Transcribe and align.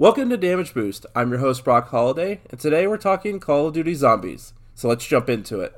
Welcome 0.00 0.30
to 0.30 0.38
Damage 0.38 0.72
Boost. 0.72 1.04
I'm 1.14 1.28
your 1.28 1.40
host, 1.40 1.62
Brock 1.62 1.90
Holiday, 1.90 2.40
and 2.48 2.58
today 2.58 2.86
we're 2.86 2.96
talking 2.96 3.38
Call 3.38 3.66
of 3.66 3.74
Duty 3.74 3.92
Zombies. 3.92 4.54
So 4.74 4.88
let's 4.88 5.06
jump 5.06 5.28
into 5.28 5.60
it. 5.60 5.74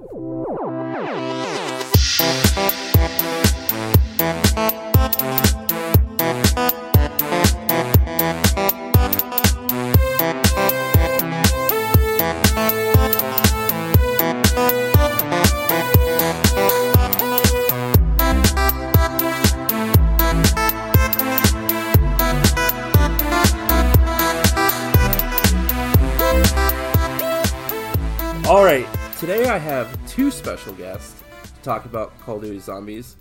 Special 30.53 30.75
guests 30.75 31.23
to 31.45 31.63
talk 31.63 31.87
about 31.87 32.13
Call 32.21 32.37
of 32.37 32.43
Duty 32.43 32.59
Zombies, 32.59 33.17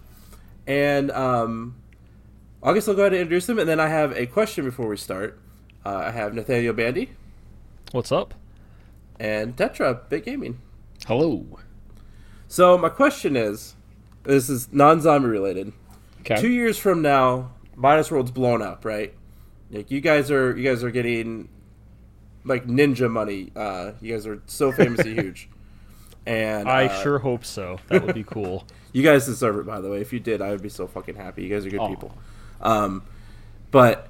and 0.68 1.10
um, 1.12 1.76
I 2.62 2.74
guess 2.74 2.90
I'll 2.90 2.94
go 2.94 3.04
ahead 3.04 3.14
and 3.14 3.22
introduce 3.22 3.46
them, 3.46 3.58
and 3.58 3.70
then 3.70 3.80
I 3.80 3.88
have 3.88 4.12
a 4.18 4.26
question 4.26 4.66
before 4.66 4.90
we 4.90 4.98
start. 4.98 5.40
Uh, 5.86 5.96
I 5.96 6.12
have 6.12 6.34
Nathaniel 6.34 6.74
Bandy 6.74 7.12
What's 7.94 8.12
up? 8.12 8.34
and 9.18 9.56
Tetra 9.56 10.10
Bit 10.10 10.26
Gaming. 10.26 10.60
Hello. 11.08 11.46
So 12.50 12.78
my 12.78 12.90
question 12.90 13.38
is, 13.38 13.76
this 14.24 14.50
is 14.50 14.74
non-zombie 14.74 15.30
related. 15.30 15.72
Okay. 16.20 16.36
Two 16.36 16.50
years 16.52 16.78
from 16.78 17.02
now, 17.02 17.52
Minus 17.78 18.12
World's 18.12 18.32
blown 18.32 18.62
up, 18.62 18.84
right? 18.84 19.14
Like 19.72 19.90
you 19.90 20.02
guys 20.02 20.30
are, 20.32 20.58
you 20.58 20.66
guys 20.70 20.84
are 20.84 20.92
getting 20.92 21.48
like 22.44 22.66
ninja 22.68 23.10
money. 23.10 23.52
Uh, 23.56 23.94
you 24.02 24.14
guys 24.14 24.28
are 24.28 24.42
so 24.48 24.74
famously 24.74 25.14
huge, 25.16 25.50
and 26.26 26.70
I 26.70 26.86
uh, 26.86 27.02
sure 27.02 27.20
hope 27.20 27.46
so. 27.46 27.80
That 27.88 28.06
would 28.06 28.16
be 28.16 28.24
cool. 28.24 28.66
You 28.94 29.04
guys 29.04 29.26
deserve 29.26 29.58
it, 29.58 29.66
by 29.66 29.80
the 29.80 29.90
way. 29.90 30.02
If 30.02 30.12
you 30.12 30.20
did, 30.20 30.42
I 30.42 30.50
would 30.50 30.62
be 30.62 30.68
so 30.68 30.86
fucking 30.86 31.16
happy. 31.16 31.44
You 31.44 31.50
guys 31.50 31.66
are 31.66 31.70
good 31.70 31.80
Aw. 31.80 31.88
people. 31.88 32.14
Um, 32.60 33.04
but 33.72 34.10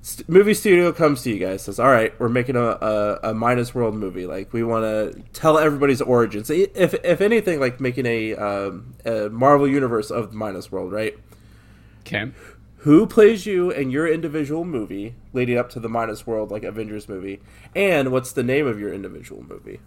st- 0.00 0.26
movie 0.26 0.54
studio 0.54 0.90
comes 0.92 1.22
to 1.24 1.30
you 1.30 1.38
guys, 1.38 1.62
says, 1.64 1.78
"All 1.78 1.90
right, 1.90 2.18
we're 2.18 2.30
making 2.30 2.56
a, 2.56 2.62
a, 2.62 3.18
a 3.24 3.34
minus 3.34 3.74
world 3.74 3.94
movie. 3.94 4.24
Like 4.26 4.54
we 4.54 4.62
want 4.62 4.84
to 4.84 5.22
tell 5.34 5.58
everybody's 5.58 6.00
origins. 6.00 6.48
If 6.48 6.94
if 7.04 7.20
anything, 7.20 7.60
like 7.60 7.78
making 7.78 8.06
a 8.06 8.34
um, 8.36 8.94
a 9.04 9.28
Marvel 9.28 9.68
universe 9.68 10.10
of 10.10 10.32
minus 10.32 10.72
world, 10.72 10.92
right? 10.92 11.14
Okay. 12.00 12.32
Who 12.78 13.06
plays 13.06 13.46
you 13.46 13.70
in 13.70 13.90
your 13.90 14.08
individual 14.08 14.64
movie 14.64 15.14
leading 15.32 15.56
up 15.56 15.70
to 15.70 15.78
the 15.80 15.88
minus 15.88 16.26
world, 16.26 16.50
like 16.50 16.64
Avengers 16.64 17.08
movie? 17.08 17.40
And 17.76 18.10
what's 18.10 18.32
the 18.32 18.42
name 18.42 18.66
of 18.66 18.80
your 18.80 18.92
individual 18.92 19.44
movie? 19.44 19.78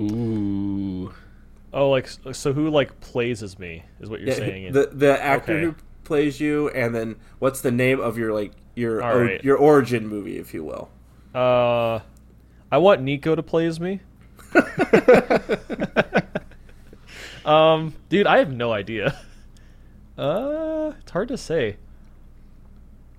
Ooh. 0.00 1.12
Oh, 1.72 1.90
like 1.90 2.08
so 2.32 2.52
who 2.52 2.70
like 2.70 3.00
plays 3.00 3.42
as 3.42 3.58
me 3.58 3.82
is 4.00 4.08
what 4.10 4.20
you're 4.20 4.28
Yeah, 4.30 4.34
saying. 4.36 4.72
the 4.72 4.86
the 4.92 5.20
actor 5.22 5.52
Okay. 5.54 5.62
who 5.64 5.74
plays 6.04 6.40
you, 6.40 6.68
and 6.70 6.94
then 6.94 7.16
what's 7.38 7.60
the 7.62 7.70
name 7.72 8.00
of 8.00 8.16
your 8.18 8.32
like 8.32 8.52
your 8.74 9.02
All 9.02 9.12
o- 9.14 9.20
right. 9.22 9.42
your 9.44 9.56
origin 9.56 10.06
movie, 10.06 10.38
if 10.38 10.52
you 10.54 10.62
will. 10.64 10.90
uh, 11.34 12.00
I 12.72 12.78
want 12.78 13.02
Nico 13.02 13.34
to 13.34 13.42
play 13.42 13.66
as 13.66 13.78
me. 13.80 14.00
um, 17.44 17.94
dude, 18.08 18.26
I 18.26 18.38
have 18.38 18.50
no 18.52 18.72
idea. 18.72 19.16
Uh, 20.16 20.92
it's 21.00 21.10
hard 21.10 21.28
to 21.28 21.36
say. 21.36 21.76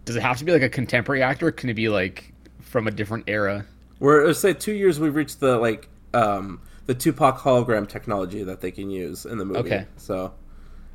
Does 0.05 0.15
it 0.15 0.21
have 0.21 0.37
to 0.37 0.45
be 0.45 0.51
like 0.51 0.61
a 0.61 0.69
contemporary 0.69 1.21
actor? 1.23 1.51
Can 1.51 1.69
it 1.69 1.73
be 1.73 1.89
like 1.89 2.31
from 2.61 2.87
a 2.87 2.91
different 2.91 3.25
era? 3.27 3.65
We're 3.99 4.25
let's 4.27 4.39
say 4.39 4.53
two 4.53 4.73
years 4.73 4.99
we've 4.99 5.15
reached 5.15 5.39
the 5.39 5.57
like 5.57 5.89
um 6.15 6.61
the 6.85 6.93
Tupac 6.93 7.39
hologram 7.39 7.87
technology 7.87 8.43
that 8.43 8.61
they 8.61 8.71
can 8.71 8.89
use 8.89 9.25
in 9.25 9.37
the 9.37 9.45
movie. 9.45 9.59
Okay. 9.59 9.85
so 9.97 10.33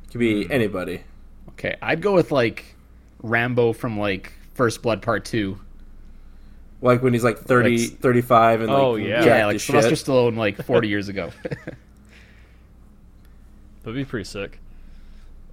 it 0.03 0.11
could 0.11 0.19
be 0.19 0.45
Hmm. 0.45 0.51
anybody. 0.51 1.01
Okay, 1.49 1.75
I'd 1.81 2.01
go 2.01 2.13
with 2.13 2.31
like 2.31 2.75
Rambo 3.21 3.73
from 3.73 3.99
like 3.99 4.31
First 4.53 4.81
Blood 4.81 5.01
Part 5.01 5.25
Two. 5.25 5.59
Like 6.81 7.03
when 7.03 7.13
he's 7.13 7.23
like 7.23 7.37
30, 7.37 7.77
Like- 7.77 7.99
35 7.99 8.61
and 8.61 8.71
like 8.71 8.81
Oh, 8.81 8.95
yeah. 8.95 9.23
Yeah, 9.23 9.35
as 9.35 9.45
like 9.45 9.59
shit. 9.59 9.83
Sylvester 9.83 10.11
Stallone 10.11 10.35
like 10.37 10.57
40 10.63 10.87
years 10.87 11.09
ago. 11.09 11.29
That'd 13.83 13.95
be 13.95 14.05
pretty 14.05 14.25
sick. 14.25 14.59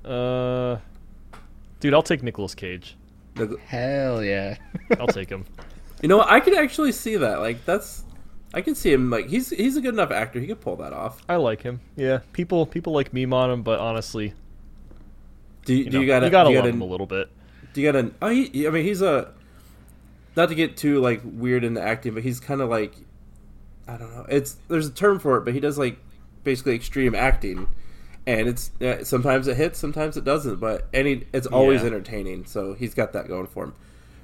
Uh, 0.04 0.76
dude, 1.80 1.94
I'll 1.94 2.02
take 2.02 2.22
Nicolas 2.22 2.54
Cage. 2.54 2.96
Hell 3.66 4.22
yeah. 4.24 4.56
I'll 4.98 5.06
take 5.06 5.28
him. 5.28 5.44
You 6.00 6.08
know, 6.08 6.18
what? 6.18 6.30
I 6.30 6.38
could 6.38 6.54
actually 6.56 6.92
see 6.92 7.16
that. 7.16 7.40
Like 7.40 7.64
that's, 7.64 8.04
I 8.54 8.60
can 8.62 8.74
see 8.74 8.92
him. 8.92 9.10
Like 9.10 9.28
he's 9.28 9.50
he's 9.50 9.76
a 9.76 9.80
good 9.80 9.94
enough 9.94 10.10
actor. 10.10 10.40
He 10.40 10.46
could 10.46 10.60
pull 10.60 10.76
that 10.76 10.92
off. 10.92 11.22
I 11.28 11.36
like 11.36 11.62
him. 11.62 11.80
Yeah, 11.96 12.20
people 12.32 12.66
people 12.66 12.92
like 12.92 13.12
meme 13.12 13.32
on 13.32 13.50
him, 13.50 13.62
but 13.62 13.78
honestly, 13.78 14.32
Do 15.64 15.74
you, 15.74 15.84
you, 15.84 15.90
do 15.90 15.96
know, 15.98 16.00
you 16.00 16.06
got 16.06 16.22
you 16.24 16.30
gotta 16.30 16.48
love 16.50 16.58
gotta, 16.58 16.68
him 16.70 16.80
a 16.80 16.86
little 16.86 17.06
bit. 17.06 17.28
Do 17.74 17.80
you 17.82 17.92
got 17.92 17.98
an? 17.98 18.14
Oh, 18.22 18.28
he, 18.28 18.66
I 18.66 18.70
mean, 18.70 18.84
he's 18.84 19.02
a. 19.02 19.32
Not 20.36 20.48
to 20.50 20.54
get 20.54 20.76
too 20.76 21.00
like 21.00 21.20
weird 21.24 21.64
into 21.64 21.80
acting, 21.82 22.14
but 22.14 22.22
he's 22.22 22.38
kind 22.40 22.60
of 22.60 22.68
like, 22.70 22.94
I 23.86 23.96
don't 23.96 24.14
know. 24.14 24.24
It's 24.28 24.56
there's 24.68 24.86
a 24.86 24.92
term 24.92 25.18
for 25.18 25.36
it, 25.36 25.44
but 25.44 25.52
he 25.52 25.60
does 25.60 25.76
like 25.76 25.98
basically 26.44 26.74
extreme 26.74 27.14
acting, 27.14 27.66
and 28.26 28.48
it's 28.48 28.70
yeah, 28.78 29.02
sometimes 29.02 29.46
it 29.48 29.56
hits, 29.56 29.78
sometimes 29.78 30.16
it 30.16 30.24
doesn't, 30.24 30.56
but 30.60 30.86
any 30.94 31.26
it's 31.32 31.46
always 31.48 31.80
Yeah. 31.82 31.88
entertaining. 31.88 32.46
So 32.46 32.72
he's 32.74 32.94
got 32.94 33.12
that 33.12 33.28
going 33.28 33.46
for 33.48 33.64
him. 33.64 33.74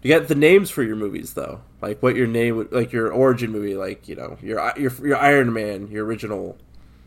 You 0.05 0.11
got 0.19 0.29
the 0.29 0.35
names 0.35 0.71
for 0.71 0.83
your 0.83 0.97
movies 0.97 1.33
though, 1.33 1.63
like 1.81 2.03
what 2.03 2.15
your 2.15 2.27
name 2.27 2.59
would 2.59 2.73
like 2.73 2.93
your 2.93 3.11
origin 3.11 3.51
movie, 3.51 3.75
like 3.75 4.07
you 4.07 4.15
know 4.15 4.37
your 4.43 4.61
your 4.77 4.93
your 5.03 5.17
Iron 5.17 5.51
Man, 5.51 5.89
your 5.91 6.05
original 6.05 6.59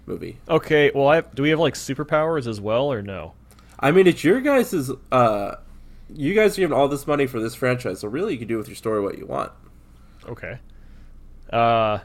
movie. 0.08 0.40
Okay, 0.50 0.91
well, 0.96 1.07
I 1.07 1.22
do 1.22 1.44
we 1.44 1.52
have 1.52 1.59
like 1.59 1.75
superpowers 1.75 2.47
as 2.47 2.59
well 2.59 2.91
or 2.91 3.03
no? 3.03 3.34
I 3.80 3.91
mean, 3.91 4.07
it's 4.07 4.24
your 4.24 4.41
guys' 4.41 4.90
uh, 5.12 5.56
you 6.12 6.34
guys 6.34 6.57
are 6.57 6.62
giving 6.62 6.75
all 6.75 6.88
this 6.88 7.06
money 7.06 7.28
for 7.28 7.40
this 7.40 7.53
franchise, 7.53 8.00
so 8.00 8.07
really 8.07 8.34
you 8.34 8.40
can 8.40 8.47
do 8.47 8.57
with 8.57 8.68
your 8.68 8.75
story 8.75 9.00
what 9.00 9.19
you 9.19 9.28
want. 9.28 9.52
Okay. 10.28 10.57
Uh, 11.53 12.00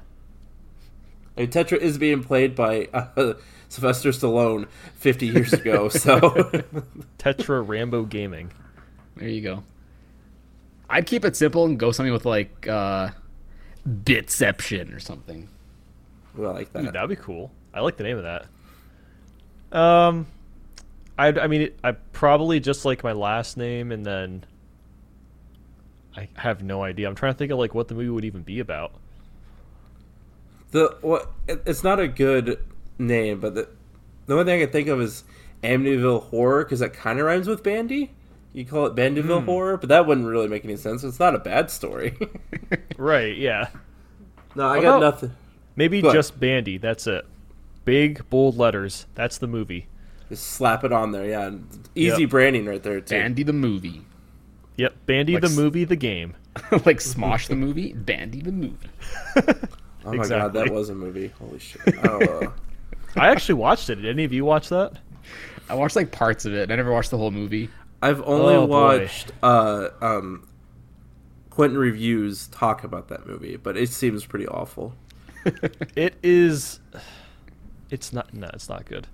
I 1.36 1.40
mean, 1.40 1.48
Tetra 1.48 1.78
is 1.78 1.96
being 1.96 2.22
played 2.22 2.54
by 2.54 2.88
uh, 2.92 3.32
Sylvester 3.70 4.10
Stallone 4.10 4.68
50 4.96 5.26
years 5.26 5.54
ago, 5.54 5.88
so 5.88 6.20
Tetra 7.18 7.66
Rambo 7.66 8.04
Gaming. 8.04 8.52
There 9.16 9.28
you 9.28 9.40
go. 9.40 9.64
I'd 10.92 11.06
keep 11.06 11.24
it 11.24 11.34
simple 11.34 11.64
and 11.64 11.78
go 11.78 11.90
something 11.90 12.12
with 12.12 12.24
like 12.26 12.68
uh 12.68 13.10
Bitception 13.88 14.94
or 14.94 15.00
something. 15.00 15.48
I 16.38 16.40
like 16.42 16.72
Dude, 16.72 16.86
that. 16.86 16.92
that'd 16.92 17.08
be 17.10 17.16
cool. 17.16 17.50
I 17.74 17.80
like 17.80 17.96
the 17.96 18.04
name 18.04 18.18
of 18.18 18.22
that. 18.22 19.76
Um, 19.76 20.26
I 21.18 21.28
I 21.28 21.46
mean, 21.46 21.70
I 21.82 21.92
probably 21.92 22.60
just 22.60 22.84
like 22.84 23.02
my 23.02 23.12
last 23.12 23.56
name, 23.56 23.90
and 23.90 24.04
then 24.04 24.44
I 26.16 26.28
have 26.34 26.62
no 26.62 26.82
idea. 26.84 27.08
I'm 27.08 27.14
trying 27.14 27.32
to 27.32 27.38
think 27.38 27.50
of 27.52 27.58
like 27.58 27.74
what 27.74 27.88
the 27.88 27.94
movie 27.94 28.10
would 28.10 28.24
even 28.24 28.42
be 28.42 28.60
about. 28.60 28.92
The 30.70 30.96
what? 31.00 31.30
it- 31.48 31.62
It's 31.66 31.82
not 31.82 32.00
a 32.00 32.08
good 32.08 32.62
name, 32.98 33.40
but 33.40 33.54
the 33.54 33.68
the 34.26 34.34
only 34.34 34.44
thing 34.44 34.60
I 34.60 34.64
can 34.64 34.72
think 34.72 34.88
of 34.88 35.00
is 35.00 35.24
Amityville 35.62 36.24
Horror 36.24 36.64
because 36.64 36.80
that 36.80 36.92
kind 36.92 37.18
of 37.18 37.26
rhymes 37.26 37.48
with 37.48 37.62
Bandy. 37.62 38.10
You 38.52 38.64
call 38.66 38.86
it 38.86 38.94
Bandyville 38.94 39.44
Horror, 39.46 39.76
but 39.78 39.88
that 39.88 40.06
wouldn't 40.06 40.26
really 40.26 40.48
make 40.48 40.64
any 40.64 40.76
sense. 40.76 41.04
It's 41.04 41.18
not 41.18 41.34
a 41.34 41.38
bad 41.38 41.70
story. 41.70 42.16
Right? 42.98 43.36
Yeah. 43.36 43.68
no, 44.54 44.66
I 44.66 44.76
What 44.76 44.82
got 44.82 44.88
about- 44.98 45.00
nothing. 45.00 45.32
Maybe 45.76 46.00
Go 46.02 46.08
ahead. 46.08 46.18
just 46.18 46.38
Bandy. 46.38 46.76
That's 46.78 47.06
it. 47.06 47.24
Big 47.84 48.28
bold 48.30 48.56
letters. 48.58 49.06
That's 49.14 49.38
the 49.38 49.46
movie. 49.46 49.86
Just 50.28 50.44
slap 50.48 50.84
it 50.84 50.92
on 50.92 51.10
there, 51.12 51.26
yeah. 51.26 51.50
Easy 51.94 52.22
Yep. 52.22 52.30
branding 52.30 52.66
right 52.66 52.82
there 52.82 53.00
too. 53.00 53.14
Bandy 53.16 53.42
the 53.42 53.52
movie. 53.54 54.02
Yep. 54.76 54.94
Bandy 55.06 55.32
Like 55.34 55.42
the 55.42 55.48
movie, 55.48 55.84
the 55.84 55.96
game. 55.96 56.34
like 56.70 56.98
Smosh 56.98 57.48
the 57.48 57.56
movie, 57.56 57.92
Bandy 57.94 58.40
the 58.42 58.52
movie. 58.52 58.88
Oh 60.04 60.12
my 60.14 60.26
god, 60.26 60.52
that 60.54 60.68
was 60.70 60.88
a 60.88 60.94
movie. 60.96 61.28
Holy 61.38 61.60
shit! 61.60 61.80
Oh, 62.02 62.18
uh, 62.20 62.50
I 63.16 63.28
actually 63.28 63.54
watched 63.54 63.88
it. 63.88 63.94
Did 63.96 64.06
any 64.06 64.24
of 64.24 64.32
you 64.32 64.44
watch 64.44 64.68
that? 64.70 64.94
I 65.68 65.74
watched 65.74 65.94
like 65.94 66.10
parts 66.10 66.44
of 66.44 66.54
it. 66.54 66.72
I 66.72 66.74
never 66.76 66.90
watched 66.90 67.12
the 67.12 67.18
whole 67.18 67.30
movie. 67.30 67.68
I've 68.02 68.20
only 68.22 68.54
Oh, 68.54 68.64
watched 68.66 69.32
uh, 69.42 69.88
um, 70.00 70.46
Quinton 71.50 71.78
Reviews 71.78 72.48
talk 72.48 72.82
about 72.84 73.08
that 73.08 73.26
movie, 73.26 73.56
but 73.56 73.76
it 73.76 73.88
seems 73.90 74.26
pretty 74.26 74.46
awful. 74.48 74.94
It 75.96 76.14
is. 76.22 76.80
It's 77.90 78.12
not. 78.12 78.32
No, 78.34 78.48
it's 78.54 78.68
not 78.68 78.84
good. 78.86 79.06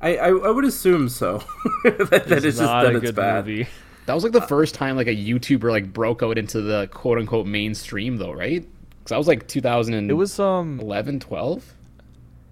I, 0.00 0.16
I, 0.16 0.28
I 0.28 0.50
would 0.50 0.64
assume 0.64 1.08
so. 1.08 1.38
that 1.84 2.08
that 2.10 2.30
It's 2.32 2.44
it's 2.44 2.58
just 2.58 2.60
not 2.60 2.82
that 2.82 2.92
a 2.94 2.96
it's 2.98 3.06
good 3.06 3.14
bad. 3.16 3.46
movie. 3.46 3.66
That 4.06 4.14
was 4.14 4.22
like 4.24 4.32
the 4.34 4.42
first 4.42 4.74
time 4.74 4.94
like 4.96 5.06
a 5.08 5.16
YouTuber 5.16 5.70
like 5.70 5.92
broke 5.92 6.22
out 6.22 6.38
into 6.38 6.60
the 6.60 6.86
quote 6.88 7.18
unquote 7.18 7.46
mainstream 7.46 8.18
though, 8.18 8.32
right? 8.32 8.64
Because 8.90 9.10
that 9.10 9.16
was 9.18 9.26
like 9.26 9.48
2011, 9.48 10.10
It 10.10 10.14
was 10.14 10.38
um. 10.38 10.78
12. 10.78 11.74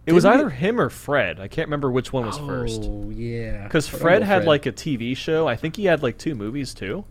It 0.06 0.12
was 0.12 0.24
Didn't 0.24 0.40
either 0.40 0.50
him 0.50 0.80
or 0.80 0.90
Fred. 0.90 1.40
I 1.40 1.48
can't 1.48 1.66
remember 1.68 1.90
which 1.90 2.12
one 2.12 2.26
was 2.26 2.38
first. 2.38 2.82
Oh 2.84 3.10
yeah. 3.10 3.62
Because 3.64 3.88
But 3.88 3.96
I'll 3.96 4.00
Fred 4.02 4.22
had 4.22 4.44
like 4.44 4.66
a 4.66 4.72
TV 4.72 5.16
show. 5.16 5.48
I 5.48 5.56
think 5.56 5.76
he 5.76 5.86
had 5.86 6.02
like 6.02 6.18
two 6.18 6.34
movies 6.34 6.74
too. 6.74 7.04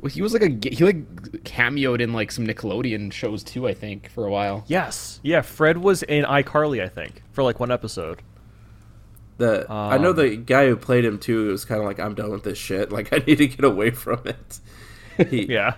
Well, 0.00 0.10
he 0.10 0.22
was 0.22 0.32
like 0.32 0.42
a 0.42 0.48
he 0.70 0.82
like 0.84 1.04
cameoed 1.44 2.00
in 2.00 2.12
like 2.12 2.32
some 2.32 2.46
Nickelodeon 2.46 3.12
shows 3.12 3.44
too. 3.44 3.68
I 3.68 3.74
think 3.74 4.10
for 4.10 4.26
a 4.26 4.30
while. 4.30 4.64
Yes, 4.66 5.20
yeah. 5.22 5.42
Fred 5.42 5.78
was 5.78 6.02
in 6.02 6.24
iCarly, 6.24 6.82
I 6.82 6.88
think, 6.88 7.22
for 7.32 7.42
like 7.44 7.60
one 7.60 7.70
episode. 7.70 8.22
The 9.36 9.66
I 9.70 9.96
know 9.98 10.10
Um, 10.10 10.16
the 10.16 10.36
guy 10.36 10.66
who 10.66 10.76
played 10.76 11.04
him 11.04 11.18
too 11.18 11.48
It 11.48 11.52
was 11.52 11.64
kind 11.64 11.80
of 11.80 11.86
like 11.86 12.00
I'm 12.00 12.14
done 12.14 12.30
with 12.30 12.42
this 12.44 12.58
shit. 12.58 12.90
Like 12.92 13.12
I 13.12 13.18
need 13.18 13.36
to 13.36 13.46
get 13.46 13.64
away 13.64 13.90
from 13.90 14.20
it. 14.26 14.58
He, 15.30 15.44
Yeah, 15.52 15.74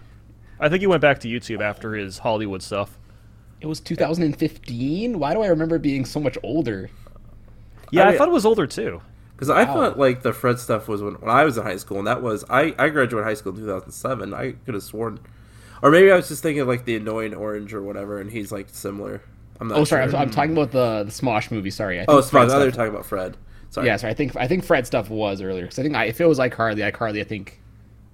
I 0.61 0.69
think 0.69 0.81
he 0.81 0.87
went 0.87 1.03
back 1.03 1.19
to 1.21 1.29
YouTube 1.29 1.61
after 1.61 1.95
his 1.95 2.19
Hollywood 2.19 2.63
stuff. 2.63 2.97
It 3.63 3.69
was 3.69 3.79
2015. 3.79 5.21
Why 5.21 5.35
do 5.35 5.41
I 5.41 5.47
remember 5.47 5.79
being 5.79 6.05
so 6.05 6.19
much 6.19 6.37
older? 6.43 6.91
Yeah, 7.93 8.09
I 8.09 8.09
I, 8.09 8.19
thought 8.19 8.27
it 8.27 8.33
was 8.33 8.45
older 8.45 8.67
too. 8.67 9.01
Because 9.37 9.51
I 9.51 9.63
Wow. 9.63 9.75
thought 9.75 9.99
like 9.99 10.23
the 10.23 10.33
Fred 10.33 10.59
stuff 10.59 10.89
was 10.89 11.01
when, 11.01 11.15
when 11.15 11.31
I 11.31 11.45
was 11.45 11.57
in 11.57 11.63
high 11.63 11.77
school, 11.77 11.99
and 11.99 12.07
that 12.09 12.23
was 12.23 12.45
I 12.51 12.75
I 12.77 12.89
graduated 12.89 13.25
high 13.25 13.35
school 13.35 13.53
in 13.53 13.61
2007. 13.61 14.35
I 14.35 14.53
could 14.65 14.75
have 14.75 14.83
sworn, 14.83 15.21
or 15.81 15.93
maybe 15.93 16.11
I 16.11 16.17
was 16.17 16.27
just 16.27 16.43
thinking 16.43 16.61
of, 16.61 16.67
like 16.67 16.87
the 16.87 16.97
annoying 16.97 17.35
orange 17.35 17.73
or 17.73 17.83
whatever, 17.83 18.21
and 18.21 18.33
he's 18.33 18.51
like 18.51 18.67
similar. 18.71 19.23
I'm 19.61 19.69
not. 19.69 19.79
Oh, 19.79 19.85
sorry, 19.85 20.09
sure. 20.11 20.17
I'm, 20.17 20.23
I'm 20.23 20.31
talking 20.31 20.53
about 20.53 20.73
the 20.73 21.05
the 21.05 21.13
Smosh 21.13 21.53
movie. 21.53 21.71
Sorry. 21.71 22.01
I 22.01 22.05
oh, 22.09 22.15
think 22.15 22.19
it's 22.19 22.31
Fred. 22.31 22.51
They're 22.51 22.71
talking 22.73 22.93
about 22.93 23.07
Fred. 23.07 23.37
Sorry. 23.71 23.87
Yeah, 23.87 23.97
sorry. 23.97 24.11
I 24.11 24.15
think 24.15 24.35
I 24.35 24.49
think 24.49 24.65
Fred 24.65 24.89
stuff 24.89 25.09
was 25.09 25.41
earlier. 25.41 25.63
Because 25.63 25.79
I 25.79 25.83
think 25.85 25.95
I, 25.95 26.07
if 26.07 26.21
it 26.21 26.27
was 26.27 26.41
iCarly, 26.41 26.91
iCarly 26.91 27.21
I 27.21 27.25
think 27.25 27.61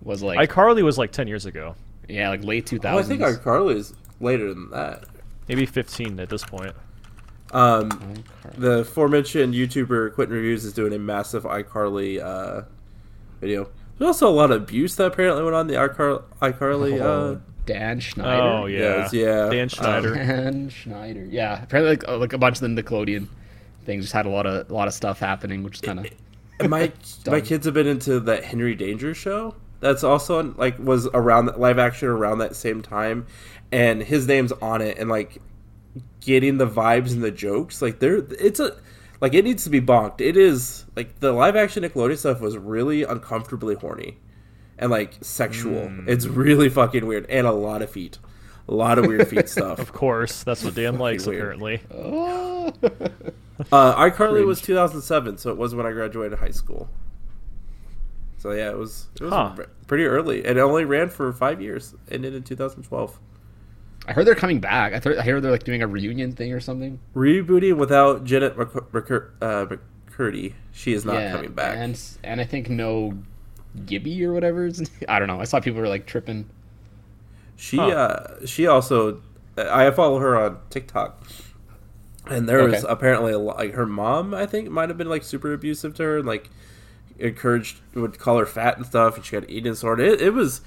was 0.03 0.23
like 0.23 0.47
iCarly 0.47 0.83
was 0.83 0.99
like 0.99 1.11
ten 1.11 1.27
years 1.27 1.47
ago, 1.47 1.75
yeah, 2.07 2.29
like 2.29 2.45
late 2.45 2.67
2000s. 2.67 2.93
Oh, 2.93 2.99
I 2.99 3.03
think 3.03 3.23
iCarly 3.23 3.77
is 3.77 3.95
later 4.21 4.53
than 4.53 4.71
that. 4.71 5.05
Maybe 5.49 5.67
fifteen 5.67 6.19
at 6.21 6.29
this 6.29 6.45
point. 6.45 6.75
Um, 7.53 7.91
iCarly. 7.91 8.55
the 8.59 8.71
aforementioned 8.81 9.55
YouTuber 9.55 10.15
Quinton 10.15 10.37
Reviews 10.37 10.65
is 10.67 10.73
doing 10.75 10.93
a 10.93 10.99
massive 10.99 11.45
iCarly 11.45 12.21
uh, 12.23 12.63
video. 13.41 13.71
There's 13.99 14.09
also 14.09 14.29
a 14.29 14.31
lot 14.31 14.51
of 14.51 14.63
abuse 14.63 14.97
that 14.97 15.07
apparently 15.07 15.43
went 15.43 15.57
on 15.57 15.67
the 15.67 15.75
iCar- 15.75 16.23
iCarly. 16.43 17.01
Oh, 17.01 17.33
Uh, 17.35 17.39
Dan 17.65 18.01
Schneider. 18.01 18.43
Oh 18.43 18.67
yeah, 18.67 18.79
Yes, 18.79 19.13
yeah. 19.13 19.49
Dan 19.51 19.63
Um, 19.63 19.69
Schneider. 19.69 20.15
Dan 20.15 20.69
Schneider. 20.69 21.25
Yeah, 21.25 21.63
apparently 21.63 21.93
like, 21.97 22.09
uh, 22.09 22.19
like 22.19 22.33
a 22.35 22.39
bunch 22.39 22.61
of 22.61 22.75
the 22.75 22.83
Nickelodeon 22.83 23.27
things 23.85 24.05
just 24.05 24.13
had 24.13 24.27
a 24.27 24.31
lot 24.31 24.45
of 24.47 24.71
a 24.71 24.75
lot 24.75 24.87
of 24.89 24.95
stuff 24.95 25.19
happening, 25.19 25.63
which 25.63 25.77
is 25.77 25.81
kind 25.81 25.99
of 26.01 26.69
my 26.71 26.93
my 27.27 27.41
kids 27.41 27.65
have 27.65 27.75
been 27.75 27.87
into 27.87 28.21
that 28.21 28.45
Henry 28.45 28.75
Danger 28.75 29.15
show. 29.15 29.55
That's 29.81 30.03
also 30.05 30.43
like 30.59 30.79
was 30.79 31.07
around 31.15 31.47
live 31.57 31.79
action 31.79 32.09
around 32.09 32.39
that 32.39 32.57
same 32.57 32.83
time, 32.83 33.27
and 33.73 34.03
his 34.03 34.27
name's 34.27 34.53
on 34.53 34.81
it, 34.83 34.99
and 34.99 35.09
like 35.11 35.41
getting 36.21 36.59
the 36.59 36.67
vibes 36.67 37.13
and 37.13 37.23
the 37.23 37.31
jokes, 37.31 37.81
like 37.83 37.99
there, 38.01 38.19
it's 38.39 38.61
a 38.61 38.77
like 39.21 39.35
it 39.35 39.45
needs 39.45 39.65
to 39.65 39.71
be 39.71 39.81
bonked. 39.81 40.21
It 40.21 40.37
is 40.37 40.85
like 40.97 41.21
the 41.21 41.33
live 41.33 41.57
action 41.57 41.83
Nickelodeon 41.83 42.19
stuff 42.19 42.41
was 42.41 42.57
really 42.57 43.03
uncomfortably 43.03 43.75
horny, 43.75 44.19
and 44.79 44.91
like 44.91 45.15
sexual. 45.21 45.91
It's 46.07 46.27
really 46.27 46.69
fucking 46.69 47.07
weird, 47.07 47.27
and 47.29 47.47
a 47.47 47.53
lot 47.53 47.83
of 47.83 47.91
feet, 47.91 48.19
a 48.69 48.75
lot 48.75 48.99
of 48.99 49.07
weird 49.07 49.27
feet 49.29 49.49
stuff. 49.57 49.79
Of 49.79 49.93
course, 49.93 50.43
that's 50.45 50.63
what 50.65 50.75
Dan 50.75 50.99
likes 51.01 51.27
weird. 51.27 51.57
apparently. 51.61 51.81
Uh, 53.73 54.09
iCarly 54.11 54.47
was 54.47 54.61
2007, 54.63 55.39
so 55.39 55.51
it 55.51 55.57
was 55.57 55.75
when 55.75 55.85
I 55.85 55.91
graduated 55.93 56.39
high 56.39 56.53
school. 56.53 56.89
So 58.37 58.53
yeah, 58.53 58.71
it 58.71 58.79
was 58.79 59.09
it 59.17 59.23
was 59.23 59.33
Huh. 59.33 59.57
pretty 59.89 60.05
early. 60.05 60.45
It 60.47 60.57
only 60.59 60.85
ran 60.85 61.09
for 61.09 61.33
five 61.33 61.61
years, 61.61 61.95
ended 62.09 62.35
in 62.35 62.45
2012. 62.45 63.19
I 64.09 64.13
heard 64.15 64.27
they're 64.27 64.35
coming 64.35 64.59
back. 64.59 64.95
I, 64.95 65.01
thought 65.01 65.19
I 65.19 65.23
heard 65.23 65.43
they're 65.43 65.51
like 65.51 65.65
doing 65.65 65.83
a 65.83 65.87
reunion 65.87 66.33
thing 66.33 66.53
or 66.53 66.61
something. 66.61 66.99
Rebooting 67.15 67.77
without 67.77 68.25
Jennette 68.25 68.57
McC- 68.57 68.91
McCur- 68.91 69.31
uh, 69.43 69.67
McCurdy. 70.11 70.55
She 70.73 70.95
is 70.95 71.05
not 71.05 71.17
yeah, 71.17 71.33
coming 71.33 71.53
back. 71.53 71.77
and 71.77 72.01
and 72.25 72.41
I 72.41 72.45
think 72.45 72.71
no 72.71 73.19
Gibby 73.85 74.25
or 74.25 74.33
whatever. 74.33 74.67
is- 74.67 74.91
I 75.09 75.19
don't 75.19 75.29
know. 75.29 75.41
I 75.41 75.45
saw 75.45 75.61
people 75.61 75.81
were 75.81 75.89
like 75.89 76.07
tripping. 76.07 76.49
She 77.57 77.77
Huh. 77.77 77.89
uh, 77.89 78.47
she 78.47 78.67
also 78.67 79.21
I 79.57 79.91
follow 79.91 80.19
her 80.21 80.37
on 80.37 80.59
TikTok, 80.71 81.23
and 82.27 82.49
there 82.49 82.65
was 82.67 82.85
apparently 82.89 83.33
a 83.33 83.39
lot, 83.39 83.59
like 83.59 83.75
her 83.75 83.87
mom. 83.87 84.33
I 84.33 84.47
think 84.47 84.71
might 84.71 84.89
have 84.89 84.97
been 84.97 85.09
like 85.09 85.23
super 85.25 85.53
abusive 85.53 85.95
to 85.97 86.03
her, 86.05 86.19
and 86.19 86.27
like 86.27 86.49
encouraged 87.19 87.79
would 87.95 88.19
call 88.19 88.39
her 88.39 88.47
fat 88.47 88.77
and 88.77 88.87
stuff, 88.87 89.17
and 89.17 89.25
she 89.25 89.33
got 89.33 89.43
an 89.45 89.51
eating 89.51 89.73
disorder. 89.73 90.05
It, 90.05 90.21
it 90.23 90.31
was. 90.35 90.61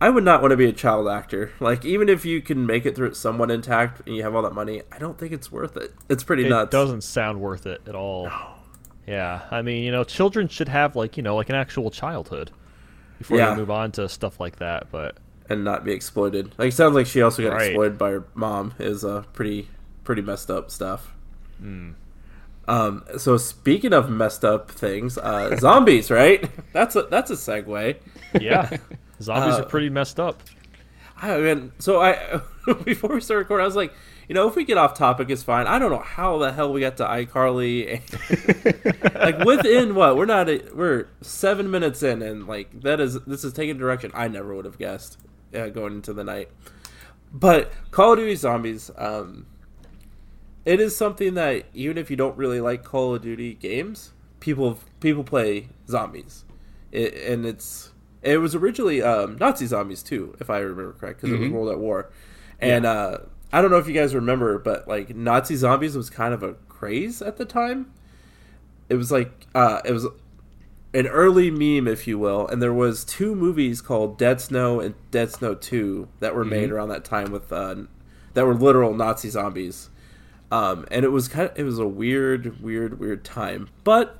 I 0.00 0.10
would 0.10 0.24
not 0.24 0.42
want 0.42 0.50
to 0.52 0.56
be 0.58 0.66
a 0.66 0.72
child 0.72 1.08
actor. 1.08 1.52
Like 1.60 1.84
even 1.84 2.08
if 2.08 2.24
you 2.24 2.42
can 2.42 2.66
make 2.66 2.84
it 2.84 2.94
through 2.94 3.08
it 3.08 3.16
somewhat 3.16 3.50
intact 3.50 4.02
and 4.06 4.14
you 4.14 4.22
have 4.24 4.34
all 4.34 4.42
that 4.42 4.52
money, 4.54 4.82
I 4.92 4.98
don't 4.98 5.18
think 5.18 5.32
it's 5.32 5.50
worth 5.50 5.76
it. 5.76 5.94
It's 6.08 6.22
pretty 6.22 6.46
It 6.46 6.50
nuts. 6.50 6.68
It 6.68 6.70
doesn't 6.72 7.00
sound 7.02 7.40
worth 7.40 7.66
it 7.66 7.80
at 7.86 7.94
all. 7.94 8.28
Yeah, 9.06 9.42
I 9.50 9.62
mean, 9.62 9.84
you 9.84 9.92
know, 9.92 10.04
children 10.04 10.48
should 10.48 10.68
have 10.68 10.96
like 10.96 11.16
you 11.16 11.22
know 11.22 11.36
like 11.36 11.48
an 11.48 11.54
actual 11.54 11.90
childhood 11.90 12.50
before 13.18 13.38
Yeah. 13.38 13.50
they 13.50 13.56
move 13.56 13.70
on 13.70 13.92
to 13.92 14.08
stuff 14.08 14.38
like 14.40 14.56
that. 14.56 14.90
But 14.90 15.16
and 15.48 15.64
not 15.64 15.84
be 15.84 15.92
exploited. 15.92 16.52
Like 16.58 16.68
it 16.68 16.74
sounds 16.74 16.94
like 16.94 17.06
she 17.06 17.22
also 17.22 17.42
got 17.42 17.54
Right. 17.54 17.68
exploited 17.70 17.96
by 17.98 18.10
her 18.10 18.24
mom. 18.34 18.74
Is 18.78 19.04
uh, 19.04 19.22
pretty 19.32 19.68
pretty 20.04 20.22
messed 20.22 20.50
up 20.50 20.70
stuff. 20.70 21.14
Hmm. 21.58 21.92
Um, 22.68 23.04
so 23.16 23.36
speaking 23.36 23.92
of 23.92 24.10
messed 24.10 24.44
up 24.44 24.70
things, 24.72 25.16
uh, 25.18 25.56
zombies, 25.56 26.10
right? 26.10 26.50
That's 26.72 26.96
a 26.96 27.02
that's 27.04 27.30
a 27.30 27.34
segue. 27.34 27.96
yeah, 28.40 28.76
zombies 29.20 29.54
Uh, 29.54 29.62
are 29.62 29.66
pretty 29.66 29.90
messed 29.90 30.20
up. 30.20 30.42
I 31.20 31.38
mean, 31.38 31.72
so 31.78 32.00
I 32.00 32.40
before 32.84 33.14
we 33.14 33.20
start 33.20 33.38
recording, 33.38 33.62
I 33.62 33.66
was 33.66 33.76
like, 33.76 33.92
you 34.28 34.34
know, 34.34 34.48
if 34.48 34.56
we 34.56 34.64
get 34.64 34.76
off 34.76 34.94
topic, 34.94 35.30
it's 35.30 35.42
fine. 35.42 35.66
I 35.66 35.78
don't 35.78 35.90
know 35.90 36.00
how 36.00 36.38
the 36.38 36.52
hell 36.52 36.72
we 36.72 36.80
got 36.80 36.96
to 36.98 37.04
iCarly. 37.04 38.00
like 39.14 39.38
within 39.44 39.94
what 39.94 40.16
we're 40.16 40.26
not 40.26 40.48
a, 40.48 40.62
we're 40.74 41.08
seven 41.22 41.70
minutes 41.70 42.02
in, 42.02 42.22
and 42.22 42.46
like 42.46 42.80
that 42.82 43.00
is 43.00 43.18
this 43.24 43.44
is 43.44 43.52
taking 43.52 43.76
a 43.76 43.78
direction 43.78 44.10
I 44.14 44.28
never 44.28 44.54
would 44.54 44.64
have 44.64 44.78
guessed 44.78 45.18
uh, 45.54 45.68
going 45.68 45.94
into 45.94 46.12
the 46.12 46.24
night. 46.24 46.50
But 47.32 47.72
Call 47.90 48.12
of 48.12 48.18
Duty 48.18 48.34
Zombies, 48.34 48.90
um, 48.96 49.46
it 50.64 50.80
is 50.80 50.96
something 50.96 51.34
that 51.34 51.66
even 51.74 51.96
if 51.96 52.10
you 52.10 52.16
don't 52.16 52.36
really 52.36 52.60
like 52.60 52.82
Call 52.84 53.14
of 53.14 53.22
Duty 53.22 53.54
games, 53.54 54.12
people 54.40 54.78
people 55.00 55.24
play 55.24 55.68
zombies, 55.88 56.44
it, 56.92 57.14
and 57.14 57.46
it's 57.46 57.90
it 58.26 58.38
was 58.38 58.54
originally 58.54 59.02
um, 59.02 59.36
Nazi 59.38 59.66
zombies 59.66 60.02
too, 60.02 60.36
if 60.40 60.50
I 60.50 60.58
remember 60.58 60.92
correct, 60.92 61.20
because 61.20 61.34
it 61.34 61.40
was 61.40 61.48
World 61.50 61.70
at 61.70 61.78
War, 61.78 62.10
and 62.60 62.84
uh, 62.84 63.18
I 63.52 63.62
don't 63.62 63.70
know 63.70 63.78
if 63.78 63.86
you 63.86 63.94
guys 63.94 64.14
remember, 64.14 64.58
but 64.58 64.88
like 64.88 65.14
Nazi 65.14 65.54
zombies 65.54 65.96
was 65.96 66.10
kind 66.10 66.34
of 66.34 66.42
a 66.42 66.54
craze 66.68 67.22
at 67.22 67.36
the 67.36 67.44
time. 67.44 67.92
It 68.88 68.96
was 68.96 69.12
like 69.12 69.46
uh, 69.54 69.80
it 69.84 69.92
was 69.92 70.06
an 70.92 71.06
early 71.06 71.50
meme, 71.50 71.86
if 71.86 72.06
you 72.06 72.18
will, 72.18 72.48
and 72.48 72.60
there 72.60 72.72
was 72.72 73.04
two 73.04 73.34
movies 73.34 73.80
called 73.80 74.18
Dead 74.18 74.40
Snow 74.40 74.80
and 74.80 74.94
Dead 75.10 75.30
Snow 75.30 75.54
Two 75.54 76.08
that 76.20 76.34
were 76.34 76.44
made 76.44 76.70
around 76.70 76.88
that 76.88 77.04
time 77.04 77.30
with 77.30 77.52
uh, 77.52 77.76
that 78.34 78.44
were 78.44 78.54
literal 78.54 78.92
Nazi 78.92 79.30
zombies, 79.30 79.88
um, 80.50 80.84
and 80.90 81.04
it 81.04 81.10
was 81.10 81.28
kind 81.28 81.48
of 81.50 81.58
it 81.58 81.62
was 81.62 81.78
a 81.78 81.86
weird, 81.86 82.60
weird, 82.60 82.98
weird 82.98 83.24
time, 83.24 83.68
but 83.84 84.18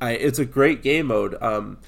I, 0.00 0.12
it's 0.12 0.38
a 0.38 0.44
great 0.44 0.82
game 0.82 1.06
mode. 1.06 1.36
Um, 1.42 1.78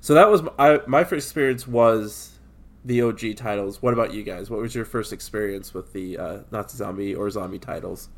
so 0.00 0.14
that 0.14 0.30
was 0.30 0.42
I, 0.58 0.80
my 0.86 1.04
first 1.04 1.28
experience 1.28 1.66
was 1.66 2.38
the 2.84 3.02
OG 3.02 3.36
titles. 3.36 3.82
What 3.82 3.92
about 3.92 4.14
you 4.14 4.22
guys? 4.22 4.50
What 4.50 4.60
was 4.60 4.74
your 4.74 4.84
first 4.84 5.12
experience 5.12 5.74
with 5.74 5.92
the 5.92 6.18
uh, 6.18 6.38
Nazi 6.50 6.78
zombie 6.78 7.14
or 7.14 7.30
zombie 7.30 7.58
titles? 7.58 8.08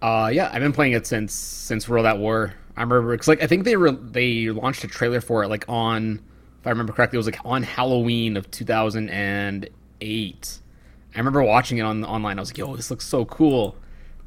Uh, 0.00 0.30
yeah, 0.32 0.50
I've 0.52 0.60
been 0.60 0.72
playing 0.72 0.92
it 0.92 1.06
since 1.06 1.32
since 1.32 1.88
World 1.88 2.06
at 2.06 2.18
War. 2.18 2.54
I 2.76 2.80
remember 2.80 3.12
because 3.12 3.28
like 3.28 3.42
I 3.42 3.46
think 3.46 3.64
they 3.64 3.74
they 3.74 4.48
launched 4.48 4.84
a 4.84 4.88
trailer 4.88 5.20
for 5.20 5.44
it 5.44 5.48
like 5.48 5.64
on 5.68 6.20
if 6.60 6.66
I 6.66 6.70
remember 6.70 6.92
correctly 6.92 7.16
it 7.16 7.18
was 7.18 7.26
like 7.26 7.38
on 7.44 7.62
Halloween 7.62 8.36
of 8.36 8.50
2008. 8.50 10.58
I 11.14 11.18
remember 11.18 11.42
watching 11.42 11.78
it 11.78 11.82
on 11.82 12.04
online. 12.04 12.38
I 12.38 12.42
was 12.42 12.50
like, 12.50 12.58
"Yo, 12.58 12.74
this 12.74 12.90
looks 12.90 13.06
so 13.06 13.24
cool." 13.26 13.76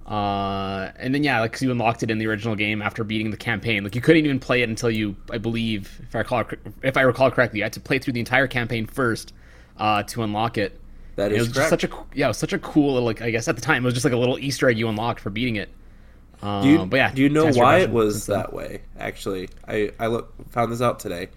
Uh, 0.06 0.92
and 0.98 1.16
then 1.16 1.24
yeah, 1.24 1.40
like 1.40 1.52
'cause 1.54 1.64
you 1.64 1.72
unlocked 1.72 2.04
it 2.04 2.12
in 2.12 2.20
the 2.20 2.28
original 2.28 2.56
game 2.56 2.82
after 2.82 3.04
beating 3.04 3.32
the 3.32 3.38
campaign. 3.38 3.84
Like 3.84 3.96
you 3.96 4.02
couldn't 4.02 4.24
even 4.26 4.40
play 4.40 4.62
it 4.62 4.70
until 4.70 4.92
you, 4.92 5.16
I 5.32 5.40
believe, 5.40 6.00
if 6.04 6.16
I 6.16 6.20
recall, 6.20 6.44
if 6.84 6.96
I 6.98 7.02
recall 7.02 7.32
correctly, 7.32 7.60
you 7.60 7.64
had 7.64 7.74
to 7.74 7.80
play 7.80 7.98
through 7.98 8.14
the 8.14 8.20
entire 8.20 8.48
campaign 8.48 8.86
first 8.86 9.34
uh, 9.78 10.04
to 10.04 10.22
unlock 10.24 10.58
it. 10.60 10.80
That 11.16 11.32
And 11.32 11.38
it 11.38 11.38
is 11.38 11.48
was 11.48 11.56
just 11.56 11.70
correct. 11.70 11.70
such 11.70 11.84
a 11.86 11.90
yeah, 12.14 12.26
it 12.26 12.30
was 12.30 12.38
such 12.38 12.54
a 12.54 12.60
cool 12.60 12.94
little 12.94 13.06
like 13.08 13.22
I 13.22 13.32
guess 13.32 13.48
at 13.48 13.56
the 13.56 13.62
time 13.62 13.84
it 13.84 13.86
was 13.86 13.94
just 13.96 14.04
like 14.06 14.14
a 14.14 14.18
little 14.18 14.38
Easter 14.38 14.70
egg 14.70 14.78
you 14.78 14.88
unlocked 14.90 15.20
for 15.22 15.30
beating 15.32 15.56
it. 15.56 15.70
Um, 16.42 16.62
Do 16.62 16.70
you, 16.70 16.86
but 16.86 16.98
yeah, 16.98 17.12
do 17.14 17.22
you 17.22 17.30
know 17.30 17.50
why 17.52 17.78
it 17.80 17.90
was 17.90 18.28
that 18.28 18.54
way? 18.54 18.82
Actually, 19.00 19.50
I 19.68 19.92
I 20.00 20.08
look 20.08 20.34
found 20.52 20.72
this 20.72 20.82
out 20.82 21.00
today. 21.00 21.30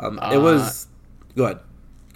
Um, 0.00 0.18
it 0.30 0.36
Uh, 0.36 0.40
was. 0.40 0.88
Go 1.36 1.44
ahead. 1.44 1.58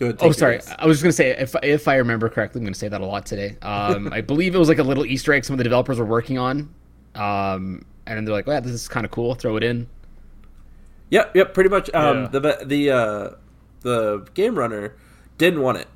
Go 0.03 0.07
ahead. 0.09 0.19
take 0.19 0.29
Oh, 0.29 0.33
sorry. 0.33 0.57
guess. 0.57 0.75
I 0.79 0.87
was 0.87 0.97
just 0.97 1.05
gonna 1.05 1.13
say 1.13 1.31
if 1.31 1.55
if 1.63 1.87
I 1.87 1.95
remember 1.97 2.29
correctly, 2.29 2.59
I'm 2.61 2.65
gonna 2.65 2.75
say 2.75 2.89
that 2.89 3.01
a 3.01 3.07
lot 3.07 3.25
today. 3.25 3.57
Um, 3.63 4.13
I 4.13 4.21
believe 4.21 4.55
it 4.55 4.59
was 4.59 4.69
like 4.69 4.79
a 4.79 4.83
little 4.83 5.07
Easter 5.07 5.33
egg 5.33 5.45
some 5.45 5.55
of 5.55 5.59
the 5.59 5.65
developers 5.65 5.99
were 6.01 6.05
working 6.05 6.39
on, 6.39 6.75
um, 7.15 7.85
and 8.07 8.17
then 8.17 8.25
they're 8.25 8.35
like, 8.35 8.47
"Wow, 8.49 8.59
this 8.61 8.73
is 8.73 8.89
kind 8.89 9.07
of 9.07 9.13
cool. 9.13 9.35
Throw 9.37 9.57
it 9.57 9.63
in." 9.63 9.87
Yep, 11.11 11.37
yep. 11.37 11.55
Pretty 11.55 11.71
much. 11.71 11.89
Um, 11.95 12.23
Yeah. 12.23 12.29
the 12.29 12.59
the 12.65 12.91
uh, 12.91 13.31
the 13.83 14.27
game 14.35 14.59
runner 14.59 14.97
didn't 15.39 15.61
want 15.61 15.79
it 15.79 15.87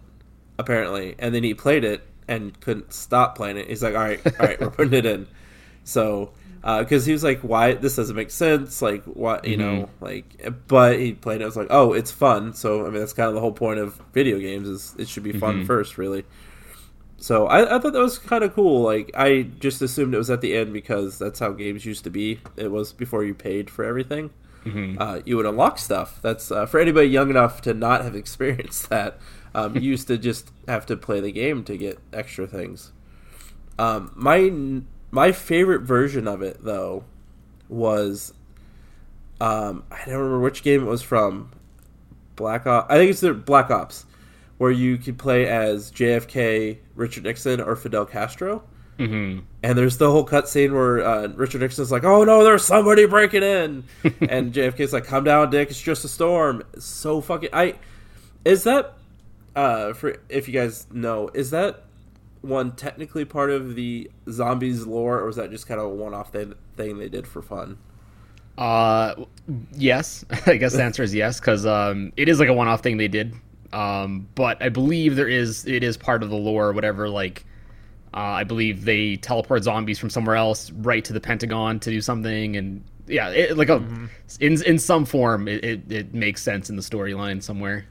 apparently, 0.59 1.17
and 1.19 1.35
then 1.35 1.43
he 1.43 1.53
played 1.55 1.85
it 1.85 2.03
and 2.29 2.59
couldn't 2.61 2.93
stop 2.93 3.37
playing 3.37 3.57
it. 3.57 3.67
He's 3.69 3.83
like, 3.83 3.95
"All 3.95 4.01
right, 4.05 4.21
all 4.25 4.47
right, 4.47 4.61
we're 4.61 4.71
putting 4.71 4.95
it 4.95 5.07
in." 5.07 5.27
So 5.85 6.31
because 6.81 7.07
he 7.07 7.13
was 7.13 7.23
like, 7.23 7.41
"Why 7.43 7.75
this 7.75 7.95
doesn't 7.97 8.17
make 8.17 8.31
sense?" 8.33 8.83
Like, 8.83 9.05
what 9.05 9.45
you 9.47 9.57
know, 9.57 9.89
Mm-hmm. 10.01 10.05
like. 10.05 10.53
But 10.67 10.99
he 10.99 11.13
played 11.15 11.41
it. 11.41 11.45
I 11.45 11.47
was 11.47 11.57
like, 11.57 11.69
"Oh, 11.71 11.93
it's 11.93 12.11
fun." 12.11 12.55
So 12.55 12.81
I 12.87 12.91
mean, 12.91 12.99
that's 13.01 13.13
kind 13.13 13.29
of 13.29 13.35
the 13.35 13.41
whole 13.41 13.53
point 13.53 13.79
of 13.79 14.01
video 14.13 14.39
games 14.39 14.69
is 14.69 14.95
it 14.99 15.09
should 15.09 15.23
be 15.23 15.33
fun 15.33 15.59
Mm-hmm. 15.59 15.67
first, 15.67 15.97
really. 15.99 16.25
So 17.19 17.47
I, 17.47 17.77
I 17.77 17.79
thought 17.79 17.93
that 17.95 18.01
was 18.03 18.19
kind 18.19 18.45
of 18.45 18.53
cool. 18.53 18.83
Like 18.83 19.11
I 19.15 19.43
just 19.59 19.81
assumed 19.81 20.13
it 20.15 20.19
was 20.19 20.29
at 20.31 20.41
the 20.41 20.55
end 20.57 20.73
because 20.73 21.19
that's 21.19 21.39
how 21.39 21.51
games 21.53 21.87
used 21.87 22.05
to 22.05 22.11
be. 22.11 22.41
It 22.57 22.71
was 22.71 22.93
before 22.93 23.25
you 23.25 23.33
paid 23.35 23.71
for 23.71 23.85
everything. 23.85 24.31
Mm-hmm. 24.65 25.01
Uh, 25.01 25.21
you 25.25 25.37
would 25.37 25.47
unlock 25.47 25.79
stuff. 25.79 26.19
That's 26.21 26.51
uh, 26.51 26.67
for 26.67 26.81
anybody 26.81 27.07
young 27.09 27.31
enough 27.31 27.63
to 27.63 27.73
not 27.75 28.03
have 28.03 28.15
experienced 28.25 28.91
that. 28.91 29.19
Um, 29.55 29.77
you 29.77 29.83
used 29.83 30.09
to 30.09 30.19
just 30.19 30.51
have 30.69 30.85
to 30.87 30.97
play 30.97 31.21
the 31.21 31.33
game 31.33 31.65
to 31.65 31.77
get 31.79 31.99
extra 32.13 32.47
things. 32.47 32.93
Um, 33.79 34.11
my 34.15 34.51
my 35.17 35.33
favorite 35.33 35.81
version 35.81 36.29
of 36.29 36.43
it 36.43 36.63
though 36.63 37.03
was 37.71 38.35
um, 39.41 39.83
I 39.91 40.05
don't 40.05 40.17
remember 40.17 40.41
which 40.41 40.63
game 40.63 40.83
it 40.83 40.87
was 40.87 41.01
from. 41.01 41.51
Black 42.37 42.67
Ops. 42.67 42.93
I 42.93 42.97
think 42.99 43.11
it's 43.11 43.21
the 43.21 43.33
Black 43.33 43.71
Ops, 43.71 44.05
where 44.59 44.71
you 44.71 44.99
could 44.99 45.17
play 45.19 45.47
as 45.47 45.91
JFK, 45.91 46.77
Richard 46.95 47.25
Nixon, 47.25 47.63
or 47.63 47.77
Fidel 47.77 48.05
Castro. 48.05 48.63
Mm-hmm. 48.99 49.41
And 49.63 49.79
there's 49.79 49.97
the 49.97 50.11
whole 50.11 50.27
cutscene 50.27 50.75
where 50.75 51.03
uh, 51.03 51.29
Richard 51.29 51.63
Nixon's 51.63 51.91
like, 51.91 52.05
"Oh 52.05 52.25
no, 52.25 52.45
there's 52.45 52.63
somebody 52.65 53.07
breaking 53.07 53.43
in," 53.43 53.85
and 54.29 54.53
JFK's 54.53 54.93
like, 54.93 55.07
"Come 55.07 55.25
down, 55.25 55.51
Dick. 55.51 55.71
It's 55.71 55.81
just 55.81 56.05
a 56.05 56.09
storm." 56.09 56.63
So 56.79 57.23
fucking. 57.23 57.51
I 57.55 57.77
is 58.45 58.65
that 58.65 58.93
uh 59.57 59.95
for 59.95 60.21
if 60.29 60.47
you 60.47 60.53
guys 60.53 60.87
know 60.93 61.31
is 61.33 61.51
that 61.51 61.86
one 62.47 62.77
technically 62.77 63.25
part 63.25 63.51
of 63.51 63.75
the 63.75 64.11
zombies 64.31 64.87
lore, 64.87 65.21
or 65.21 65.27
was 65.27 65.37
that 65.37 65.51
just 65.51 65.67
kind 65.67 65.81
of 65.81 65.87
a 65.87 65.95
one-off 65.95 66.33
thing 66.33 66.55
thing 66.77 66.99
they 66.99 67.09
did 67.09 67.27
for 67.27 67.43
fun? 67.43 67.79
Uh, 68.57 69.15
yes. 69.73 70.25
I 70.47 70.57
guess 70.57 70.73
the 70.73 70.83
answer 70.83 71.03
is 71.03 71.15
yes, 71.15 71.41
because 71.41 71.67
um, 71.67 72.13
it 72.17 72.29
is 72.29 72.41
like 72.41 72.49
a 72.49 72.55
one-off 72.55 72.83
thing 72.83 72.97
they 72.97 73.09
did. 73.09 73.35
Um, 73.73 74.29
but 74.35 74.63
I 74.63 74.69
believe 74.69 75.17
there 75.17 75.29
is 75.29 75.67
it 75.67 75.83
is 75.83 75.97
part 75.97 76.23
of 76.23 76.31
the 76.31 76.37
lore, 76.37 76.69
or 76.69 76.73
whatever. 76.73 77.09
Like, 77.09 77.45
uh, 78.15 78.21
I 78.21 78.45
believe 78.45 78.85
they 78.85 79.17
teleport 79.17 79.65
zombies 79.65 79.99
from 79.99 80.09
somewhere 80.09 80.37
else 80.37 80.71
right 80.71 81.05
to 81.05 81.13
the 81.13 81.21
Pentagon 81.21 81.81
to 81.81 81.91
do 81.91 82.01
something, 82.01 82.57
and 82.57 82.83
yeah, 83.07 83.29
it, 83.31 83.59
like 83.59 83.69
a 83.69 83.83
in 84.41 84.63
in 84.63 84.79
some 84.79 85.05
form, 85.05 85.49
it, 85.49 85.65
it, 85.65 85.93
it 85.93 86.15
makes 86.15 86.43
sense 86.43 86.71
in 86.71 86.77
the 86.77 86.83
storyline 86.83 87.43
somewhere. 87.43 87.87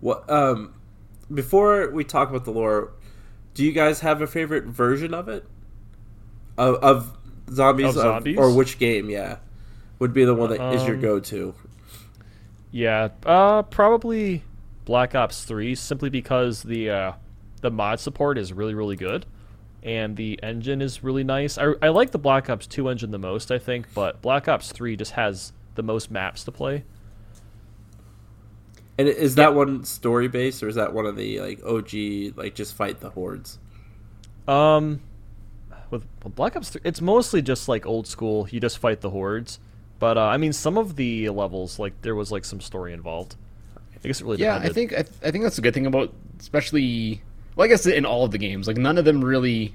What 0.00 0.28
um 0.30 0.74
before 1.32 1.90
we 1.90 2.04
talk 2.04 2.28
about 2.28 2.44
the 2.44 2.50
lore, 2.50 2.92
do 3.54 3.64
you 3.64 3.72
guys 3.72 4.00
have 4.00 4.22
a 4.22 4.26
favorite 4.26 4.64
version 4.64 5.14
of 5.14 5.28
it? 5.28 5.44
Of, 6.58 6.74
of 6.76 7.16
zombies, 7.52 7.88
Of 7.88 7.94
zombies? 7.94 8.36
or 8.38 8.54
which 8.54 8.78
game? 8.78 9.08
Yeah, 9.10 9.36
would 9.98 10.12
be 10.12 10.24
the 10.24 10.34
one 10.34 10.50
that 10.50 10.74
is 10.74 10.84
your 10.86 10.96
Um, 10.96 11.02
go-to. 11.02 11.54
Yeah, 12.70 13.08
uh, 13.24 13.62
probably 13.62 14.44
Black 14.84 15.14
Ops 15.14 15.44
Three, 15.44 15.74
simply 15.74 16.10
because 16.10 16.62
the 16.62 16.90
uh, 16.90 17.12
the 17.62 17.70
mod 17.70 17.98
support 18.00 18.38
is 18.38 18.52
really 18.52 18.74
really 18.74 18.96
good, 18.96 19.26
and 19.82 20.16
the 20.16 20.38
engine 20.42 20.80
is 20.82 21.02
really 21.02 21.24
nice. 21.24 21.58
I, 21.58 21.72
I 21.82 21.88
like 21.88 22.10
the 22.12 22.18
Black 22.18 22.48
Ops 22.48 22.66
Two 22.66 22.88
engine 22.88 23.10
the 23.10 23.18
most, 23.18 23.50
I 23.50 23.58
think, 23.58 23.86
but 23.94 24.20
Black 24.22 24.46
Ops 24.48 24.70
Three 24.72 24.96
just 24.96 25.12
has 25.12 25.52
the 25.74 25.82
most 25.82 26.10
maps 26.10 26.44
to 26.44 26.52
play. 26.52 26.84
And 29.00 29.08
is 29.08 29.36
that 29.36 29.54
one 29.54 29.84
story 29.84 30.28
based, 30.28 30.62
or 30.62 30.68
is 30.68 30.74
that 30.74 30.92
one 30.92 31.06
of 31.06 31.16
the 31.16 31.40
like 31.40 31.64
OG 31.64 32.36
like 32.36 32.54
just 32.54 32.74
fight 32.74 33.00
the 33.00 33.08
hordes? 33.08 33.58
Um, 34.46 35.00
with, 35.88 36.04
with 36.22 36.34
Black 36.34 36.54
Ops 36.54 36.68
3, 36.68 36.82
it's 36.84 37.00
mostly 37.00 37.40
just 37.40 37.66
like 37.66 37.86
old 37.86 38.06
school. 38.06 38.46
You 38.50 38.60
just 38.60 38.76
fight 38.76 39.00
the 39.00 39.08
hordes. 39.08 39.58
But 39.98 40.18
uh, 40.18 40.26
I 40.26 40.36
mean, 40.36 40.52
some 40.52 40.76
of 40.76 40.96
the 40.96 41.30
levels, 41.30 41.78
like 41.78 42.02
there 42.02 42.14
was 42.14 42.30
like 42.30 42.44
some 42.44 42.60
story 42.60 42.92
involved. 42.92 43.36
I 44.04 44.06
guess 44.06 44.20
it 44.20 44.24
really 44.24 44.36
Yeah, 44.36 44.56
I 44.56 44.68
think 44.68 44.92
I, 44.92 44.96
th- 44.96 45.16
I 45.24 45.30
think 45.30 45.44
that's 45.44 45.56
a 45.56 45.62
good 45.62 45.72
thing 45.72 45.86
about, 45.86 46.12
especially. 46.38 47.22
Well, 47.56 47.64
I 47.64 47.68
guess 47.68 47.86
in 47.86 48.04
all 48.04 48.26
of 48.26 48.32
the 48.32 48.38
games, 48.38 48.66
like 48.66 48.76
none 48.76 48.98
of 48.98 49.06
them 49.06 49.24
really 49.24 49.74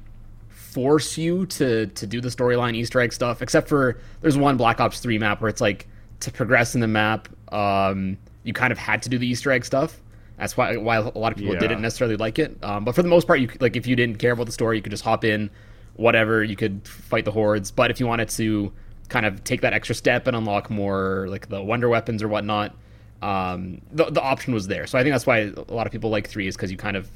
force 0.50 1.18
you 1.18 1.48
to 1.48 1.88
to 1.88 2.06
do 2.06 2.22
the 2.22 2.30
storyline 2.30 2.76
Easter 2.76 3.00
egg 3.00 3.12
stuff, 3.12 3.42
except 3.42 3.68
for 3.70 4.00
there's 4.22 4.38
one 4.38 4.56
Black 4.56 4.80
Ops 4.80 5.00
Three 5.00 5.18
map 5.18 5.42
where 5.42 5.50
it's 5.50 5.62
like 5.62 5.88
to 6.20 6.32
progress 6.32 6.76
in 6.76 6.82
the 6.82 6.88
map, 6.88 7.28
um, 7.52 8.20
you 8.46 8.54
kind 8.54 8.72
of 8.72 8.78
had 8.78 9.02
to 9.04 9.10
do 9.10 9.18
the 9.18 9.28
Easter 9.28 9.52
egg 9.52 9.66
stuff. 9.66 10.00
That's 10.38 10.56
why 10.56 10.78
why 10.78 10.98
a 10.98 11.18
lot 11.18 11.32
of 11.34 11.38
people 11.38 11.54
Yeah. 11.54 11.60
didn't 11.60 11.82
necessarily 11.82 12.16
like 12.18 12.40
it. 12.40 12.58
Um, 12.64 12.86
but 12.86 12.96
for 12.96 13.02
the 13.04 13.10
most 13.10 13.28
part, 13.28 13.40
you 13.40 13.50
like 13.60 13.76
if 13.76 13.88
you 13.88 13.96
didn't 13.96 14.18
care 14.20 14.32
about 14.32 14.46
the 14.46 14.52
story, 14.52 14.78
you 14.78 14.82
could 14.82 14.92
just 14.92 15.04
hop 15.04 15.24
in, 15.26 15.50
whatever. 15.96 16.44
You 16.44 16.56
could 16.56 16.88
fight 16.88 17.26
the 17.26 17.32
hordes. 17.32 17.72
But 17.72 17.92
if 17.92 18.00
you 18.00 18.08
wanted 18.08 18.30
to 18.30 18.72
kind 19.10 19.26
of 19.26 19.44
take 19.44 19.62
that 19.62 19.74
extra 19.74 19.96
step 19.96 20.28
and 20.28 20.36
unlock 20.36 20.70
more 20.70 21.28
like 21.30 21.48
the 21.50 21.62
wonder 21.62 21.88
weapons 21.90 22.22
or 22.24 22.28
whatnot, 22.28 22.76
um, 23.22 23.82
the 23.92 24.06
the 24.06 24.22
option 24.22 24.54
was 24.54 24.68
there. 24.68 24.88
So 24.88 24.98
I 25.00 25.04
think 25.04 25.14
that's 25.14 25.26
why 25.26 25.52
a 25.56 25.74
lot 25.74 25.88
of 25.88 25.92
people 25.92 26.10
like 26.10 26.28
three 26.28 26.48
is 26.48 26.56
because 26.56 26.72
you 26.72 26.78
kind 26.78 26.98
of 26.98 27.10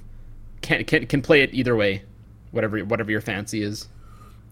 can 0.62 0.84
can 0.86 1.06
can 1.06 1.22
play 1.22 1.42
it 1.42 1.54
either 1.54 1.76
way, 1.76 2.04
whatever 2.52 2.80
whatever 2.80 3.12
your 3.12 3.22
fancy 3.22 3.62
is. 3.62 3.88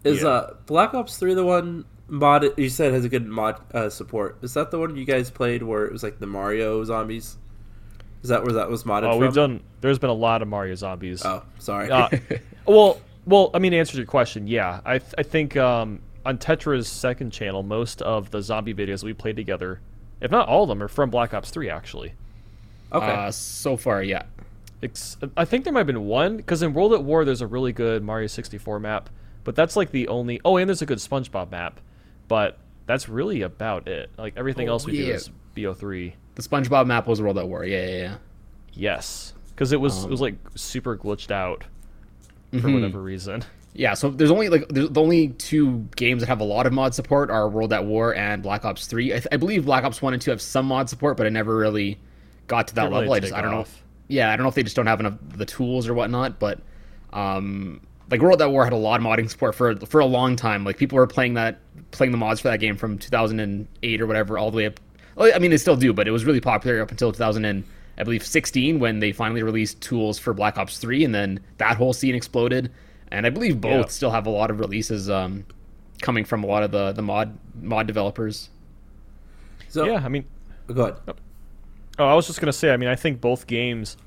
Is 0.04 0.22
Yeah. 0.24 0.28
uh 0.30 0.54
Black 0.66 0.94
Ops 0.94 1.18
Three 1.18 1.34
the 1.34 1.46
one 1.46 1.86
mod 2.10 2.46
you 2.58 2.70
said 2.70 2.94
has 2.94 3.06
a 3.06 3.10
good 3.10 3.26
mod 3.26 3.60
uh, 3.74 3.90
support? 3.90 4.38
Is 4.42 4.54
that 4.54 4.72
the 4.72 4.80
one 4.80 4.96
you 4.96 5.06
guys 5.06 5.30
played 5.30 5.64
where 5.64 5.86
it 5.86 5.92
was 5.92 6.04
like 6.04 6.20
the 6.20 6.28
Mario 6.28 6.84
zombies? 6.84 7.38
Is 8.24 8.30
that 8.30 8.44
where 8.44 8.54
that 8.54 8.70
was 8.70 8.84
modded? 8.84 9.08
Oh, 9.08 9.12
from? 9.12 9.20
we've 9.20 9.34
done. 9.34 9.64
There's 9.82 10.00
been 10.00 10.10
a 10.10 10.14
lot 10.14 10.42
of 10.42 10.48
Mario 10.48 10.76
zombies. 10.76 11.24
Oh, 11.24 11.44
sorry. 11.60 11.90
Uh, 11.92 12.10
well, 12.66 13.00
well, 13.26 13.52
I 13.54 13.60
mean, 13.60 13.74
to 13.74 13.78
answer 13.78 13.98
your 13.98 14.06
question, 14.06 14.48
yeah, 14.48 14.82
I 14.86 15.00
th- 15.00 15.14
I 15.18 15.24
think 15.24 15.56
um, 15.58 16.02
on 16.26 16.38
Tetra's 16.38 16.88
second 16.88 17.32
channel, 17.32 17.64
most 17.64 18.02
of 18.02 18.32
the 18.32 18.42
zombie 18.42 18.74
videos 18.74 19.04
we 19.04 19.14
played 19.14 19.36
together, 19.36 19.82
if 20.22 20.32
not 20.32 20.48
all 20.48 20.64
of 20.64 20.70
them, 20.70 20.82
are 20.82 20.88
from 20.88 21.10
Black 21.10 21.34
Ops 21.34 21.52
Three. 21.52 21.70
Actually, 21.70 22.14
okay. 22.92 23.06
Uh, 23.06 23.32
so 23.32 23.78
far, 23.78 24.02
yeah. 24.02 24.24
Ex- 24.82 25.18
I 25.36 25.46
think 25.46 25.64
there 25.64 25.74
might 25.74 25.80
have 25.82 25.88
been 25.88 26.06
one 26.06 26.38
because 26.38 26.62
in 26.62 26.74
World 26.74 26.94
at 26.94 27.04
War 27.04 27.26
there's 27.26 27.42
a 27.42 27.48
really 27.48 27.72
good 27.74 28.04
Mario 28.04 28.28
64 28.28 28.80
map, 28.80 29.10
but 29.44 29.56
that's 29.56 29.76
like 29.76 29.92
the 29.92 30.08
only. 30.08 30.40
Oh, 30.44 30.58
and 30.58 30.70
there's 30.70 30.82
a 30.82 30.86
good 30.86 31.00
SpongeBob 31.00 31.52
map, 31.52 31.80
but 32.28 32.58
that's 32.86 33.08
really 33.10 33.42
about 33.42 33.88
it. 33.88 34.10
Like 34.18 34.34
everything 34.38 34.70
Oh, 34.70 34.74
else 34.74 34.86
we 34.86 34.98
do 34.98 35.06
is 35.12 35.30
BO3. 35.56 36.14
The 36.36 36.42
SpongeBob 36.42 36.86
map 36.88 37.08
was 37.08 37.22
World 37.22 37.38
at 37.38 37.48
War. 37.48 37.66
Yeah, 37.66 37.86
yeah, 37.86 37.98
yeah. 37.98 38.16
Yes, 38.74 39.34
because 39.50 39.72
it 39.72 39.82
was 39.82 39.98
it 40.04 40.06
Um, 40.06 40.12
was 40.12 40.22
like 40.22 40.36
super 40.56 40.96
glitched 40.98 41.32
out 41.32 41.64
for 42.52 42.58
Mhm. 42.60 42.74
whatever 42.76 43.02
reason. 43.02 43.44
Yeah, 43.74 43.94
so 43.94 44.10
there's 44.10 44.32
only 44.32 44.50
like 44.50 44.68
there's 44.70 44.90
the 44.90 45.00
only 45.00 45.28
two 45.28 45.88
games 45.96 46.22
that 46.22 46.28
have 46.28 46.40
a 46.40 46.44
lot 46.44 46.66
of 46.66 46.74
mod 46.74 46.96
support 46.96 47.30
are 47.30 47.48
World 47.48 47.72
at 47.72 47.86
War 47.86 48.16
and 48.16 48.42
Black 48.42 48.66
Ops 48.66 48.88
Three. 48.88 49.12
I, 49.14 49.18
th- 49.20 49.28
I 49.32 49.38
believe 49.38 49.66
Black 49.66 49.84
Ops 49.84 50.02
One 50.02 50.14
and 50.14 50.22
Two 50.22 50.32
have 50.32 50.42
some 50.42 50.66
mod 50.66 50.90
support, 50.90 51.16
but 51.16 51.28
I 51.28 51.30
never 51.30 51.56
really 51.56 52.00
got 52.48 52.70
to 52.70 52.76
that 52.76 52.84
Didn't 52.84 52.94
really 52.94 53.02
level. 53.10 53.14
I 53.14 53.20
just 53.20 53.34
I 53.36 53.42
don't 53.44 53.52
know. 53.52 53.60
If, 53.62 53.84
yeah, 54.08 54.32
I 54.32 54.36
don't 54.36 54.46
know 54.46 54.50
if 54.50 54.56
they 54.56 54.64
just 54.64 54.76
don't 54.76 54.88
have 54.88 55.00
enough 55.00 55.14
the 55.36 55.46
tools 55.46 55.88
or 55.88 55.94
whatnot. 55.94 56.40
But 56.40 56.60
um, 57.14 57.82
like 58.10 58.22
World 58.22 58.42
at 58.42 58.50
War 58.52 58.64
had 58.64 58.74
a 58.74 58.78
lot 58.78 59.00
of 59.00 59.06
modding 59.06 59.30
support 59.30 59.56
for 59.56 59.76
for 59.86 60.00
a 60.00 60.06
long 60.06 60.36
time. 60.36 60.64
Like 60.64 60.78
people 60.78 60.98
were 60.98 61.08
playing 61.08 61.34
that 61.36 61.60
playing 61.92 62.12
the 62.12 62.18
mods 62.18 62.40
for 62.42 62.50
that 62.50 62.60
game 62.60 62.76
from 62.76 62.98
2008 62.98 64.02
or 64.02 64.06
whatever 64.08 64.38
all 64.38 64.52
the 64.52 64.58
way 64.58 64.66
up. 64.66 64.80
I 65.20 65.40
mean, 65.40 65.52
they 65.52 65.58
still 65.58 65.76
do, 65.76 65.94
but 65.94 66.08
it 66.08 66.12
was 66.12 66.26
really 66.26 66.42
popular 66.42 66.82
up 66.82 66.92
until 66.92 67.12
2000 67.12 67.44
and 67.46 67.64
I 67.98 68.04
believe 68.04 68.24
16 68.24 68.78
when 68.80 69.00
they 69.00 69.12
finally 69.12 69.42
released 69.42 69.82
tools 69.82 70.20
for 70.20 70.32
Black 70.32 70.60
Ops 70.60 70.78
3, 70.78 71.04
and 71.04 71.16
then 71.16 71.40
that 71.58 71.78
whole 71.78 71.94
scene 71.94 72.14
exploded. 72.14 72.72
And 73.10 73.26
I 73.26 73.32
believe 73.32 73.60
both 73.60 73.72
Yeah. 73.72 73.90
still 73.90 74.12
have 74.12 74.28
a 74.28 74.30
lot 74.30 74.52
of 74.52 74.60
releases 74.60 75.10
um, 75.10 75.46
coming 76.02 76.24
from 76.24 76.44
a 76.44 76.48
lot 76.48 76.62
of 76.64 76.72
the 76.72 76.92
the 76.92 77.02
mod 77.02 77.36
mod 77.62 77.88
developers. 77.88 78.50
so 79.70 79.86
yeah, 79.86 80.02
I 80.04 80.10
mean, 80.10 80.26
go 80.68 80.84
ahead. 80.84 80.98
Oh, 82.00 82.06
I 82.06 82.14
was 82.14 82.28
just 82.28 82.40
gonna 82.40 82.54
say. 82.54 82.72
I 82.72 82.78
mean, 82.78 82.90
I 82.90 82.96
think 82.96 83.20
both 83.22 83.48
games 83.48 83.98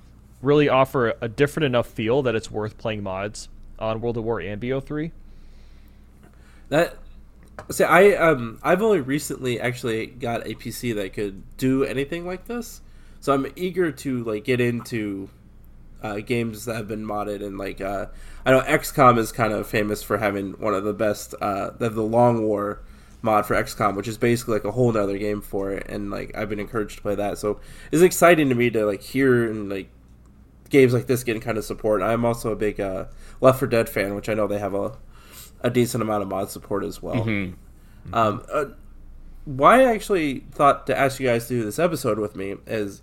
really 0.43 0.69
offer 0.69 1.15
a 1.21 1.29
different 1.29 1.65
enough 1.67 1.87
feel 1.89 2.23
that 2.23 2.35
it's 2.35 2.51
worth 2.51 2.79
playing 2.79 3.03
mods 3.03 3.49
on 3.81 4.01
World 4.01 4.17
of 4.17 4.25
War 4.25 4.41
and 4.41 4.61
BO3. 4.61 5.11
That 6.69 6.97
see, 7.71 7.85
I 7.85 8.15
um, 8.15 8.59
I've 8.63 8.83
only 8.83 9.01
recently 9.01 9.61
actually 9.61 10.07
got 10.07 10.47
a 10.47 10.55
PC 10.55 10.95
that 10.97 11.13
could 11.13 11.57
do 11.57 11.85
anything 11.85 12.27
like 12.27 12.47
this, 12.47 12.81
so 13.21 13.33
I'm 13.33 13.47
eager 13.57 13.91
to 13.91 14.25
like 14.25 14.45
get 14.45 14.61
into 14.61 15.31
uh, 16.03 16.17
games 16.17 16.65
that 16.65 16.77
have 16.77 16.89
been 16.89 17.05
modded 17.05 17.45
and 17.45 17.59
like 17.59 17.81
uh, 17.81 18.07
I 18.45 18.53
know 18.53 18.61
XCOM 18.61 19.19
is 19.19 19.33
kind 19.33 19.53
of 19.53 19.67
famous 19.67 20.03
for 20.03 20.19
having 20.19 20.53
one 20.53 20.75
of 20.75 20.85
the 20.85 20.95
best 20.95 21.35
uh, 21.41 21.71
have 21.79 21.95
the 21.95 22.03
Long 22.03 22.43
War 22.43 22.81
mod 23.23 23.45
for 23.45 23.55
XCOM, 23.55 23.97
which 23.97 24.09
is 24.09 24.17
basically 24.17 24.55
like 24.55 24.65
a 24.65 24.71
whole 24.71 24.93
nother 24.93 25.19
game 25.19 25.41
for 25.41 25.73
it, 25.73 25.87
and 25.89 26.11
like 26.11 26.37
I've 26.37 26.49
been 26.49 26.61
encouraged 26.61 26.97
to 26.97 27.03
play 27.03 27.15
that, 27.17 27.39
so 27.39 27.61
it's 27.93 28.03
exciting 28.03 28.49
to 28.49 28.55
me 28.55 28.71
to 28.71 28.87
like 28.87 29.03
hear 29.03 29.49
and 29.51 29.69
like 29.69 29.91
games 30.71 30.95
like 30.95 31.07
this 31.07 31.23
getting 31.25 31.43
kind 31.43 31.59
of 31.59 31.65
support. 31.65 32.01
I'm 32.03 32.25
also 32.25 32.51
a 32.51 32.57
big 32.57 32.81
uh, 32.81 33.07
Left 33.41 33.59
4 33.59 33.69
Dead 33.69 33.89
fan, 33.89 34.15
which 34.15 34.29
I 34.29 34.35
know 34.35 34.47
they 34.47 34.59
have 34.59 34.75
a 34.75 34.97
a 35.63 35.69
decent 35.71 36.03
amount 36.03 36.23
of 36.23 36.29
mod 36.29 36.51
support 36.51 36.85
as 36.85 37.03
well. 37.03 37.23
Um, 38.15 38.43
uh, 38.51 38.65
why 39.45 39.83
I 39.83 39.93
actually 39.93 40.41
thought 40.53 40.87
to 40.87 40.99
ask 40.99 41.21
you 41.21 41.27
guys 41.27 41.49
to 41.49 41.55
do 41.55 41.65
this 41.65 41.79
episode 41.79 42.19
with 42.19 42.35
me 42.35 42.57
is 42.67 43.03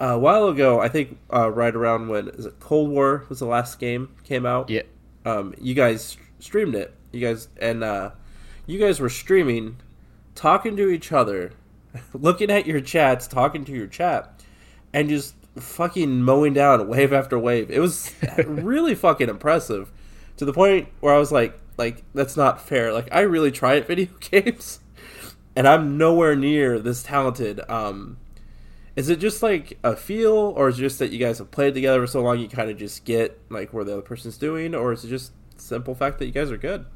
uh, 0.00 0.06
a 0.06 0.18
while 0.18 0.48
ago. 0.48 0.80
I 0.80 0.88
think 0.88 1.18
uh, 1.32 1.50
right 1.50 1.74
around 1.74 2.08
when 2.08 2.28
is 2.28 2.46
it 2.46 2.60
Cold 2.60 2.90
War 2.90 3.24
was 3.28 3.38
the 3.38 3.46
last 3.46 3.78
game 3.78 4.14
came 4.24 4.44
out. 4.46 4.68
Yeah. 4.68 4.82
Um, 5.24 5.54
you 5.60 5.74
guys 5.74 6.16
streamed 6.38 6.74
it. 6.74 6.94
You 7.12 7.20
guys 7.20 7.48
and 7.60 7.82
uh, 7.82 8.10
you 8.66 8.78
guys 8.78 9.00
were 9.00 9.08
streaming, 9.08 9.76
talking 10.34 10.76
to 10.76 10.90
each 10.90 11.12
other, 11.12 11.52
looking 12.12 12.50
at 12.50 12.66
your 12.66 12.80
chats, 12.80 13.26
talking 13.26 13.64
to 13.64 13.72
your 13.72 13.86
chat, 13.86 14.42
and 14.92 15.08
just 15.08 15.34
fucking 15.58 16.22
mowing 16.22 16.54
down 16.54 16.86
wave 16.88 17.12
after 17.12 17.38
wave. 17.38 17.70
It 17.70 17.80
was 17.80 18.14
really 18.46 18.94
fucking 18.94 19.28
impressive 19.28 19.90
to 20.36 20.44
the 20.44 20.52
point 20.52 20.88
where 21.00 21.14
I 21.14 21.18
was 21.18 21.32
like, 21.32 21.58
like 21.76 22.02
that's 22.14 22.36
not 22.36 22.60
fair. 22.60 22.92
Like 22.92 23.08
I 23.12 23.20
really 23.20 23.50
try 23.50 23.76
at 23.76 23.86
video 23.86 24.08
games, 24.20 24.80
and 25.56 25.66
I'm 25.66 25.98
nowhere 25.98 26.36
near 26.36 26.78
this 26.78 27.02
talented. 27.02 27.60
Um, 27.68 28.18
is 28.96 29.08
it 29.08 29.18
just 29.18 29.42
like 29.42 29.78
a 29.82 29.96
feel, 29.96 30.34
or 30.34 30.68
is 30.68 30.78
it 30.78 30.82
just 30.82 30.98
that 30.98 31.10
you 31.10 31.18
guys 31.18 31.38
have 31.38 31.50
played 31.50 31.74
together 31.74 32.00
for 32.00 32.06
so 32.06 32.22
long 32.22 32.38
you 32.38 32.48
kind 32.48 32.70
of 32.70 32.76
just 32.76 33.04
get 33.04 33.40
like 33.48 33.72
where 33.72 33.84
the 33.84 33.92
other 33.92 34.02
person's 34.02 34.36
doing, 34.36 34.74
or 34.74 34.92
is 34.92 35.04
it 35.04 35.08
just 35.08 35.32
simple 35.56 35.94
fact 35.94 36.18
that 36.18 36.26
you 36.26 36.32
guys 36.32 36.50
are 36.50 36.56
good? 36.56 36.86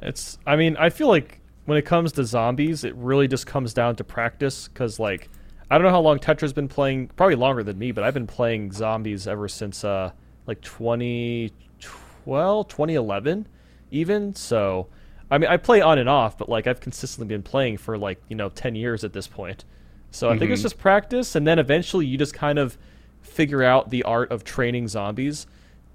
It's. 0.00 0.38
I 0.46 0.56
mean, 0.56 0.76
I 0.76 0.90
feel 0.90 1.08
like 1.08 1.40
when 1.64 1.78
it 1.78 1.84
comes 1.84 2.12
to 2.12 2.24
zombies, 2.24 2.84
it 2.84 2.94
really 2.96 3.28
just 3.28 3.46
comes 3.46 3.74
down 3.74 3.96
to 3.96 4.04
practice. 4.04 4.68
Because 4.68 4.98
like, 4.98 5.28
I 5.70 5.76
don't 5.76 5.84
know 5.84 5.90
how 5.90 6.00
long 6.00 6.18
Tetra's 6.18 6.52
been 6.52 6.68
playing. 6.68 7.08
Probably 7.08 7.36
longer 7.36 7.62
than 7.62 7.78
me, 7.78 7.92
but 7.92 8.04
I've 8.04 8.14
been 8.14 8.26
playing 8.26 8.72
zombies 8.72 9.26
ever 9.26 9.48
since 9.48 9.84
uh 9.84 10.12
like 10.46 10.62
2012, 10.62 12.68
2011, 12.68 13.46
even. 13.90 14.34
So, 14.34 14.86
I 15.30 15.36
mean, 15.36 15.50
I 15.50 15.58
play 15.58 15.82
on 15.82 15.98
and 15.98 16.08
off, 16.08 16.38
but 16.38 16.48
like 16.48 16.66
I've 16.66 16.80
consistently 16.80 17.28
been 17.28 17.42
playing 17.42 17.76
for 17.76 17.98
like 17.98 18.20
you 18.28 18.36
know 18.36 18.48
10 18.48 18.74
years 18.74 19.04
at 19.04 19.12
this 19.12 19.26
point. 19.26 19.64
So 20.10 20.30
I 20.30 20.38
think 20.38 20.50
it's 20.50 20.62
just 20.62 20.78
practice, 20.78 21.34
and 21.34 21.46
then 21.46 21.58
eventually 21.58 22.06
you 22.06 22.16
just 22.16 22.32
kind 22.32 22.58
of 22.58 22.78
figure 23.20 23.62
out 23.62 23.90
the 23.90 24.04
art 24.04 24.32
of 24.32 24.42
training 24.42 24.88
zombies. 24.88 25.46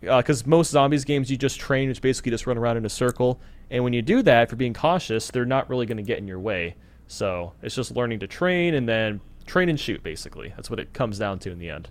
Because 0.01 0.46
most 0.46 0.70
zombies 0.70 1.03
games 1.03 1.32
you 1.32 1.38
just 1.38 1.60
train, 1.60 1.89
which 1.89 2.01
basically 2.01 2.30
just 2.30 2.46
run 2.46 2.58
around 2.58 2.77
in 2.77 2.86
a 2.86 2.89
circle. 2.89 3.39
And 3.72 3.84
when 3.84 3.94
you 3.94 4.01
do 4.01 4.22
that, 4.22 4.44
if 4.44 4.51
you're 4.51 4.58
being 4.58 4.74
cautious, 4.74 5.32
they're 5.32 5.46
not 5.46 5.70
really 5.70 5.86
going 5.86 5.98
to 5.98 6.03
get 6.03 6.20
in 6.20 6.27
your 6.27 6.39
way. 6.39 6.75
So 7.08 7.53
it's 7.62 7.74
just 7.74 7.96
learning 7.96 8.20
to 8.20 8.27
train 8.27 8.75
and 8.75 8.88
then 8.88 9.22
train 9.45 9.69
and 9.69 9.79
shoot, 9.79 10.03
basically. 10.03 10.53
That's 10.55 10.69
what 10.69 10.79
it 10.79 10.93
comes 10.93 11.17
down 11.17 11.39
to 11.39 11.51
in 11.51 11.59
the 11.59 11.69
end. 11.69 11.89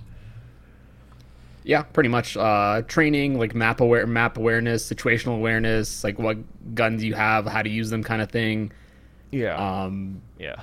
Yeah, 1.65 1.83
pretty 1.83 2.09
much. 2.09 2.37
Uh, 2.37 2.83
training, 2.83 3.39
like 3.39 3.55
map 3.55 3.81
aware, 3.81 4.07
map 4.07 4.37
awareness, 4.37 4.89
situational 4.89 5.37
awareness, 5.37 6.03
like 6.03 6.19
what 6.19 6.39
guns 6.75 7.05
you 7.05 7.15
have, 7.15 7.47
how 7.47 7.63
to 7.63 7.71
use 7.71 7.91
them, 7.91 8.03
kind 8.03 8.21
of 8.21 8.31
thing. 8.31 8.73
Yeah. 9.31 9.57
Um, 9.57 10.21
yeah. 10.39 10.57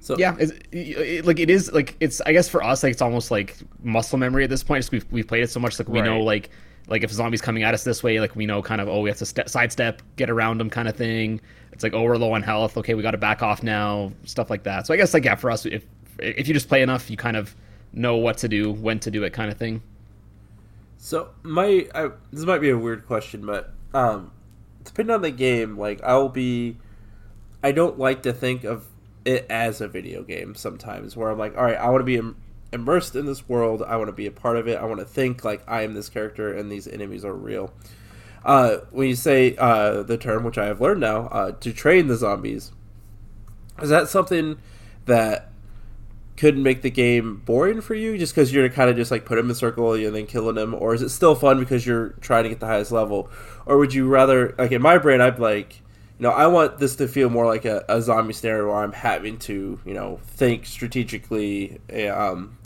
So 0.00 0.16
yeah, 0.18 0.34
it's, 0.40 0.52
it, 0.72 1.24
like 1.24 1.38
it 1.38 1.48
is 1.48 1.72
like 1.72 1.96
it's. 2.00 2.20
I 2.22 2.32
guess 2.32 2.48
for 2.48 2.62
us, 2.62 2.82
like 2.82 2.90
it's 2.90 3.02
almost 3.02 3.30
like 3.30 3.56
muscle 3.84 4.18
memory 4.18 4.42
at 4.42 4.50
this 4.50 4.64
point. 4.64 4.80
Just 4.80 4.90
we've 4.90 5.06
we've 5.12 5.28
played 5.28 5.44
it 5.44 5.50
so 5.50 5.60
much, 5.60 5.78
like 5.78 5.88
we 5.88 6.02
know 6.02 6.20
like 6.20 6.50
like 6.88 7.04
if 7.04 7.12
a 7.12 7.14
zombie's 7.14 7.40
coming 7.40 7.62
at 7.62 7.72
us 7.72 7.84
this 7.84 8.02
way, 8.02 8.18
like 8.18 8.34
we 8.34 8.44
know 8.44 8.60
kind 8.62 8.80
of 8.80 8.88
oh 8.88 9.00
we 9.00 9.08
have 9.08 9.18
to 9.18 9.26
step, 9.26 9.48
sidestep, 9.48 10.02
get 10.16 10.28
around 10.28 10.58
them, 10.58 10.68
kind 10.68 10.88
of 10.88 10.96
thing. 10.96 11.40
It's 11.72 11.82
like 11.82 11.94
oh 11.94 12.02
we're 12.02 12.16
low 12.16 12.32
on 12.32 12.42
health, 12.42 12.76
okay 12.78 12.94
we 12.94 13.02
got 13.02 13.12
to 13.12 13.18
back 13.18 13.42
off 13.42 13.62
now, 13.62 14.12
stuff 14.24 14.50
like 14.50 14.64
that. 14.64 14.86
So 14.86 14.94
I 14.94 14.96
guess 14.96 15.14
like 15.14 15.24
yeah, 15.24 15.34
for 15.34 15.50
us, 15.50 15.66
if 15.66 15.84
if 16.18 16.48
you 16.48 16.54
just 16.54 16.68
play 16.68 16.82
enough, 16.82 17.10
you 17.10 17.16
kind 17.16 17.36
of 17.36 17.54
know 17.92 18.16
what 18.16 18.38
to 18.38 18.48
do, 18.48 18.72
when 18.72 18.98
to 19.00 19.10
do 19.10 19.22
it, 19.24 19.32
kind 19.32 19.50
of 19.50 19.58
thing. 19.58 19.82
So 20.98 21.30
my 21.42 21.88
I, 21.94 22.10
this 22.32 22.44
might 22.44 22.60
be 22.60 22.70
a 22.70 22.78
weird 22.78 23.06
question, 23.06 23.44
but 23.44 23.72
um, 23.92 24.30
depending 24.84 25.14
on 25.14 25.22
the 25.22 25.30
game, 25.30 25.76
like 25.76 26.02
I'll 26.02 26.28
be, 26.28 26.76
I 27.62 27.72
don't 27.72 27.98
like 27.98 28.22
to 28.22 28.32
think 28.32 28.64
of 28.64 28.86
it 29.24 29.46
as 29.50 29.80
a 29.80 29.88
video 29.88 30.22
game 30.22 30.54
sometimes. 30.54 31.16
Where 31.16 31.30
I'm 31.30 31.38
like, 31.38 31.56
all 31.56 31.64
right, 31.64 31.76
I 31.76 31.88
want 31.88 32.00
to 32.00 32.04
be 32.04 32.16
Im- 32.16 32.36
immersed 32.72 33.16
in 33.16 33.26
this 33.26 33.48
world. 33.48 33.82
I 33.82 33.96
want 33.96 34.08
to 34.08 34.12
be 34.12 34.26
a 34.26 34.30
part 34.30 34.56
of 34.56 34.68
it. 34.68 34.78
I 34.78 34.84
want 34.84 35.00
to 35.00 35.06
think 35.06 35.44
like 35.44 35.62
I 35.66 35.82
am 35.82 35.94
this 35.94 36.08
character 36.08 36.52
and 36.52 36.70
these 36.70 36.86
enemies 36.86 37.24
are 37.24 37.34
real. 37.34 37.72
Uh, 38.44 38.78
when 38.90 39.08
you 39.08 39.16
say 39.16 39.56
uh, 39.56 40.02
the 40.02 40.18
term, 40.18 40.44
which 40.44 40.58
I 40.58 40.66
have 40.66 40.80
learned 40.80 41.00
now, 41.00 41.28
uh, 41.28 41.52
to 41.52 41.72
train 41.72 42.08
the 42.08 42.16
zombies, 42.16 42.72
is 43.80 43.90
that 43.90 44.08
something 44.08 44.58
that 45.06 45.52
could 46.36 46.56
make 46.56 46.82
the 46.82 46.90
game 46.90 47.42
boring 47.44 47.80
for 47.80 47.94
you 47.94 48.16
just 48.16 48.34
because 48.34 48.52
you're 48.52 48.68
kind 48.68 48.88
of 48.88 48.96
just 48.96 49.10
like 49.10 49.24
put 49.24 49.36
them 49.36 49.46
in 49.46 49.50
a 49.52 49.54
circle 49.54 49.92
and 49.92 50.14
then 50.14 50.26
killing 50.26 50.54
them 50.54 50.74
or 50.74 50.94
is 50.94 51.02
it 51.02 51.10
still 51.10 51.34
fun 51.34 51.60
because 51.60 51.86
you're 51.86 52.10
trying 52.20 52.42
to 52.42 52.48
get 52.48 52.58
the 52.58 52.66
highest 52.66 52.90
level? 52.90 53.30
Or 53.66 53.78
would 53.78 53.92
you 53.92 54.08
rather 54.08 54.54
like 54.58 54.72
in 54.72 54.82
my 54.82 54.98
brain 54.98 55.20
i'd 55.20 55.38
like 55.38 55.76
you 56.18 56.22
know 56.24 56.30
i 56.30 56.46
want 56.46 56.78
this 56.78 56.96
to 56.96 57.08
feel 57.08 57.30
more 57.30 57.46
like 57.46 57.64
a, 57.64 57.84
a 57.88 58.00
zombie 58.02 58.32
scenario 58.32 58.66
where 58.66 58.76
i'm 58.76 58.92
having 58.92 59.38
to 59.38 59.78
you 59.84 59.94
know 59.94 60.20
think 60.26 60.66
strategically 60.66 61.78
eh, 61.88 62.08
um, 62.08 62.56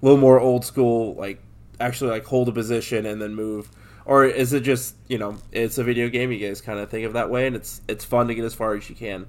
a 0.00 0.04
little 0.04 0.20
more 0.20 0.38
old 0.38 0.64
school 0.64 1.14
like 1.14 1.42
actually 1.80 2.10
like 2.10 2.24
hold 2.24 2.48
a 2.48 2.52
position 2.52 3.06
and 3.06 3.20
then 3.20 3.34
move 3.34 3.70
or 4.08 4.24
is 4.24 4.52
it 4.52 4.60
just 4.64 4.96
you 5.06 5.18
know 5.18 5.36
it's 5.52 5.78
a 5.78 5.84
video 5.84 6.08
game 6.08 6.32
you 6.32 6.44
guys 6.44 6.60
kind 6.60 6.80
of 6.80 6.90
think 6.90 7.06
of 7.06 7.12
that 7.12 7.30
way 7.30 7.46
and 7.46 7.54
it's 7.54 7.80
it's 7.86 8.04
fun 8.04 8.26
to 8.26 8.34
get 8.34 8.44
as 8.44 8.54
far 8.54 8.74
as 8.74 8.90
you 8.90 8.96
can 8.96 9.26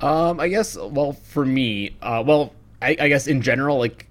Um, 0.00 0.40
I 0.40 0.48
guess. 0.48 0.76
Well, 0.76 1.12
for 1.12 1.44
me, 1.44 1.96
uh, 2.02 2.22
well, 2.26 2.52
I, 2.82 2.96
I 3.00 3.08
guess 3.08 3.26
in 3.26 3.40
general, 3.42 3.78
like 3.78 4.08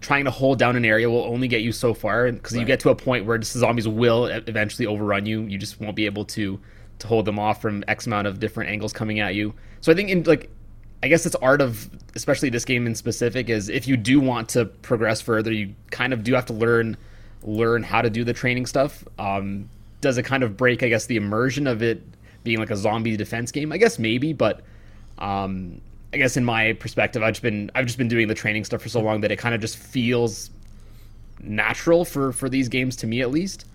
trying 0.00 0.24
to 0.24 0.30
hold 0.30 0.58
down 0.58 0.76
an 0.76 0.84
area 0.84 1.10
will 1.10 1.24
only 1.24 1.48
get 1.48 1.62
you 1.62 1.72
so 1.72 1.92
far 1.92 2.30
because 2.30 2.56
you 2.56 2.64
get 2.64 2.80
to 2.80 2.90
a 2.90 2.94
point 2.94 3.26
where 3.26 3.36
just 3.36 3.52
zombies 3.52 3.88
will 3.88 4.26
eventually 4.26 4.86
overrun 4.86 5.26
you. 5.26 5.42
You 5.42 5.58
just 5.58 5.80
won't 5.80 5.96
be 5.96 6.06
able 6.06 6.24
to 6.26 6.60
to 7.00 7.06
hold 7.06 7.24
them 7.24 7.38
off 7.38 7.60
from 7.60 7.82
X 7.88 8.06
amount 8.06 8.26
of 8.26 8.38
different 8.38 8.70
angles 8.70 8.92
coming 8.92 9.20
at 9.20 9.34
you. 9.34 9.54
So 9.80 9.92
I 9.92 9.94
think 9.94 10.10
in 10.10 10.22
like. 10.24 10.50
I 11.02 11.08
guess 11.08 11.24
it's 11.24 11.36
art 11.36 11.60
of, 11.60 11.88
especially 12.14 12.50
this 12.50 12.64
game 12.64 12.86
in 12.86 12.94
specific, 12.94 13.48
is 13.48 13.68
if 13.68 13.88
you 13.88 13.96
do 13.96 14.20
want 14.20 14.50
to 14.50 14.66
progress 14.66 15.20
further, 15.20 15.52
you 15.52 15.74
kind 15.90 16.12
of 16.12 16.22
do 16.22 16.34
have 16.34 16.46
to 16.46 16.52
learn, 16.52 16.96
learn 17.42 17.82
how 17.82 18.02
to 18.02 18.10
do 18.10 18.22
the 18.22 18.34
training 18.34 18.66
stuff. 18.66 19.04
Um, 19.18 19.68
does 20.00 20.18
it 20.18 20.24
kind 20.24 20.42
of 20.42 20.56
break, 20.56 20.82
I 20.82 20.88
guess, 20.88 21.06
the 21.06 21.16
immersion 21.16 21.66
of 21.66 21.82
it 21.82 22.02
being 22.44 22.58
like 22.58 22.70
a 22.70 22.76
zombie 22.76 23.16
defense 23.16 23.50
game? 23.50 23.72
I 23.72 23.78
guess 23.78 23.98
maybe, 23.98 24.32
but 24.32 24.60
um, 25.18 25.80
I 26.12 26.16
guess 26.16 26.36
in 26.36 26.44
my 26.44 26.72
perspective, 26.74 27.22
I've 27.22 27.34
just 27.34 27.42
been 27.42 27.70
I've 27.74 27.86
just 27.86 27.98
been 27.98 28.08
doing 28.08 28.28
the 28.28 28.34
training 28.34 28.64
stuff 28.64 28.82
for 28.82 28.88
so 28.88 29.00
long 29.00 29.20
that 29.20 29.30
it 29.30 29.36
kind 29.36 29.54
of 29.54 29.60
just 29.60 29.76
feels 29.76 30.50
natural 31.42 32.04
for 32.04 32.32
for 32.32 32.48
these 32.48 32.68
games 32.68 32.96
to 32.96 33.06
me 33.06 33.20
at 33.20 33.30
least. 33.30 33.66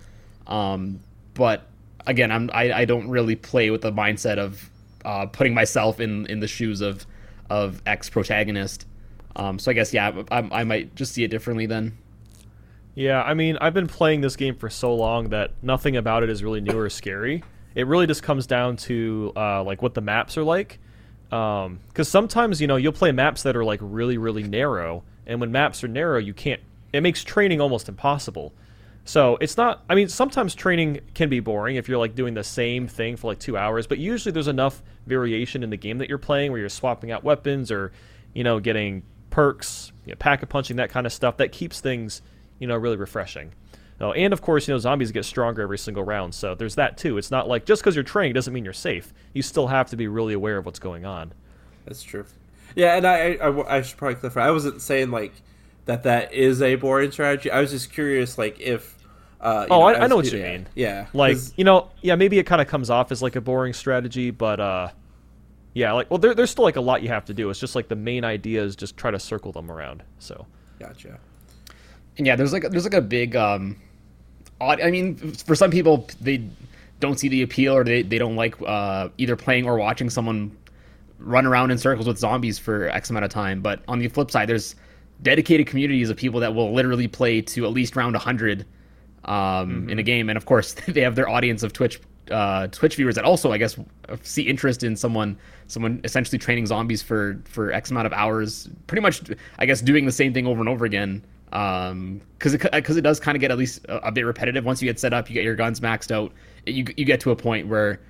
Um, 0.47 0.99
but 1.33 1.67
again, 2.05 2.31
I'm 2.31 2.49
I, 2.53 2.71
I 2.73 2.85
don't 2.85 3.07
really 3.09 3.35
play 3.35 3.69
with 3.69 3.81
the 3.81 3.91
mindset 3.91 4.37
of 4.37 4.69
uh, 5.05 5.27
putting 5.27 5.53
myself 5.53 5.99
in 5.99 6.25
in 6.27 6.39
the 6.39 6.47
shoes 6.47 6.81
of 6.81 7.05
of 7.49 7.81
ex 7.85 8.09
protagonist. 8.09 8.85
Um, 9.35 9.59
so 9.59 9.71
I 9.71 9.73
guess 9.73 9.93
yeah, 9.93 10.23
I, 10.31 10.47
I 10.51 10.63
might 10.63 10.95
just 10.95 11.13
see 11.13 11.23
it 11.23 11.29
differently 11.29 11.65
then. 11.65 11.97
Yeah, 12.95 13.21
I 13.21 13.33
mean, 13.33 13.57
I've 13.59 13.73
been 13.73 13.87
playing 13.87 14.21
this 14.21 14.37
game 14.37 14.55
for 14.55 14.69
so 14.69 14.95
long 14.95 15.29
that 15.29 15.51
nothing 15.61 15.97
about 15.97 16.23
it 16.23 16.29
is 16.29 16.43
really 16.43 16.61
new 16.61 16.77
or 16.77 16.89
scary. 16.89 17.43
It 17.75 17.87
really 17.87 18.07
just 18.07 18.23
comes 18.23 18.47
down 18.47 18.77
to 18.77 19.33
uh, 19.35 19.63
like 19.63 19.81
what 19.81 19.93
the 19.93 20.01
maps 20.01 20.37
are 20.37 20.43
like. 20.43 20.79
Because 21.29 22.07
sometimes 22.07 22.61
you 22.61 22.67
know 22.67 22.77
you'll 22.77 22.93
play 22.93 23.11
maps 23.11 23.43
that 23.43 23.55
are 23.57 23.65
like 23.65 23.79
really 23.81 24.17
really 24.17 24.43
narrow, 24.43 25.03
and 25.27 25.41
when 25.41 25.51
maps 25.51 25.83
are 25.83 25.89
narrow, 25.89 26.17
you 26.17 26.33
can't. 26.33 26.61
It 26.93 27.01
makes 27.01 27.23
training 27.23 27.59
almost 27.59 27.89
impossible. 27.89 28.53
So 29.03 29.37
it's 29.41 29.57
not. 29.57 29.83
I 29.89 29.95
mean, 29.95 30.07
sometimes 30.07 30.55
training 30.55 31.01
can 31.13 31.29
be 31.29 31.39
boring 31.39 31.75
if 31.75 31.89
you're 31.89 31.97
like 31.97 32.15
doing 32.15 32.33
the 32.33 32.43
same 32.43 32.87
thing 32.87 33.17
for 33.17 33.31
like 33.31 33.39
two 33.39 33.57
hours. 33.57 33.85
But 33.85 33.99
usually 33.99 34.31
there's 34.31 34.47
enough 34.47 34.81
variation 35.05 35.63
in 35.63 35.69
the 35.69 35.77
game 35.77 35.97
that 35.99 36.09
you're 36.09 36.17
playing 36.17 36.51
where 36.51 36.59
you're 36.59 36.69
swapping 36.69 37.11
out 37.11 37.23
weapons 37.23 37.71
or, 37.71 37.91
you 38.33 38.43
know, 38.43 38.59
getting 38.59 39.03
perks, 39.29 39.91
you 40.05 40.11
know, 40.11 40.17
Pack-a-Punching, 40.17 40.77
that 40.77 40.89
kind 40.89 41.05
of 41.05 41.13
stuff. 41.13 41.37
That 41.37 41.51
keeps 41.51 41.81
things, 41.81 42.21
you 42.59 42.67
know, 42.67 42.75
really 42.75 42.97
refreshing. 42.97 43.51
Oh, 44.01 44.11
and 44.11 44.33
of 44.33 44.41
course, 44.41 44.67
you 44.67 44.73
know, 44.73 44.77
zombies 44.77 45.11
get 45.11 45.23
stronger 45.23 45.61
every 45.61 45.77
single 45.77 46.03
round. 46.03 46.35
So 46.35 46.53
there's 46.53 46.75
that 46.75 46.97
too. 46.97 47.17
It's 47.17 47.31
not 47.31 47.47
like 47.47 47.65
just 47.65 47.81
because 47.81 47.95
you're 47.95 48.03
training 48.03 48.33
doesn't 48.33 48.53
mean 48.53 48.65
you're 48.65 48.73
safe. 48.73 49.13
You 49.33 49.41
still 49.41 49.67
have 49.67 49.89
to 49.91 49.95
be 49.95 50.07
really 50.07 50.33
aware 50.33 50.57
of 50.57 50.65
what's 50.65 50.79
going 50.79 51.05
on. 51.05 51.33
That's 51.85 52.03
true. 52.03 52.25
Yeah, 52.75 52.97
and 52.97 53.07
I, 53.07 53.35
I, 53.35 53.77
I 53.77 53.81
should 53.83 53.97
probably 53.97 54.15
clarify. 54.15 54.47
I 54.47 54.51
wasn't 54.51 54.81
saying 54.81 55.11
like 55.11 55.33
that 55.85 56.03
that 56.03 56.33
is 56.33 56.61
a 56.61 56.75
boring 56.75 57.11
strategy. 57.11 57.49
I 57.49 57.61
was 57.61 57.71
just 57.71 57.93
curious, 57.93 58.37
like 58.37 58.59
if. 58.59 58.95
Uh, 59.41 59.65
you 59.69 59.75
Oh, 59.75 59.81
I- 59.81 59.93
I 59.93 60.03
as 60.05 60.09
know 60.09 60.15
what 60.17 60.25
people- 60.25 60.39
you 60.39 60.45
mean. 60.45 60.67
Yeah, 60.75 61.07
like 61.13 61.37
you 61.57 61.63
know 61.63 61.89
yeah 62.01 62.15
maybe 62.15 62.39
it 62.39 62.45
kind 62.45 62.61
of 62.61 62.67
comes 62.67 62.89
off 62.89 63.11
as 63.11 63.21
like 63.21 63.35
a 63.35 63.41
boring 63.41 63.73
strategy 63.73 64.31
but 64.31 64.59
uh 64.59 64.89
yeah 65.73 65.91
like 65.91 66.09
well 66.09 66.17
there, 66.17 66.33
there's 66.33 66.49
still 66.49 66.63
like 66.63 66.77
a 66.77 66.81
lot 66.81 67.03
you 67.03 67.09
have 67.09 67.25
to 67.25 67.33
do 67.33 67.49
it's 67.49 67.59
just 67.59 67.75
like 67.75 67.87
the 67.89 67.95
main 67.95 68.23
idea 68.23 68.63
is 68.63 68.75
just 68.75 68.95
try 68.97 69.11
to 69.11 69.19
circle 69.19 69.51
them 69.51 69.69
around 69.69 70.03
so 70.19 70.45
gotcha. 70.79 71.19
And 72.17 72.25
yeah, 72.25 72.35
there's 72.37 72.53
like 72.53 72.63
there's 72.69 72.85
like 72.85 72.93
a 72.93 73.01
big 73.01 73.35
um 73.35 73.75
odd 74.61 74.79
I 74.81 74.89
mean 74.89 75.15
for 75.33 75.53
some 75.55 75.69
people 75.69 76.07
they 76.21 76.43
don't 77.01 77.19
see 77.19 77.27
the 77.27 77.41
appeal 77.41 77.73
or 77.75 77.83
they, 77.83 78.01
they 78.03 78.17
don't 78.17 78.37
like 78.37 78.55
uh 78.65 79.09
either 79.17 79.35
playing 79.35 79.65
or 79.67 79.77
watching 79.77 80.09
someone 80.09 80.55
run 81.19 81.45
around 81.45 81.71
in 81.71 81.77
circles 81.77 82.07
with 82.07 82.17
zombies 82.17 82.57
for 82.57 82.87
X 82.89 83.09
amount 83.09 83.25
of 83.25 83.31
time. 83.31 83.61
But 83.61 83.81
on 83.87 83.99
the 83.99 84.07
flip 84.07 84.31
side, 84.31 84.47
there's 84.49 84.75
dedicated 85.23 85.65
communities 85.67 86.09
of 86.09 86.17
people 86.17 86.39
that 86.41 86.53
will 86.55 86.73
literally 86.73 87.07
play 87.07 87.41
to 87.41 87.65
at 87.65 87.71
least 87.71 87.95
round 87.95 88.13
100 88.13 88.65
um, 89.25 89.89
in 89.89 89.99
a 89.99 90.03
game. 90.03 90.29
And 90.29 90.37
of 90.37 90.45
course, 90.45 90.73
they 90.87 91.01
have 91.01 91.15
their 91.15 91.29
audience 91.29 91.63
of 91.63 91.73
Twitch 91.73 91.99
uh, 92.31 92.67
Twitch 92.67 92.95
viewers 92.95 93.15
that 93.15 93.23
also, 93.23 93.51
I 93.51 93.57
guess, 93.57 93.77
see 94.23 94.43
interest 94.43 94.83
in 94.83 94.95
someone 94.95 95.37
someone 95.67 96.01
essentially 96.03 96.37
training 96.37 96.65
zombies 96.65 97.01
for 97.01 97.41
for 97.45 97.71
X 97.71 97.91
amount 97.91 98.07
of 98.07 98.13
hours, 98.13 98.69
pretty 98.87 99.01
much, 99.01 99.21
I 99.59 99.65
guess, 99.65 99.81
doing 99.81 100.05
the 100.05 100.11
same 100.11 100.33
thing 100.33 100.47
over 100.47 100.59
and 100.59 100.69
over 100.69 100.85
again. 100.85 101.23
Um, 101.53 102.21
because 102.37 102.53
it 102.55 102.71
because 102.71 102.97
it 102.97 103.01
does 103.01 103.19
kind 103.19 103.35
of 103.35 103.41
get 103.41 103.51
at 103.51 103.57
least 103.57 103.85
a, 103.85 104.07
a, 104.07 104.11
bit 104.11 104.25
repetitive. 104.25 104.65
Once 104.65 104.81
you 104.81 104.89
get 104.89 104.99
set 104.99 105.13
up, 105.13 105.29
you 105.29 105.35
get 105.35 105.43
your 105.43 105.55
guns 105.55 105.79
maxed 105.79 106.11
out. 106.11 106.33
You 106.65 106.85
you 106.97 107.05
get 107.05 107.19
to 107.21 107.31
a 107.31 107.35
point 107.35 107.67
where 107.67 108.01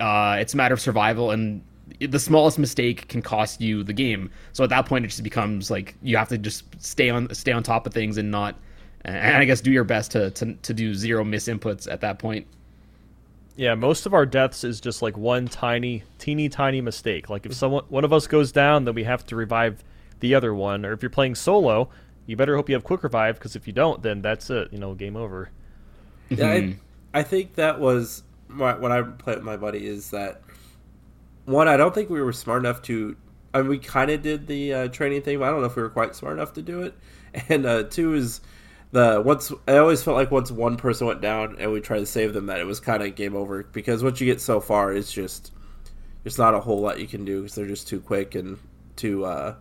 uh, 0.00 0.36
it's 0.38 0.54
a 0.54 0.56
matter 0.56 0.74
of 0.74 0.80
survival, 0.80 1.30
and 1.30 1.62
the 2.00 2.18
smallest 2.18 2.58
mistake 2.58 3.08
can 3.08 3.22
cost 3.22 3.60
you 3.60 3.82
the 3.82 3.92
game. 3.92 4.30
So 4.52 4.64
at 4.64 4.70
that 4.70 4.86
point, 4.86 5.04
it 5.04 5.08
just 5.08 5.22
becomes 5.22 5.70
like 5.70 5.94
you 6.02 6.16
have 6.16 6.28
to 6.28 6.38
just 6.38 6.64
stay 6.82 7.10
on 7.10 7.32
stay 7.34 7.52
on 7.52 7.62
top 7.62 7.86
of 7.86 7.94
things 7.94 8.18
and 8.18 8.30
not, 8.30 8.56
and 9.06 9.36
I 9.36 9.44
guess 9.44 9.60
do 9.60 9.70
your 9.70 9.84
best 9.84 10.10
to 10.12 10.30
to, 10.30 10.54
to 10.54 10.74
do 10.74 10.94
zero 10.94 11.24
miss 11.24 11.48
inputs 11.48 11.90
at 11.90 12.00
that 12.00 12.18
point. 12.18 12.46
Yeah, 13.54 13.74
most 13.74 14.04
of 14.04 14.12
our 14.12 14.26
deaths 14.26 14.64
is 14.64 14.80
just 14.82 15.00
like 15.00 15.16
one 15.16 15.48
tiny, 15.48 16.02
teeny 16.18 16.50
tiny 16.50 16.82
mistake. 16.82 17.30
Like 17.30 17.46
if 17.46 17.54
someone 17.54 17.84
one 17.88 18.04
of 18.04 18.12
us 18.12 18.26
goes 18.26 18.52
down, 18.52 18.84
then 18.84 18.94
we 18.94 19.04
have 19.04 19.24
to 19.26 19.36
revive 19.36 19.82
the 20.20 20.34
other 20.34 20.52
one. 20.52 20.84
Or 20.84 20.92
if 20.92 21.02
you're 21.02 21.10
playing 21.10 21.36
solo, 21.36 21.88
you 22.26 22.36
better 22.36 22.56
hope 22.56 22.68
you 22.68 22.74
have 22.74 22.84
quick 22.84 23.02
revive 23.02 23.36
because 23.36 23.56
if 23.56 23.66
you 23.66 23.72
don't, 23.72 24.02
then 24.02 24.20
that's 24.20 24.50
it. 24.50 24.72
You 24.72 24.78
know, 24.78 24.94
game 24.94 25.16
over. 25.16 25.50
Yeah, 26.28 26.50
I, 26.50 26.60
mm-hmm. 26.60 26.78
I 27.14 27.22
think 27.22 27.54
that 27.54 27.80
was 27.80 28.24
my, 28.48 28.74
when 28.74 28.92
I 28.92 29.02
played 29.02 29.36
with 29.36 29.44
my 29.44 29.56
buddy 29.56 29.86
is 29.86 30.10
that 30.10 30.42
one. 31.44 31.68
I 31.68 31.76
don't 31.76 31.94
think 31.94 32.10
we 32.10 32.20
were 32.20 32.32
smart 32.32 32.60
enough 32.60 32.82
to. 32.82 33.16
I 33.54 33.60
mean, 33.60 33.68
we 33.68 33.78
kind 33.78 34.10
of 34.10 34.20
did 34.20 34.48
the 34.48 34.74
uh, 34.74 34.88
training 34.88 35.22
thing, 35.22 35.38
but 35.38 35.46
I 35.46 35.50
don't 35.50 35.60
know 35.60 35.66
if 35.66 35.76
we 35.76 35.82
were 35.82 35.88
quite 35.88 36.14
smart 36.14 36.34
enough 36.34 36.52
to 36.54 36.62
do 36.62 36.82
it. 36.82 36.94
And 37.48 37.66
uh, 37.66 37.82
two 37.84 38.14
is 38.14 38.40
the 38.92 39.22
once 39.24 39.52
I 39.66 39.76
always 39.78 40.02
felt 40.02 40.16
like 40.16 40.30
once 40.30 40.50
one 40.50 40.76
person 40.76 41.06
went 41.06 41.20
down 41.20 41.56
and 41.58 41.72
we 41.72 41.80
tried 41.80 42.00
to 42.00 42.06
save 42.06 42.32
them, 42.32 42.46
that 42.46 42.60
it 42.60 42.66
was 42.66 42.80
kind 42.80 43.02
of 43.02 43.14
game 43.14 43.34
over 43.34 43.64
because 43.64 44.02
once 44.02 44.20
you 44.20 44.26
get 44.26 44.40
so 44.40 44.60
far, 44.60 44.92
it's 44.92 45.12
just 45.12 45.52
there's 46.22 46.38
not 46.38 46.54
a 46.54 46.60
whole 46.60 46.80
lot 46.80 47.00
you 47.00 47.06
can 47.06 47.24
do 47.24 47.42
because 47.42 47.54
they're 47.54 47.66
just 47.66 47.88
too 47.88 48.00
quick 48.00 48.34
and 48.34 48.58
too 48.96 49.24
uh, 49.24 49.54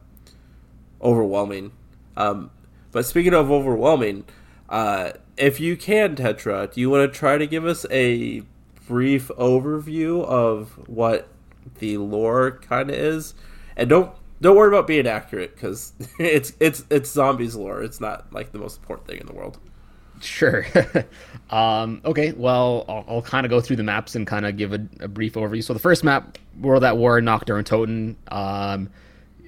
overwhelming. 1.02 1.72
Um, 2.18 2.52
but 2.92 3.06
speaking 3.06 3.34
of 3.34 3.52
overwhelming, 3.52 4.24
uh, 4.70 5.12
if 5.38 5.60
you 5.60 5.76
can, 5.76 6.16
Tetra, 6.16 6.74
do 6.74 6.80
you 6.80 6.90
want 6.90 7.12
to 7.12 7.20
try 7.20 7.38
to 7.38 7.46
give 7.46 7.66
us 7.66 7.86
a 7.92 8.42
brief 8.88 9.28
overview 9.38 10.24
of 10.24 10.70
what 10.88 11.28
the 11.80 11.98
lore 11.98 12.52
kind 12.52 12.90
of 12.90 12.96
is? 12.96 13.34
And 13.76 13.90
don't 13.90 14.12
don't 14.46 14.56
worry 14.56 14.68
about 14.68 14.86
being 14.86 15.08
accurate 15.08 15.56
because 15.56 15.92
it's 16.20 16.54
it's 16.60 16.86
it's 16.90 17.10
zombies 17.10 17.56
lore. 17.56 17.82
It's 17.82 18.00
not 18.00 18.32
like 18.32 18.52
the 18.52 18.60
most 18.60 18.78
important 18.78 19.08
thing 19.08 19.20
in 19.20 19.26
the 19.26 19.34
world. 19.34 19.58
Sure. 20.22 20.66
um, 21.50 22.02
okay. 22.06 22.32
Well, 22.32 22.86
I'll, 22.88 23.06
I'll 23.08 23.22
kind 23.22 23.46
of 23.46 23.50
go 23.50 23.60
through 23.60 23.76
the 23.76 23.84
maps 23.84 24.16
and 24.16 24.26
kind 24.26 24.46
of 24.46 24.56
give 24.56 24.72
a, 24.72 24.88
a, 25.02 25.08
brief 25.08 25.34
overview. 25.34 25.62
So 25.62 25.74
the 25.74 25.80
first 25.80 26.04
map, 26.06 26.38
World 26.62 26.84
at 26.86 26.96
War, 26.96 27.20
Nacht 27.20 27.48
Toten. 27.48 28.16
Um, 28.32 28.90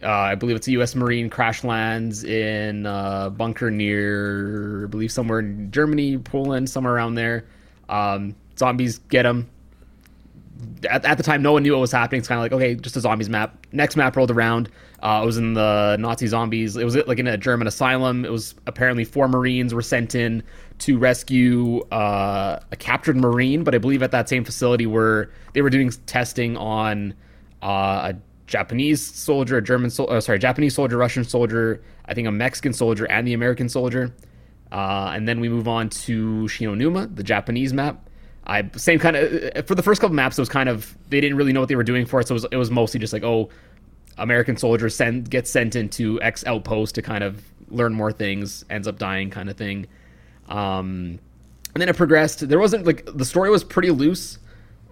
uh, 0.03 0.09
I 0.09 0.35
believe 0.35 0.55
it's 0.57 0.67
a 0.67 0.71
U.S. 0.71 0.93
Marine 0.93 1.29
crash 1.29 1.63
lands 1.63 2.23
in 2.23 2.85
a 2.85 2.89
uh, 2.89 3.29
bunker 3.29 3.71
near, 3.71 4.85
I 4.85 4.87
believe 4.87 5.11
somewhere 5.11 5.39
in 5.39 5.71
Germany, 5.71 6.17
Poland, 6.17 6.69
somewhere 6.69 6.93
around 6.93 7.15
there. 7.15 7.45
Um, 7.87 8.35
zombies 8.57 8.99
get 9.09 9.25
him. 9.25 9.49
At, 10.89 11.05
at, 11.05 11.17
the 11.17 11.23
time, 11.23 11.41
no 11.41 11.53
one 11.53 11.63
knew 11.63 11.71
what 11.71 11.81
was 11.81 11.91
happening. 11.91 12.19
It's 12.19 12.27
kind 12.27 12.39
of 12.39 12.43
like, 12.43 12.51
okay, 12.51 12.75
just 12.75 12.97
a 12.97 12.99
zombies 12.99 13.29
map. 13.29 13.65
Next 13.71 13.95
map 13.95 14.15
rolled 14.15 14.31
around. 14.31 14.69
Uh, 14.99 15.19
it 15.21 15.25
was 15.25 15.37
in 15.37 15.53
the 15.53 15.95
Nazi 15.99 16.27
zombies. 16.27 16.75
It 16.75 16.83
was 16.83 16.95
like 16.95 17.19
in 17.19 17.27
a 17.27 17.37
German 17.37 17.67
asylum. 17.67 18.25
It 18.25 18.31
was 18.31 18.55
apparently 18.65 19.03
four 19.03 19.27
Marines 19.27 19.73
were 19.73 19.83
sent 19.83 20.15
in 20.15 20.41
to 20.79 20.97
rescue 20.97 21.81
uh, 21.91 22.59
a 22.71 22.75
captured 22.75 23.15
Marine, 23.15 23.63
but 23.63 23.75
I 23.75 23.77
believe 23.77 24.01
at 24.01 24.11
that 24.11 24.27
same 24.27 24.43
facility 24.43 24.85
where 24.85 25.29
they 25.53 25.61
were 25.61 25.69
doing 25.69 25.91
testing 26.07 26.57
on 26.57 27.13
uh, 27.61 28.13
a 28.13 28.15
Japanese 28.47 29.05
soldier, 29.05 29.57
a 29.57 29.61
German 29.61 29.89
soldier, 29.89 30.13
uh, 30.13 30.21
sorry, 30.21 30.39
Japanese 30.39 30.73
soldier, 30.73 30.97
Russian 30.97 31.23
soldier, 31.23 31.81
I 32.05 32.13
think 32.13 32.27
a 32.27 32.31
Mexican 32.31 32.73
soldier, 32.73 33.05
and 33.05 33.27
the 33.27 33.33
American 33.33 33.69
soldier. 33.69 34.13
Uh, 34.71 35.11
and 35.13 35.27
then 35.27 35.39
we 35.39 35.47
move 35.47 35.67
on 35.67 35.89
to 35.89 36.47
Shi 36.47 36.65
No 36.65 36.73
Numa, 36.73 37.07
the 37.07 37.23
Japanese 37.23 37.73
map. 37.73 38.09
I 38.45 38.69
same 38.77 38.97
kind 38.97 39.15
of 39.15 39.67
for 39.67 39.75
the 39.75 39.83
first 39.83 39.99
couple 39.99 40.15
maps. 40.15 40.37
It 40.37 40.41
was 40.41 40.49
kind 40.49 40.69
of 40.69 40.97
they 41.09 41.19
didn't 41.19 41.37
really 41.37 41.53
know 41.53 41.59
what 41.59 41.69
they 41.69 41.75
were 41.75 41.83
doing 41.83 42.05
for 42.05 42.19
it, 42.21 42.27
so 42.27 42.33
it 42.33 42.37
was, 42.37 42.45
it 42.53 42.55
was 42.55 42.71
mostly 42.71 42.99
just 42.99 43.11
like 43.11 43.23
oh, 43.23 43.49
American 44.17 44.57
soldier 44.57 44.89
send 44.89 45.29
gets 45.29 45.49
sent 45.49 45.75
into 45.75 46.21
X 46.21 46.45
outpost 46.45 46.95
to 46.95 47.01
kind 47.01 47.23
of 47.23 47.43
learn 47.69 47.93
more 47.93 48.11
things, 48.11 48.65
ends 48.69 48.87
up 48.87 48.97
dying, 48.97 49.29
kind 49.29 49.49
of 49.49 49.57
thing. 49.57 49.87
Um, 50.47 51.19
and 51.73 51.81
then 51.81 51.89
it 51.89 51.95
progressed. 51.95 52.47
There 52.47 52.59
wasn't 52.59 52.85
like 52.85 53.05
the 53.05 53.25
story 53.25 53.49
was 53.49 53.63
pretty 53.63 53.91
loose 53.91 54.39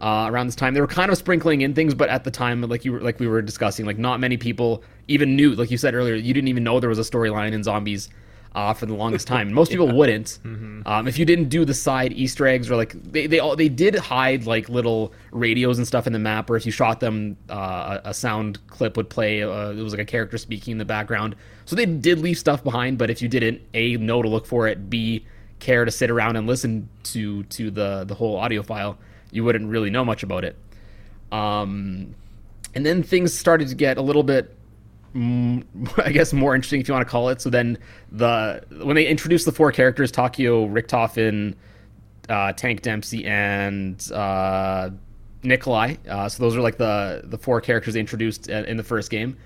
uh, 0.01 0.27
around 0.29 0.47
this 0.47 0.55
time. 0.55 0.73
They 0.73 0.81
were 0.81 0.87
kind 0.87 1.11
of 1.11 1.17
sprinkling 1.17 1.61
in 1.61 1.73
things, 1.73 1.93
but 1.93 2.09
at 2.09 2.23
the 2.23 2.31
time, 2.31 2.61
like 2.61 2.85
you 2.85 2.99
like 2.99 3.19
we 3.19 3.27
were 3.27 3.41
discussing, 3.41 3.85
like 3.85 3.97
not 3.97 4.19
many 4.19 4.37
people 4.37 4.83
even 5.07 5.35
knew. 5.35 5.55
Like 5.55 5.71
you 5.71 5.77
said 5.77 5.95
earlier, 5.95 6.15
you 6.15 6.33
didn't 6.33 6.49
even 6.49 6.63
know 6.63 6.79
there 6.79 6.89
was 6.89 6.99
a 6.99 7.03
storyline 7.03 7.53
in 7.53 7.63
zombies 7.63 8.09
uh, 8.55 8.73
for 8.73 8.87
the 8.87 8.95
longest 8.95 9.27
time. 9.27 9.53
Most 9.53 9.69
people 9.69 9.87
yeah. 9.87 9.93
wouldn't. 9.93 10.39
Mm-hmm. 10.43 10.81
Um, 10.87 11.07
if 11.07 11.19
you 11.19 11.25
didn't 11.25 11.49
do 11.49 11.65
the 11.65 11.73
side 11.73 12.13
Easter 12.13 12.47
eggs 12.47 12.71
or 12.71 12.75
like 12.75 12.93
they 13.11 13.27
they 13.27 13.39
all 13.39 13.55
they 13.55 13.69
did 13.69 13.95
hide 13.95 14.47
like 14.47 14.69
little 14.69 15.13
radios 15.31 15.77
and 15.77 15.85
stuff 15.85 16.07
in 16.07 16.13
the 16.13 16.19
map, 16.19 16.49
or 16.49 16.55
if 16.55 16.65
you 16.65 16.71
shot 16.71 16.99
them, 16.99 17.37
uh, 17.49 17.99
a 18.03 18.13
sound 18.13 18.65
clip 18.67 18.97
would 18.97 19.09
play. 19.09 19.43
Uh, 19.43 19.71
it 19.71 19.83
was 19.83 19.93
like 19.93 20.01
a 20.01 20.05
character 20.05 20.37
speaking 20.37 20.71
in 20.71 20.77
the 20.79 20.85
background. 20.85 21.35
So 21.65 21.75
they 21.75 21.85
did 21.85 22.19
leave 22.19 22.39
stuff 22.39 22.63
behind. 22.63 22.97
But 22.97 23.09
if 23.09 23.21
you 23.21 23.27
didn't, 23.27 23.61
a 23.73 23.97
know 23.97 24.21
to 24.21 24.29
look 24.29 24.45
for 24.45 24.67
it, 24.67 24.89
b 24.89 25.25
care 25.59 25.85
to 25.85 25.91
sit 25.91 26.09
around 26.09 26.35
and 26.35 26.47
listen 26.47 26.89
to 27.03 27.43
to 27.43 27.69
the 27.69 28.05
the 28.05 28.15
whole 28.15 28.37
audio 28.37 28.63
file 28.63 28.97
you 29.35 29.43
wouldn't 29.43 29.69
really 29.69 29.89
know 29.89 30.05
much 30.05 30.23
about 30.23 30.45
it. 30.45 30.55
Um, 31.31 32.15
and 32.73 32.85
then 32.85 33.03
things 33.03 33.33
started 33.33 33.67
to 33.67 33.75
get 33.75 33.97
a 33.97 34.01
little 34.01 34.23
bit, 34.23 34.55
I 35.97 36.11
guess, 36.11 36.33
more 36.33 36.55
interesting 36.55 36.81
if 36.81 36.87
you 36.87 36.93
want 36.93 37.07
to 37.07 37.09
call 37.09 37.29
it. 37.29 37.39
So 37.39 37.49
then 37.49 37.77
the 38.11 38.61
when 38.83 38.95
they 38.95 39.07
introduced 39.07 39.45
the 39.45 39.51
four 39.51 39.71
characters, 39.71 40.11
Takeo, 40.11 40.67
Richtofen, 40.67 41.55
uh, 42.27 42.51
Tank 42.53 42.81
Dempsey, 42.81 43.25
and 43.25 44.11
uh, 44.11 44.89
Nikolai. 45.41 45.95
Uh, 46.09 46.27
so 46.27 46.43
those 46.43 46.55
are 46.57 46.61
like 46.61 46.77
the 46.77 47.21
the 47.23 47.37
four 47.37 47.61
characters 47.61 47.93
they 47.93 48.01
introduced 48.01 48.49
in 48.49 48.75
the 48.75 48.83
first 48.83 49.09
game. 49.09 49.37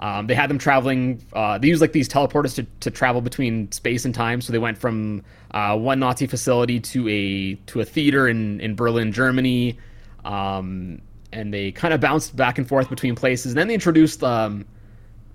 Um, 0.00 0.28
they 0.28 0.34
had 0.34 0.48
them 0.48 0.58
traveling. 0.58 1.22
Uh, 1.32 1.58
they 1.58 1.68
used 1.68 1.80
like 1.82 1.92
these 1.92 2.08
teleporters 2.08 2.54
to, 2.54 2.62
to 2.80 2.90
travel 2.90 3.20
between 3.20 3.70
space 3.72 4.04
and 4.04 4.14
time. 4.14 4.40
So 4.40 4.52
they 4.52 4.58
went 4.58 4.78
from 4.78 5.24
uh, 5.50 5.76
one 5.76 5.98
Nazi 5.98 6.26
facility 6.26 6.80
to 6.80 7.06
a 7.08 7.54
to 7.66 7.80
a 7.80 7.84
theater 7.84 8.28
in 8.28 8.60
in 8.60 8.76
Berlin, 8.76 9.12
Germany, 9.12 9.78
um, 10.24 11.02
and 11.32 11.52
they 11.52 11.70
kind 11.72 11.92
of 11.92 12.00
bounced 12.00 12.34
back 12.34 12.56
and 12.56 12.66
forth 12.66 12.88
between 12.88 13.14
places. 13.14 13.52
And 13.52 13.58
then 13.58 13.68
they 13.68 13.74
introduced 13.74 14.22
um, 14.24 14.62
uh, 14.62 14.64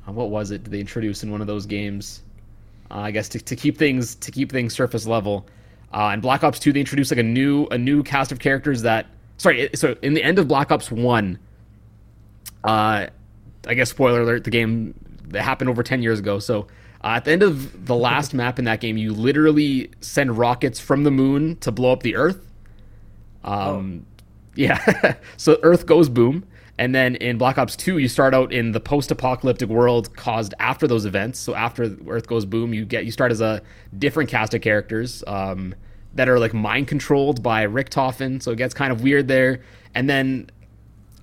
what 0.06 0.30
was 0.30 0.52
it? 0.52 0.64
Did 0.64 0.72
they 0.72 0.80
introduce 0.80 1.24
in 1.24 1.32
one 1.32 1.42
of 1.42 1.48
those 1.48 1.66
games? 1.66 2.24
Uh, 2.92 3.00
I 3.00 3.12
guess 3.12 3.30
to, 3.30 3.40
to 3.40 3.56
keep 3.56 3.78
things 3.78 4.16
to 4.16 4.32
keep 4.32 4.52
things 4.52 4.74
surface 4.74 5.06
level. 5.06 5.48
Uh, 5.94 6.12
in 6.14 6.22
Black 6.22 6.44
Ops 6.44 6.60
Two, 6.60 6.74
they 6.74 6.80
introduced 6.80 7.12
like 7.12 7.20
a 7.20 7.24
new 7.24 7.66
a 7.68 7.78
new 7.78 8.04
cast 8.04 8.32
of 8.32 8.40
characters 8.40 8.82
that. 8.82 9.08
Sorry, 9.38 9.70
so 9.74 9.96
in 10.02 10.14
the 10.14 10.24
end 10.24 10.40
of 10.40 10.48
Black 10.48 10.72
Ops 10.72 10.92
One. 10.92 11.40
Uh, 12.64 13.08
I 13.68 13.74
guess 13.74 13.90
spoiler 13.90 14.22
alert, 14.22 14.44
the 14.44 14.50
game 14.50 14.94
that 15.30 15.42
happened 15.42 15.70
over 15.70 15.84
10 15.84 16.02
years 16.02 16.20
ago. 16.20 16.40
So 16.40 16.68
uh, 17.04 17.16
at 17.16 17.26
the 17.26 17.32
end 17.32 17.44
of 17.44 17.86
the 17.86 17.96
last 17.96 18.34
map 18.34 18.60
in 18.60 18.66
that 18.66 18.80
game, 18.80 18.98
you 18.98 19.14
literally 19.14 19.92
send 20.02 20.38
rockets 20.38 20.80
from 20.80 21.04
the 21.04 21.12
moon 21.12 21.58
to 21.58 21.72
blow 21.72 21.92
up 21.92 22.04
the 22.04 22.16
Earth. 22.16 22.46
Um, 23.44 24.06
oh. 24.06 24.24
Yeah. 24.56 25.16
so 25.38 25.60
Earth 25.64 25.86
goes 25.86 26.10
boom. 26.10 26.46
And 26.80 26.96
then 26.96 27.16
in 27.16 27.38
Black 27.38 27.58
Ops 27.58 27.76
2, 27.76 28.00
you 28.00 28.08
start 28.08 28.34
out 28.34 28.52
in 28.52 28.72
the 28.72 28.80
post-apocalyptic 28.80 29.70
world 29.70 30.16
caused 30.16 30.56
after 30.60 30.88
those 30.88 31.06
events. 31.06 31.40
So 31.40 31.54
after 31.54 31.96
Earth 32.08 32.28
goes 32.28 32.46
boom, 32.46 32.74
you 32.74 32.84
get 32.84 33.06
you 33.06 33.12
start 33.12 33.32
as 33.32 33.42
a 33.42 33.62
different 33.98 34.30
cast 34.30 34.54
of 34.56 34.62
characters 34.62 35.24
um, 35.28 35.76
that 36.16 36.28
are 36.28 36.40
like 36.40 36.54
mind 36.54 36.88
controlled 36.88 37.44
by 37.44 37.68
Richtofen. 37.68 38.42
So 38.42 38.52
it 38.52 38.56
gets 38.56 38.74
kind 38.74 38.92
of 38.92 39.04
weird 39.04 39.28
there. 39.28 39.62
And 39.94 40.10
then 40.10 40.50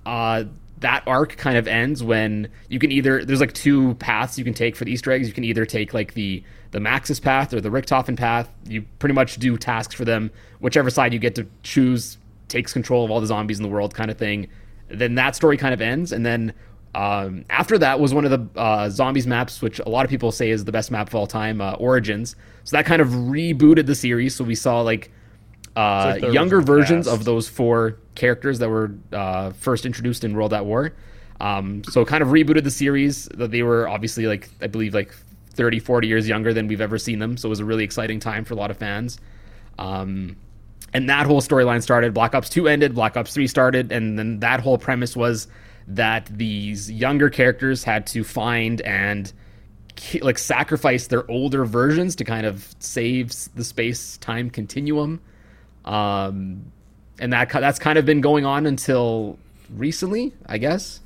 uh, 0.05 0.45
that 0.79 1.03
arc 1.05 1.35
kind 1.37 1.57
of 1.57 1.67
ends 1.67 2.01
when 2.01 2.49
you 2.69 2.79
can 2.79 2.91
either 2.91 3.23
there's 3.23 3.41
like 3.41 3.53
two 3.53 3.93
paths 3.95 4.37
you 4.37 4.43
can 4.43 4.53
take 4.53 4.75
for 4.75 4.85
the 4.85 4.91
Easter 4.91 5.11
eggs. 5.11 5.27
You 5.27 5.33
can 5.33 5.43
either 5.43 5.65
take 5.65 5.93
like 5.93 6.13
the 6.13 6.43
the 6.71 6.79
Maxis 6.79 7.21
path 7.21 7.53
or 7.53 7.59
the 7.59 7.69
Richtofen 7.69 8.17
path. 8.17 8.49
You 8.67 8.83
pretty 8.99 9.13
much 9.13 9.35
do 9.35 9.57
tasks 9.57 9.93
for 9.93 10.05
them. 10.05 10.31
Whichever 10.59 10.89
side 10.89 11.11
you 11.11 11.19
get 11.19 11.35
to 11.35 11.45
choose 11.63 12.17
takes 12.47 12.73
control 12.73 13.05
of 13.05 13.11
all 13.11 13.21
the 13.21 13.27
zombies 13.27 13.59
in 13.59 13.63
the 13.63 13.69
world, 13.69 13.93
kind 13.93 14.09
of 14.09 14.17
thing. 14.17 14.47
Then 14.93 15.15
that 15.15 15.35
story 15.35 15.57
kind 15.57 15.73
of 15.73 15.81
ends, 15.81 16.11
and 16.11 16.25
then 16.25 16.53
um, 16.93 17.45
after 17.49 17.77
that 17.77 17.99
was 17.99 18.13
one 18.13 18.25
of 18.25 18.31
the 18.31 18.59
uh, 18.59 18.89
zombies 18.89 19.25
maps, 19.25 19.61
which 19.61 19.79
a 19.79 19.89
lot 19.89 20.03
of 20.03 20.09
people 20.09 20.31
say 20.31 20.49
is 20.49 20.65
the 20.65 20.71
best 20.71 20.91
map 20.91 21.07
of 21.07 21.15
all 21.15 21.27
time, 21.27 21.61
uh, 21.61 21.73
Origins. 21.73 22.35
So 22.63 22.75
that 22.77 22.85
kind 22.85 23.01
of 23.01 23.09
rebooted 23.09 23.85
the 23.85 23.95
series. 23.95 24.35
So 24.35 24.43
we 24.43 24.55
saw 24.55 24.81
like 24.81 25.11
uh, 25.75 26.17
like 26.21 26.33
younger 26.33 26.59
versions 26.61 27.07
of 27.07 27.23
those 27.23 27.47
four 27.47 27.97
characters 28.15 28.59
that 28.59 28.69
were 28.69 28.91
uh, 29.13 29.51
first 29.51 29.85
introduced 29.85 30.23
in 30.23 30.35
World 30.35 30.53
at 30.53 30.65
War. 30.65 30.93
Um, 31.39 31.83
so 31.85 32.03
kind 32.05 32.21
of 32.21 32.29
rebooted 32.29 32.63
the 32.63 32.71
series. 32.71 33.25
That 33.35 33.51
they 33.51 33.63
were 33.63 33.87
obviously 33.87 34.27
like 34.27 34.49
I 34.61 34.67
believe 34.67 34.93
like 34.93 35.13
30, 35.51 35.79
40 35.79 36.07
years 36.07 36.27
younger 36.27 36.53
than 36.53 36.67
we've 36.67 36.81
ever 36.81 36.97
seen 36.97 37.19
them. 37.19 37.37
So 37.37 37.47
it 37.47 37.51
was 37.51 37.61
a 37.61 37.65
really 37.65 37.83
exciting 37.85 38.19
time 38.19 38.43
for 38.43 38.53
a 38.53 38.57
lot 38.57 38.69
of 38.69 38.77
fans. 38.77 39.17
Um, 39.79 40.35
and 40.93 41.09
that 41.09 41.25
whole 41.25 41.41
storyline 41.41 41.81
started. 41.81 42.13
Black 42.13 42.35
Ops 42.35 42.49
2 42.49 42.67
ended, 42.67 42.93
Black 42.93 43.15
Ops 43.15 43.33
3 43.33 43.47
started, 43.47 43.91
and 43.91 44.17
then 44.19 44.39
that 44.39 44.59
whole 44.59 44.77
premise 44.77 45.15
was 45.15 45.47
that 45.87 46.25
these 46.25 46.91
younger 46.91 47.29
characters 47.29 47.83
had 47.83 48.05
to 48.07 48.23
find 48.23 48.81
and 48.81 49.31
like 50.21 50.37
sacrifice 50.37 51.07
their 51.07 51.29
older 51.29 51.65
versions 51.65 52.15
to 52.15 52.23
kind 52.23 52.45
of 52.45 52.73
save 52.79 53.33
the 53.55 53.63
space 53.63 54.17
time 54.17 54.49
continuum. 54.49 55.21
Um, 55.85 56.71
and 57.19 57.33
that 57.33 57.49
that's 57.49 57.79
kind 57.79 57.97
of 57.97 58.05
been 58.05 58.21
going 58.21 58.45
on 58.45 58.65
until 58.65 59.37
recently, 59.69 60.33
I 60.45 60.57
guess. 60.57 61.01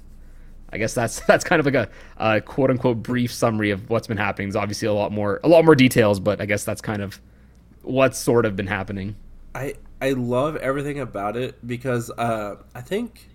I 0.70 0.78
guess 0.78 0.94
that's 0.94 1.20
that's 1.28 1.44
kind 1.44 1.60
of 1.60 1.66
like 1.66 1.76
a, 1.76 1.90
a 2.18 2.42
quote 2.42 2.70
unquote 2.70 3.04
brief 3.04 3.32
summary 3.32 3.72
of 3.72 3.90
what's 3.90 4.08
been 4.08 4.18
happening. 4.18 4.50
There's 4.50 4.56
obviously 4.56 4.88
a 4.88 4.94
lot 4.94 5.12
more 5.12 5.40
a 5.44 5.48
lot 5.48 5.66
more 5.66 5.76
details, 5.76 6.20
but 6.20 6.42
I 6.42 6.46
guess 6.46 6.64
that's 6.64 6.82
kind 6.82 7.02
of 7.02 7.20
what's 7.82 8.18
sort 8.18 8.46
of 8.46 8.56
been 8.56 8.68
happening. 8.68 9.16
I 9.56 9.76
I 10.02 10.12
love 10.12 10.58
everything 10.58 11.00
about 11.00 11.38
it 11.38 11.66
because 11.66 12.12
uh, 12.12 12.58
I 12.76 12.82
think 12.82 13.30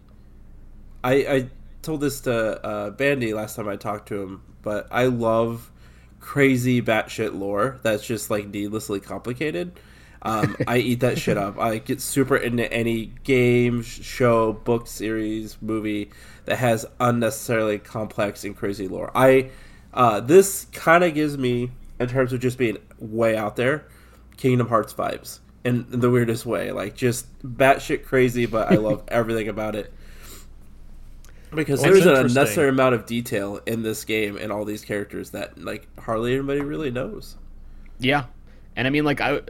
I 1.03 1.13
I 1.15 1.51
told 1.81 2.03
this 2.03 2.21
to 2.23 2.65
uh, 2.65 2.91
Bandy 2.91 3.33
last 3.33 3.57
time 3.57 3.69
I 3.69 3.77
talked 3.77 4.09
to 4.09 4.23
him, 4.23 4.43
but 4.61 4.87
I 4.91 5.07
love 5.07 5.73
crazy 6.21 6.83
batshit 6.83 7.37
lore 7.37 7.81
that's 7.83 8.07
just 8.07 8.31
like 8.31 8.47
needlessly 8.49 9.01
complicated. 9.01 9.81
Um, 10.23 10.55
I 10.69 10.77
eat 10.77 11.01
that 11.01 11.19
shit 11.19 11.39
up. 11.39 11.59
I 11.59 11.79
get 11.79 12.03
super 12.03 12.37
into 12.37 12.71
any 12.71 13.07
game, 13.25 13.81
show, 13.81 14.53
book 14.53 14.87
series, 14.87 15.57
movie 15.63 16.11
that 16.45 16.59
has 16.59 16.85
unnecessarily 17.01 17.79
complex 17.79 18.45
and 18.45 18.55
crazy 18.55 18.87
lore. 18.87 19.11
I 19.15 19.51
uh, 19.95 20.21
this 20.21 20.67
kind 20.73 21.03
of 21.03 21.15
gives 21.15 21.39
me, 21.39 21.71
in 21.99 22.09
terms 22.09 22.35
of 22.35 22.41
just 22.41 22.59
being 22.59 22.77
way 22.99 23.35
out 23.35 23.57
there, 23.57 23.87
Kingdom 24.37 24.69
Hearts 24.69 24.93
vibes 24.93 25.41
in, 25.65 25.87
in 25.93 26.01
the 26.01 26.11
weirdest 26.11 26.47
way. 26.47 26.73
Like 26.73 26.97
just 26.97 27.27
batshit 27.43 28.05
crazy, 28.05 28.47
but 28.47 28.71
I 28.71 28.77
love 28.77 29.03
everything 29.09 29.49
about 29.49 29.75
it 29.75 29.93
because 31.55 31.81
Well, 31.81 31.93
there's 31.93 32.07
an 32.07 32.17
unnecessary 32.17 32.69
amount 32.69 32.95
of 32.95 33.07
detail 33.07 33.61
in 33.67 33.83
this 33.83 34.05
game 34.05 34.37
and 34.37 34.53
all 34.53 34.65
these 34.65 34.85
characters 34.85 35.31
that 35.31 35.59
like 35.63 35.89
hardly 35.99 36.35
anybody 36.35 36.61
really 36.61 36.91
knows. 36.91 37.37
Yeah, 37.99 38.25
and 38.77 38.87
I 38.87 38.91
mean, 38.91 39.05
like, 39.05 39.21
I 39.21 39.41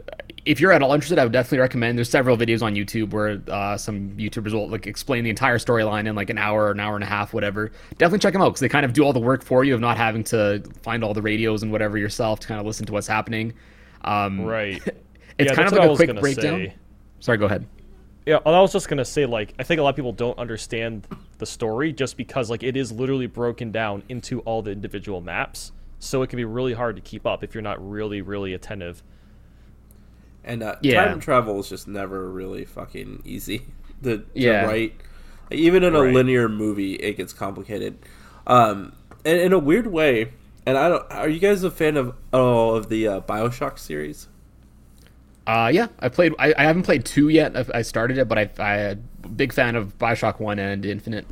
if 0.45 0.59
you're 0.59 0.71
at 0.71 0.81
all 0.81 0.93
interested, 0.93 1.19
I 1.19 1.23
would 1.23 1.33
definitely 1.33 1.59
recommend. 1.59 1.97
There's 1.97 2.09
several 2.09 2.35
videos 2.35 2.63
on 2.63 2.73
YouTube 2.73 3.11
where 3.11 3.41
uh, 3.47 3.77
some 3.77 4.11
YouTubers 4.17 4.53
will 4.53 4.67
like 4.67 4.87
explain 4.87 5.23
the 5.23 5.29
entire 5.29 5.59
storyline 5.59 6.07
in 6.07 6.15
like 6.15 6.29
an 6.29 6.37
hour, 6.37 6.71
an 6.71 6.79
hour 6.79 6.95
and 6.95 7.03
a 7.03 7.07
half, 7.07 7.33
whatever. 7.33 7.71
Definitely 7.97 8.19
check 8.19 8.33
them 8.33 8.41
out 8.41 8.49
because 8.49 8.61
they 8.61 8.69
kind 8.69 8.85
of 8.85 8.93
do 8.93 9.03
all 9.03 9.13
the 9.13 9.19
work 9.19 9.43
for 9.43 9.63
you 9.63 9.75
of 9.75 9.79
not 9.79 9.97
having 9.97 10.23
to 10.25 10.63
find 10.81 11.03
all 11.03 11.13
the 11.13 11.21
radios 11.21 11.61
and 11.61 11.71
whatever 11.71 11.97
yourself 11.97 12.39
to 12.41 12.47
kind 12.47 12.59
of 12.59 12.65
listen 12.65 12.85
to 12.87 12.93
what's 12.93 13.07
happening. 13.07 13.53
Um, 14.03 14.41
Right. 14.41 14.81
It's 15.41 15.51
Yeah, 15.51 15.55
kind 15.55 15.67
of 15.67 15.73
like 15.73 15.83
I 15.83 15.85
a 15.85 15.89
was 15.89 15.97
quick 15.97 16.07
gonna 16.07 16.21
breakdown. 16.21 16.67
say. 16.67 16.75
Sorry, 17.19 17.37
go 17.37 17.45
ahead. 17.45 17.65
Yeah, 18.25 18.37
I 18.45 18.61
was 18.61 18.71
just 18.71 18.87
gonna 18.87 19.05
say, 19.05 19.25
like, 19.25 19.53
I 19.59 19.63
think 19.63 19.79
a 19.79 19.83
lot 19.83 19.89
of 19.89 19.95
people 19.95 20.11
don't 20.13 20.37
understand 20.37 21.07
the 21.39 21.45
story 21.45 21.91
just 21.91 22.17
because, 22.17 22.49
like, 22.49 22.63
it 22.63 22.77
is 22.77 22.91
literally 22.91 23.25
broken 23.27 23.71
down 23.71 24.03
into 24.09 24.41
all 24.41 24.61
the 24.61 24.71
individual 24.71 25.21
maps, 25.21 25.71
so 25.99 26.21
it 26.21 26.27
can 26.29 26.37
be 26.37 26.45
really 26.45 26.73
hard 26.73 26.95
to 26.97 27.01
keep 27.01 27.25
up 27.25 27.43
if 27.43 27.55
you're 27.55 27.63
not 27.63 27.77
really, 27.87 28.21
really 28.21 28.53
attentive. 28.53 29.03
And 30.43 30.63
uh, 30.63 30.75
Yeah. 30.81 31.01
time 31.03 31.19
travel 31.19 31.59
is 31.59 31.69
just 31.69 31.87
never 31.87 32.29
really 32.29 32.65
fucking 32.65 33.21
easy 33.25 33.73
to, 34.03 34.25
to 34.39 34.39
Yeah. 34.41 34.63
write. 34.65 34.95
Like, 35.49 35.59
even 35.59 35.83
in 35.83 35.95
a 35.95 36.01
Right. 36.01 36.13
linear 36.13 36.49
movie, 36.49 36.93
it 36.95 37.17
gets 37.17 37.33
complicated. 37.33 37.97
Um, 38.47 38.93
and 39.25 39.39
in 39.39 39.53
a 39.53 39.59
weird 39.59 39.87
way, 39.87 40.33
and 40.65 40.77
I 40.77 40.89
don't. 40.89 41.11
Are 41.11 41.29
you 41.29 41.39
guys 41.39 41.63
a 41.63 41.71
fan 41.71 41.97
of 41.97 42.15
all 42.33 42.75
of 42.75 42.89
the 42.89 43.07
uh, 43.07 43.21
Bioshock 43.21 43.77
series? 43.77 44.27
Uh, 45.47 45.71
yeah, 45.73 45.87
I 45.99 46.09
played. 46.09 46.33
I, 46.37 46.53
I 46.57 46.63
haven't 46.63 46.83
played 46.83 47.03
two 47.05 47.29
yet. 47.29 47.57
I, 47.57 47.65
I 47.79 47.81
started 47.81 48.17
it, 48.17 48.27
but 48.27 48.37
I, 48.37 48.49
I 48.59 48.75
a 48.77 48.95
big 49.27 49.53
fan 49.53 49.75
of 49.75 49.97
Bioshock 49.97 50.39
One 50.39 50.59
and 50.59 50.85
Infinite. 50.85 51.25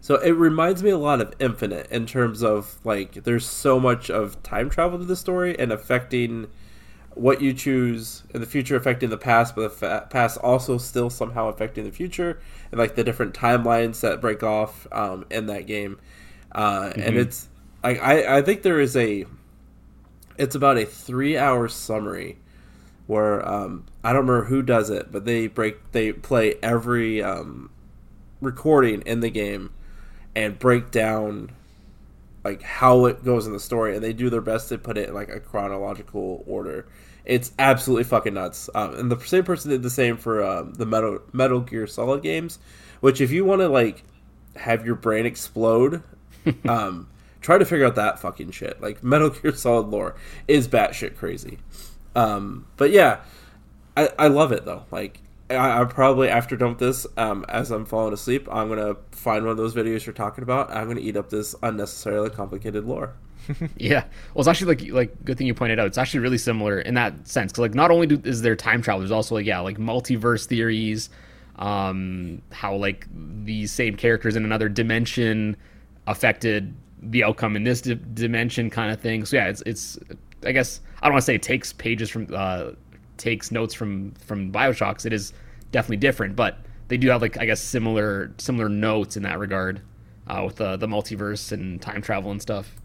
So 0.00 0.16
it 0.16 0.32
reminds 0.32 0.82
me 0.82 0.90
a 0.90 0.98
lot 0.98 1.20
of 1.20 1.32
Infinite 1.38 1.88
in 1.90 2.06
terms 2.06 2.42
of 2.42 2.78
like 2.84 3.24
there's 3.24 3.46
so 3.48 3.78
much 3.78 4.10
of 4.10 4.42
time 4.42 4.68
travel 4.70 4.98
to 4.98 5.04
the 5.04 5.16
story 5.16 5.56
and 5.58 5.70
affecting 5.70 6.48
what 7.14 7.42
you 7.42 7.52
choose 7.52 8.22
in 8.34 8.40
the 8.40 8.46
future, 8.46 8.76
affecting 8.76 9.10
the 9.10 9.18
past, 9.18 9.54
but 9.54 9.62
the 9.62 9.70
fa- 9.70 10.06
past 10.10 10.38
also 10.38 10.78
still 10.78 11.10
somehow 11.10 11.48
affecting 11.48 11.84
the 11.84 11.92
future, 11.92 12.40
and 12.70 12.78
like 12.80 12.94
the 12.96 13.04
different 13.04 13.34
timelines 13.34 14.00
that 14.00 14.20
break 14.20 14.42
off 14.42 14.86
um, 14.92 15.26
in 15.30 15.46
that 15.46 15.66
game. 15.66 15.98
Uh, 16.52 16.92
And 16.96 17.16
it's 17.16 17.48
like 17.84 18.00
I 18.02 18.38
I 18.38 18.42
think 18.42 18.62
there 18.62 18.80
is 18.80 18.96
a 18.96 19.26
it's 20.38 20.54
about 20.54 20.78
a 20.78 20.84
three 20.84 21.36
hour 21.36 21.68
summary 21.68 22.38
where 23.06 23.46
um, 23.48 23.84
I 24.04 24.12
don't 24.12 24.26
remember 24.26 24.46
who 24.46 24.62
does 24.62 24.90
it, 24.90 25.10
but 25.12 25.24
they 25.24 25.46
break 25.46 25.92
they 25.92 26.12
play 26.12 26.54
every 26.62 27.22
um, 27.22 27.70
recording 28.40 29.02
in 29.02 29.20
the 29.20 29.30
game 29.30 29.70
and 30.34 30.58
break 30.58 30.90
down 30.90 31.50
like 32.44 32.62
how 32.62 33.06
it 33.06 33.24
goes 33.24 33.46
in 33.46 33.52
the 33.52 33.60
story, 33.60 33.94
and 33.94 34.02
they 34.02 34.12
do 34.12 34.30
their 34.30 34.40
best 34.40 34.68
to 34.68 34.78
put 34.78 34.98
it 34.98 35.08
in 35.08 35.14
like 35.14 35.28
a 35.28 35.40
chronological 35.40 36.42
order. 36.46 36.86
It's 37.24 37.52
absolutely 37.58 38.04
fucking 38.04 38.34
nuts. 38.34 38.68
Um, 38.74 38.94
and 38.96 39.12
the 39.12 39.20
same 39.20 39.44
person 39.44 39.70
did 39.70 39.82
the 39.82 39.90
same 39.90 40.16
for 40.16 40.44
um, 40.44 40.74
the 40.74 40.86
Metal 40.86 41.20
Metal 41.32 41.60
Gear 41.60 41.86
Solid 41.86 42.22
games, 42.22 42.58
which 43.00 43.20
if 43.20 43.30
you 43.30 43.44
want 43.44 43.60
to 43.60 43.68
like 43.68 44.02
have 44.56 44.84
your 44.84 44.96
brain 44.96 45.24
explode, 45.24 46.02
um, 46.68 47.08
try 47.40 47.58
to 47.58 47.64
figure 47.64 47.86
out 47.86 47.94
that 47.94 48.18
fucking 48.18 48.50
shit. 48.50 48.80
Like 48.80 49.04
Metal 49.04 49.30
Gear 49.30 49.54
Solid 49.54 49.88
lore 49.88 50.16
is 50.48 50.66
batshit 50.66 51.16
crazy. 51.16 51.58
Um, 52.14 52.66
but 52.76 52.90
yeah, 52.90 53.20
I, 53.96 54.10
I 54.18 54.28
love 54.28 54.52
it 54.52 54.64
though. 54.64 54.84
Like 54.90 55.20
I, 55.50 55.80
I 55.80 55.84
probably 55.84 56.28
after 56.28 56.56
dump 56.56 56.78
this, 56.78 57.06
um, 57.16 57.44
as 57.48 57.70
I'm 57.70 57.84
falling 57.84 58.12
asleep, 58.12 58.48
I'm 58.50 58.68
gonna 58.68 58.96
find 59.10 59.44
one 59.44 59.52
of 59.52 59.56
those 59.56 59.74
videos 59.74 60.06
you're 60.06 60.12
talking 60.12 60.42
about. 60.42 60.70
I'm 60.70 60.88
gonna 60.88 61.00
eat 61.00 61.16
up 61.16 61.30
this 61.30 61.54
unnecessarily 61.62 62.30
complicated 62.30 62.84
lore. 62.84 63.14
Yeah, 63.76 64.04
well, 64.34 64.40
it's 64.40 64.48
actually 64.48 64.76
like 64.76 64.92
like 64.92 65.24
good 65.24 65.36
thing 65.36 65.48
you 65.48 65.54
pointed 65.54 65.80
out. 65.80 65.86
It's 65.86 65.98
actually 65.98 66.20
really 66.20 66.38
similar 66.38 66.80
in 66.80 66.94
that 66.94 67.26
sense 67.26 67.50
because 67.50 67.62
like 67.62 67.74
not 67.74 67.90
only 67.90 68.06
do, 68.06 68.20
is 68.24 68.42
there 68.42 68.54
time 68.54 68.82
travel, 68.82 69.00
there's 69.00 69.10
also 69.10 69.34
like 69.34 69.46
yeah 69.46 69.58
like 69.58 69.78
multiverse 69.78 70.46
theories, 70.46 71.10
um, 71.56 72.40
how 72.52 72.76
like 72.76 73.08
these 73.44 73.72
same 73.72 73.96
characters 73.96 74.36
in 74.36 74.44
another 74.44 74.68
dimension 74.68 75.56
affected 76.06 76.72
the 77.02 77.24
outcome 77.24 77.56
in 77.56 77.64
this 77.64 77.80
di- 77.80 77.98
dimension 78.14 78.70
kind 78.70 78.92
of 78.92 79.00
thing. 79.00 79.24
So 79.24 79.36
yeah, 79.36 79.48
it's 79.48 79.62
it's 79.66 79.98
I 80.44 80.52
guess 80.52 80.80
I 81.02 81.06
don't 81.06 81.14
want 81.14 81.22
to 81.22 81.26
say 81.26 81.34
it 81.34 81.42
takes 81.42 81.72
pages 81.72 82.08
from 82.08 82.28
uh, 82.32 82.70
takes 83.16 83.50
notes 83.50 83.74
from 83.74 84.12
from 84.12 84.52
Bioshocks. 84.52 85.04
It 85.04 85.12
is 85.12 85.32
definitely 85.72 85.96
different, 85.96 86.36
but 86.36 86.58
they 86.88 86.96
do 86.96 87.08
have 87.08 87.20
like 87.20 87.38
I 87.38 87.44
guess 87.44 87.60
similar 87.60 88.32
similar 88.38 88.68
notes 88.68 89.16
in 89.16 89.24
that 89.24 89.38
regard 89.38 89.82
uh, 90.28 90.42
with 90.46 90.56
the 90.56 90.76
the 90.76 90.86
multiverse 90.86 91.50
and 91.50 91.82
time 91.82 92.02
travel 92.02 92.30
and 92.30 92.40
stuff. 92.40 92.76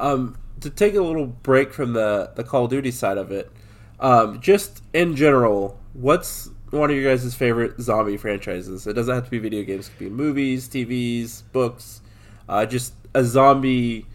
Um, 0.00 0.36
to 0.60 0.70
take 0.70 0.94
a 0.94 1.00
little 1.00 1.26
break 1.26 1.72
from 1.72 1.92
the 1.92 2.32
the 2.34 2.42
Call 2.42 2.64
of 2.64 2.70
Duty 2.70 2.90
side 2.90 3.18
of 3.18 3.30
it, 3.30 3.50
um, 4.00 4.40
just 4.40 4.82
in 4.92 5.14
general, 5.14 5.78
what's 5.92 6.50
one 6.70 6.90
of 6.90 6.96
your 6.96 7.14
guys' 7.14 7.34
favorite 7.34 7.80
zombie 7.80 8.16
franchises? 8.16 8.86
It 8.86 8.94
doesn't 8.94 9.14
have 9.14 9.24
to 9.26 9.30
be 9.30 9.38
video 9.38 9.62
games; 9.62 9.88
it 9.88 9.92
could 9.92 9.98
be 9.98 10.10
movies, 10.10 10.68
TVs, 10.68 11.44
books. 11.52 12.00
Uh, 12.48 12.66
just 12.66 12.94
a 13.14 13.22
zombie 13.22 14.06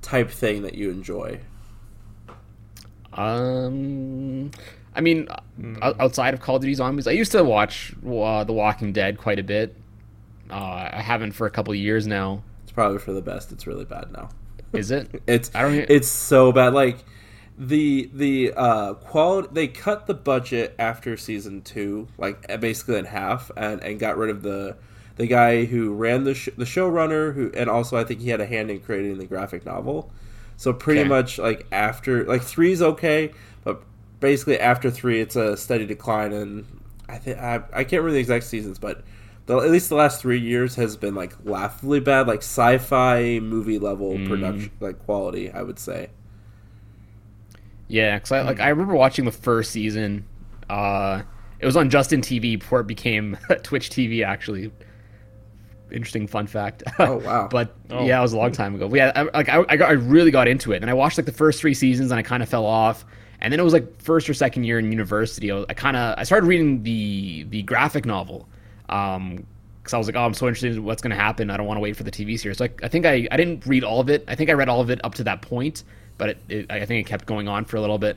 type 0.00 0.30
thing 0.30 0.62
that 0.62 0.74
you 0.74 0.90
enjoy. 0.90 1.38
Um, 3.16 4.50
I 4.94 5.00
mean, 5.00 5.28
o- 5.82 5.94
outside 5.98 6.34
of 6.34 6.40
Call 6.40 6.56
of 6.56 6.62
Duty 6.62 6.74
Zombies, 6.74 7.06
I 7.06 7.12
used 7.12 7.32
to 7.32 7.42
watch 7.44 7.92
uh, 8.06 8.44
The 8.44 8.52
Walking 8.52 8.92
Dead 8.92 9.18
quite 9.18 9.38
a 9.38 9.42
bit. 9.42 9.74
Uh, 10.50 10.88
I 10.92 11.00
haven't 11.02 11.32
for 11.32 11.46
a 11.46 11.50
couple 11.50 11.72
of 11.72 11.78
years 11.78 12.06
now. 12.06 12.42
It's 12.62 12.72
probably 12.72 12.98
for 12.98 13.12
the 13.12 13.22
best. 13.22 13.52
It's 13.52 13.66
really 13.66 13.84
bad 13.84 14.12
now. 14.12 14.28
Is 14.72 14.90
it? 14.90 15.22
It's 15.26 15.50
I 15.54 15.62
don't 15.62 15.72
hear- 15.74 15.86
it's 15.88 16.08
so 16.08 16.52
bad. 16.52 16.72
Like 16.74 16.98
the 17.58 18.10
the 18.12 18.52
uh 18.54 18.94
quality 18.94 19.48
they 19.52 19.66
cut 19.68 20.06
the 20.06 20.14
budget 20.14 20.74
after 20.78 21.16
season 21.16 21.62
two, 21.62 22.06
like 22.18 22.60
basically 22.60 22.98
in 22.98 23.06
half, 23.06 23.50
and 23.56 23.82
and 23.82 23.98
got 23.98 24.16
rid 24.18 24.30
of 24.30 24.42
the 24.42 24.76
the 25.16 25.26
guy 25.26 25.64
who 25.64 25.94
ran 25.94 26.24
the 26.24 26.34
sh- 26.34 26.50
the 26.56 26.64
showrunner 26.66 27.34
who 27.34 27.50
and 27.56 27.70
also 27.70 27.96
I 27.96 28.04
think 28.04 28.20
he 28.20 28.28
had 28.28 28.40
a 28.40 28.46
hand 28.46 28.70
in 28.70 28.80
creating 28.80 29.18
the 29.18 29.26
graphic 29.26 29.64
novel. 29.64 30.10
So 30.56 30.72
pretty 30.72 31.02
Okay. 31.02 31.08
much 31.08 31.38
like 31.38 31.66
after 31.72 32.24
like 32.24 32.42
three's 32.42 32.82
okay, 32.82 33.32
but 33.64 33.82
basically 34.20 34.58
after 34.58 34.90
three 34.90 35.20
it's 35.20 35.36
a 35.36 35.56
steady 35.56 35.86
decline 35.86 36.32
and 36.32 36.66
I 37.08 37.18
think 37.18 37.38
I, 37.38 37.56
I 37.72 37.84
can't 37.84 38.02
remember 38.02 38.12
the 38.12 38.18
exact 38.20 38.44
seasons, 38.44 38.78
but 38.78 39.04
the, 39.46 39.56
at 39.58 39.70
least 39.70 39.88
the 39.90 39.94
last 39.94 40.20
three 40.20 40.40
years 40.40 40.74
has 40.76 40.96
been 40.96 41.14
like 41.14 41.34
laughably 41.44 42.00
bad, 42.00 42.26
like 42.26 42.40
sci-fi 42.40 43.38
movie 43.40 43.78
level 43.78 44.18
Mm. 44.18 44.18
production, 44.18 44.72
like 44.80 44.98
quality. 44.98 45.50
I 45.52 45.62
would 45.62 45.78
say. 45.78 46.10
Yeah, 47.88 48.16
because 48.16 48.32
I 48.32 48.42
like 48.42 48.60
I 48.60 48.68
remember 48.68 48.94
watching 48.94 49.24
the 49.24 49.32
first 49.32 49.70
season. 49.70 50.26
Uh, 50.68 51.22
it 51.60 51.66
was 51.66 51.76
on 51.76 51.88
Justin 51.88 52.20
TV 52.20 52.56
before 52.56 52.80
it 52.80 52.86
became 52.86 53.38
Twitch 53.62 53.90
TV. 53.90 54.22
Actually, 54.24 54.72
interesting 55.90 56.26
fun 56.26 56.46
fact. 56.46 56.82
Oh, 56.98 57.16
wow. 57.18 57.48
but 57.50 57.74
Oh. 57.90 58.04
yeah, 58.04 58.18
it 58.18 58.22
was 58.22 58.32
a 58.32 58.38
long 58.38 58.52
time 58.52 58.74
ago. 58.74 58.88
But 58.88 58.96
yeah, 58.96 59.12
I, 59.14 59.22
like 59.22 59.48
I, 59.48 59.64
I, 59.68 59.76
got, 59.76 59.88
I 59.90 59.92
really 59.92 60.30
got 60.30 60.48
into 60.48 60.72
it, 60.72 60.82
and 60.82 60.90
I 60.90 60.94
watched 60.94 61.18
like 61.18 61.26
the 61.26 61.32
first 61.32 61.60
three 61.60 61.74
seasons, 61.74 62.10
and 62.10 62.18
I 62.18 62.22
kind 62.22 62.42
of 62.42 62.48
fell 62.48 62.66
off. 62.66 63.04
And 63.40 63.52
then 63.52 63.60
it 63.60 63.62
was 63.62 63.72
like 63.74 64.00
first 64.00 64.28
or 64.30 64.34
second 64.34 64.64
year 64.64 64.78
in 64.78 64.90
university. 64.90 65.52
I, 65.52 65.64
I 65.68 65.74
kind 65.74 65.96
of 65.96 66.18
I 66.18 66.24
started 66.24 66.46
reading 66.46 66.82
the 66.82 67.44
the 67.50 67.62
graphic 67.62 68.06
novel, 68.06 68.48
um, 68.88 69.46
because 69.82 69.94
I 69.94 69.98
was 69.98 70.08
like, 70.08 70.16
oh, 70.16 70.24
I'm 70.24 70.34
so 70.34 70.46
interested 70.48 70.74
in 70.74 70.84
what's 70.84 71.00
going 71.02 71.10
to 71.10 71.16
happen. 71.16 71.50
I 71.50 71.56
don't 71.56 71.66
want 71.66 71.76
to 71.76 71.82
wait 71.82 71.96
for 71.96 72.02
the 72.02 72.10
TV 72.10 72.38
series. 72.38 72.58
So 72.58 72.64
I, 72.64 72.70
I 72.82 72.88
think 72.88 73.06
I, 73.06 73.28
I 73.30 73.36
didn't 73.36 73.64
read 73.66 73.84
all 73.84 74.00
of 74.00 74.10
it. 74.10 74.24
I 74.26 74.34
think 74.34 74.50
I 74.50 74.54
read 74.54 74.68
all 74.68 74.80
of 74.80 74.90
it 74.90 75.00
up 75.04 75.14
to 75.16 75.24
that 75.24 75.42
point, 75.42 75.84
but 76.18 76.30
it, 76.30 76.38
it, 76.48 76.70
I 76.72 76.84
think 76.86 77.06
it 77.06 77.08
kept 77.08 77.26
going 77.26 77.46
on 77.46 77.64
for 77.64 77.76
a 77.76 77.80
little 77.80 77.98
bit. 77.98 78.16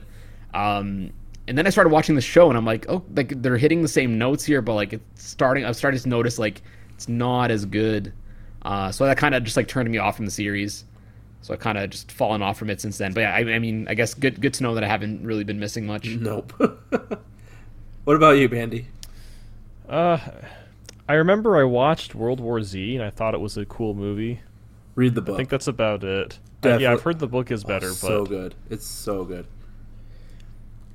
Um, 0.52 1.12
and 1.46 1.56
then 1.56 1.66
I 1.66 1.70
started 1.70 1.90
watching 1.90 2.14
the 2.16 2.20
show, 2.20 2.48
and 2.48 2.56
I'm 2.58 2.64
like, 2.64 2.86
oh, 2.88 3.04
like 3.14 3.40
they're 3.42 3.56
hitting 3.56 3.82
the 3.82 3.88
same 3.88 4.18
notes 4.18 4.44
here, 4.44 4.62
but 4.62 4.74
like 4.74 4.92
it's 4.92 5.22
starting. 5.22 5.64
I'm 5.64 5.74
starting 5.74 6.00
to 6.00 6.08
notice 6.08 6.38
like 6.38 6.62
it's 7.00 7.08
not 7.08 7.50
as 7.50 7.64
good. 7.64 8.12
Uh, 8.60 8.92
so 8.92 9.06
that 9.06 9.16
kind 9.16 9.34
of 9.34 9.42
just 9.42 9.56
like 9.56 9.66
turned 9.66 9.90
me 9.90 9.96
off 9.96 10.16
from 10.16 10.26
the 10.26 10.30
series. 10.30 10.84
So 11.40 11.54
I've 11.54 11.60
kind 11.60 11.78
of 11.78 11.88
just 11.88 12.12
fallen 12.12 12.42
off 12.42 12.58
from 12.58 12.68
it 12.68 12.78
since 12.78 12.98
then. 12.98 13.14
But 13.14 13.22
yeah, 13.22 13.34
I, 13.34 13.38
I, 13.54 13.58
mean, 13.58 13.88
I 13.88 13.94
guess 13.94 14.12
good 14.12 14.38
good 14.38 14.52
to 14.54 14.62
know 14.62 14.74
that 14.74 14.84
I 14.84 14.86
haven't 14.86 15.24
really 15.24 15.42
been 15.42 15.58
missing 15.58 15.86
much. 15.86 16.06
Nope. 16.08 16.52
what 18.04 18.16
about 18.16 18.32
you, 18.32 18.50
Bandy? 18.50 18.88
Uh, 19.88 20.18
I 21.08 21.14
remember 21.14 21.56
I 21.56 21.64
watched 21.64 22.14
World 22.14 22.38
War 22.38 22.62
Z 22.62 22.96
and 22.96 23.02
I 23.02 23.08
thought 23.08 23.32
it 23.32 23.40
was 23.40 23.56
a 23.56 23.64
cool 23.64 23.94
movie. 23.94 24.40
Read 24.94 25.14
the 25.14 25.22
book. 25.22 25.36
I 25.36 25.38
think 25.38 25.48
that's 25.48 25.68
about 25.68 26.04
it. 26.04 26.38
Uh, 26.62 26.76
yeah, 26.76 26.92
I've 26.92 27.00
heard 27.00 27.18
the 27.18 27.26
book 27.26 27.50
is 27.50 27.64
better, 27.64 27.86
oh, 27.86 27.90
but 27.92 27.96
so 27.96 28.26
good. 28.26 28.54
It's 28.68 28.86
so 28.86 29.24
good. 29.24 29.46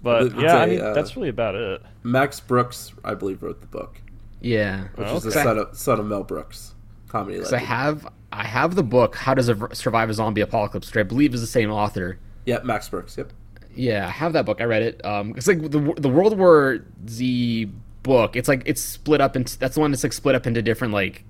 But 0.03 0.27
it's 0.27 0.35
yeah, 0.35 0.57
a, 0.57 0.59
I 0.59 0.65
mean 0.67 0.81
uh, 0.81 0.93
that's 0.93 1.15
really 1.15 1.29
about 1.29 1.55
it. 1.55 1.81
Max 2.03 2.39
Brooks, 2.39 2.93
I 3.03 3.15
believe, 3.15 3.41
wrote 3.41 3.59
the 3.59 3.67
book. 3.67 3.99
Yeah, 4.45 4.89
which 4.93 5.07
oh, 5.07 5.17
is 5.17 5.23
the 5.23 5.31
son 5.31 5.57
of, 5.57 5.75
son 5.75 5.99
of 5.99 6.05
Mel 6.05 6.23
Brooks, 6.23 6.75
comedy. 7.07 7.37
Because 7.37 7.51
I 7.51 7.57
have 7.57 8.07
I 8.31 8.45
have 8.45 8.75
the 8.75 8.83
book 8.83 9.15
How 9.15 9.33
Does 9.33 9.49
a 9.49 9.57
Survive 9.73 10.11
a 10.11 10.13
Zombie 10.13 10.41
Apocalypse, 10.41 10.87
which 10.87 10.97
I 10.97 11.03
believe 11.03 11.33
is 11.33 11.41
the 11.41 11.47
same 11.47 11.71
author. 11.71 12.19
Yeah, 12.45 12.59
Max 12.63 12.87
Brooks. 12.87 13.17
Yep. 13.17 13.33
Yeah, 13.75 14.05
I 14.05 14.11
have 14.11 14.33
that 14.33 14.45
book. 14.45 14.61
I 14.61 14.65
read 14.65 14.83
it. 14.83 15.03
Um, 15.03 15.33
it's 15.35 15.47
like 15.47 15.61
the 15.61 15.95
the 15.97 16.09
World 16.09 16.37
War 16.37 16.85
Z 17.09 17.71
book. 18.03 18.35
It's 18.35 18.47
like 18.47 18.61
it's 18.67 18.81
split 18.81 19.19
up 19.19 19.35
into 19.35 19.57
that's 19.57 19.73
the 19.73 19.81
one 19.81 19.89
that's 19.89 20.03
like 20.03 20.13
split 20.13 20.35
up 20.35 20.45
into 20.45 20.61
different 20.61 20.93
like 20.93 21.23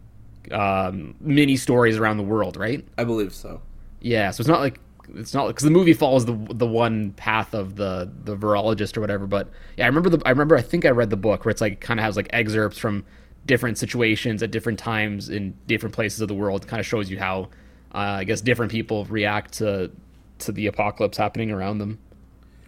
um, 0.51 1.15
mini 1.21 1.55
stories 1.55 1.95
around 1.95 2.17
the 2.17 2.23
world, 2.23 2.57
right? 2.57 2.85
I 2.97 3.05
believe 3.05 3.33
so. 3.33 3.61
Yeah, 4.01 4.31
so 4.31 4.41
it's 4.41 4.49
not 4.49 4.59
like 4.59 4.81
it's 5.15 5.33
not 5.33 5.47
because 5.47 5.63
the 5.63 5.71
movie 5.71 5.93
follows 5.93 6.25
the 6.25 6.33
the 6.49 6.67
one 6.67 7.11
path 7.11 7.53
of 7.53 7.75
the 7.75 8.11
the 8.23 8.35
virologist 8.35 8.97
or 8.97 9.01
whatever. 9.01 9.27
But 9.27 9.49
yeah, 9.77 9.85
I 9.85 9.87
remember 9.87 10.09
the 10.09 10.21
I 10.25 10.29
remember 10.29 10.55
I 10.55 10.61
think 10.61 10.85
I 10.85 10.89
read 10.89 11.09
the 11.09 11.17
book 11.17 11.45
where 11.45 11.51
it's 11.51 11.61
like 11.61 11.79
kind 11.79 11.99
of 11.99 12.03
has 12.03 12.15
like 12.15 12.27
excerpts 12.31 12.77
from 12.77 13.05
different 13.45 13.77
situations 13.77 14.41
at 14.41 14.51
different 14.51 14.79
times 14.79 15.29
in 15.29 15.55
different 15.67 15.93
places 15.93 16.21
of 16.21 16.27
the 16.27 16.33
world. 16.33 16.67
Kind 16.67 16.79
of 16.79 16.85
shows 16.85 17.09
you 17.09 17.19
how 17.19 17.49
uh, 17.93 18.17
I 18.19 18.23
guess 18.23 18.41
different 18.41 18.71
people 18.71 19.05
react 19.05 19.53
to 19.55 19.91
to 20.39 20.51
the 20.51 20.67
apocalypse 20.67 21.17
happening 21.17 21.51
around 21.51 21.77
them. 21.77 21.99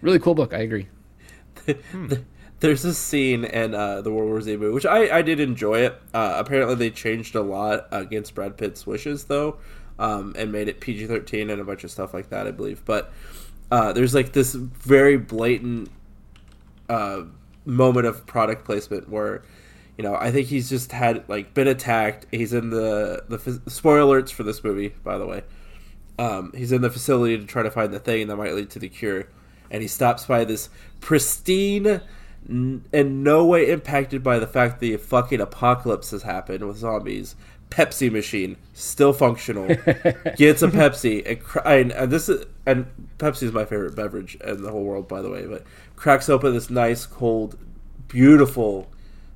Really 0.01 0.19
cool 0.19 0.35
book. 0.35 0.53
I 0.53 0.59
agree. 0.59 0.87
hmm. 1.91 2.13
There's 2.59 2.83
a 2.85 2.93
scene 2.93 3.45
in 3.45 3.75
uh, 3.75 4.01
the 4.01 4.11
World 4.11 4.29
War 4.29 4.41
Z 4.41 4.57
movie, 4.57 4.73
which 4.73 4.85
I, 4.85 5.17
I 5.17 5.21
did 5.21 5.39
enjoy 5.39 5.81
it. 5.81 6.01
Uh, 6.11 6.35
apparently, 6.37 6.73
they 6.73 6.89
changed 6.89 7.35
a 7.35 7.41
lot 7.41 7.87
against 7.91 8.33
Brad 8.33 8.57
Pitt's 8.57 8.87
wishes, 8.87 9.25
though, 9.25 9.59
um, 9.99 10.33
and 10.37 10.51
made 10.51 10.67
it 10.67 10.79
PG 10.79 11.07
13 11.07 11.49
and 11.49 11.61
a 11.61 11.63
bunch 11.63 11.83
of 11.83 11.91
stuff 11.91 12.13
like 12.13 12.29
that, 12.29 12.47
I 12.47 12.51
believe. 12.51 12.83
But 12.85 13.11
uh, 13.71 13.93
there's 13.93 14.13
like 14.13 14.33
this 14.33 14.53
very 14.53 15.17
blatant 15.17 15.89
uh, 16.89 17.23
moment 17.65 18.07
of 18.07 18.25
product 18.25 18.65
placement 18.65 19.09
where 19.09 19.43
you 19.97 20.03
know, 20.03 20.15
I 20.15 20.31
think 20.31 20.47
he's 20.47 20.69
just 20.69 20.91
had 20.91 21.27
like 21.27 21.55
been 21.55 21.67
attacked. 21.67 22.27
He's 22.31 22.53
in 22.53 22.69
the 22.69 23.23
the 23.27 23.61
spoiler 23.69 24.21
alerts 24.21 24.31
for 24.31 24.43
this 24.43 24.63
movie, 24.63 24.89
by 25.03 25.17
the 25.17 25.25
way. 25.25 25.43
Um, 26.19 26.51
he's 26.55 26.71
in 26.71 26.81
the 26.81 26.91
facility 26.91 27.37
to 27.37 27.45
try 27.45 27.63
to 27.63 27.71
find 27.71 27.91
the 27.91 27.99
thing 27.99 28.27
that 28.27 28.35
might 28.35 28.53
lead 28.53 28.69
to 28.71 28.79
the 28.79 28.89
cure, 28.89 29.27
and 29.71 29.81
he 29.81 29.87
stops 29.87 30.25
by 30.25 30.45
this 30.45 30.69
pristine 31.01 32.01
and 32.47 33.23
no 33.23 33.45
way 33.45 33.69
impacted 33.69 34.23
by 34.23 34.39
the 34.39 34.47
fact 34.47 34.79
the 34.79 34.95
fucking 34.97 35.41
apocalypse 35.41 36.11
has 36.11 36.23
happened 36.23 36.65
with 36.65 36.77
zombies. 36.77 37.35
Pepsi 37.69 38.11
machine 38.11 38.57
still 38.73 39.13
functional. 39.13 39.67
Gets 39.67 40.61
a 40.61 40.67
Pepsi 40.67 41.29
and, 41.29 41.39
cr- 41.39 41.59
and, 41.59 41.91
and 41.91 42.11
this 42.11 42.29
is 42.29 42.45
and 42.65 42.87
Pepsi 43.17 43.43
is 43.43 43.51
my 43.51 43.65
favorite 43.65 43.95
beverage 43.95 44.35
in 44.35 44.63
the 44.63 44.71
whole 44.71 44.83
world, 44.83 45.07
by 45.07 45.21
the 45.21 45.29
way. 45.29 45.45
But 45.45 45.63
cracks 45.95 46.29
open 46.29 46.53
this 46.53 46.69
nice, 46.69 47.05
cold, 47.05 47.57
beautiful 48.07 48.89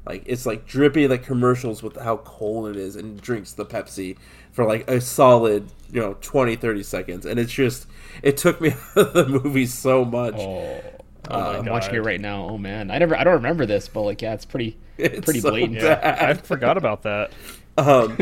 like 0.06 0.24
it's 0.26 0.46
like 0.46 0.66
dripping 0.66 1.10
like 1.10 1.24
commercials 1.24 1.84
with 1.84 1.96
how 1.98 2.18
cold 2.18 2.70
it 2.70 2.76
is 2.76 2.96
and 2.96 3.22
drinks 3.22 3.54
the 3.54 3.66
Pepsi 3.66 4.18
for 4.52 4.66
like 4.66 4.90
a 4.90 5.00
solid, 5.00 5.72
you 5.92 6.02
know, 6.02 6.18
20 6.22 6.56
30 6.56 6.84
seconds 6.84 7.26
and 7.26 7.40
it's 7.40 7.52
just 7.52 7.88
it 8.24 8.38
took 8.38 8.60
me 8.60 8.74
out 8.96 9.08
of 9.08 9.14
the 9.14 9.26
movie 9.28 9.66
so 9.66 10.04
much. 10.04 10.36
Oh. 10.38 10.82
Oh 11.30 11.36
uh, 11.36 11.60
I'm 11.60 11.66
watching 11.68 11.94
it 11.94 12.00
right 12.00 12.20
now. 12.20 12.50
Oh 12.50 12.58
man, 12.58 12.90
I 12.90 12.98
never, 12.98 13.16
I 13.16 13.24
don't 13.24 13.36
remember 13.36 13.68
this, 13.68 13.88
but 13.88 14.02
like, 14.02 14.24
yeah, 14.24 14.34
it's 14.34 14.44
pretty, 14.44 14.76
it's 14.98 15.24
pretty 15.24 15.40
so 15.40 15.52
blatant. 15.52 15.80
Yeah, 15.80 16.18
I 16.20 16.34
forgot 16.34 16.78
about 16.78 17.04
that. 17.04 17.32
Um, 17.78 18.18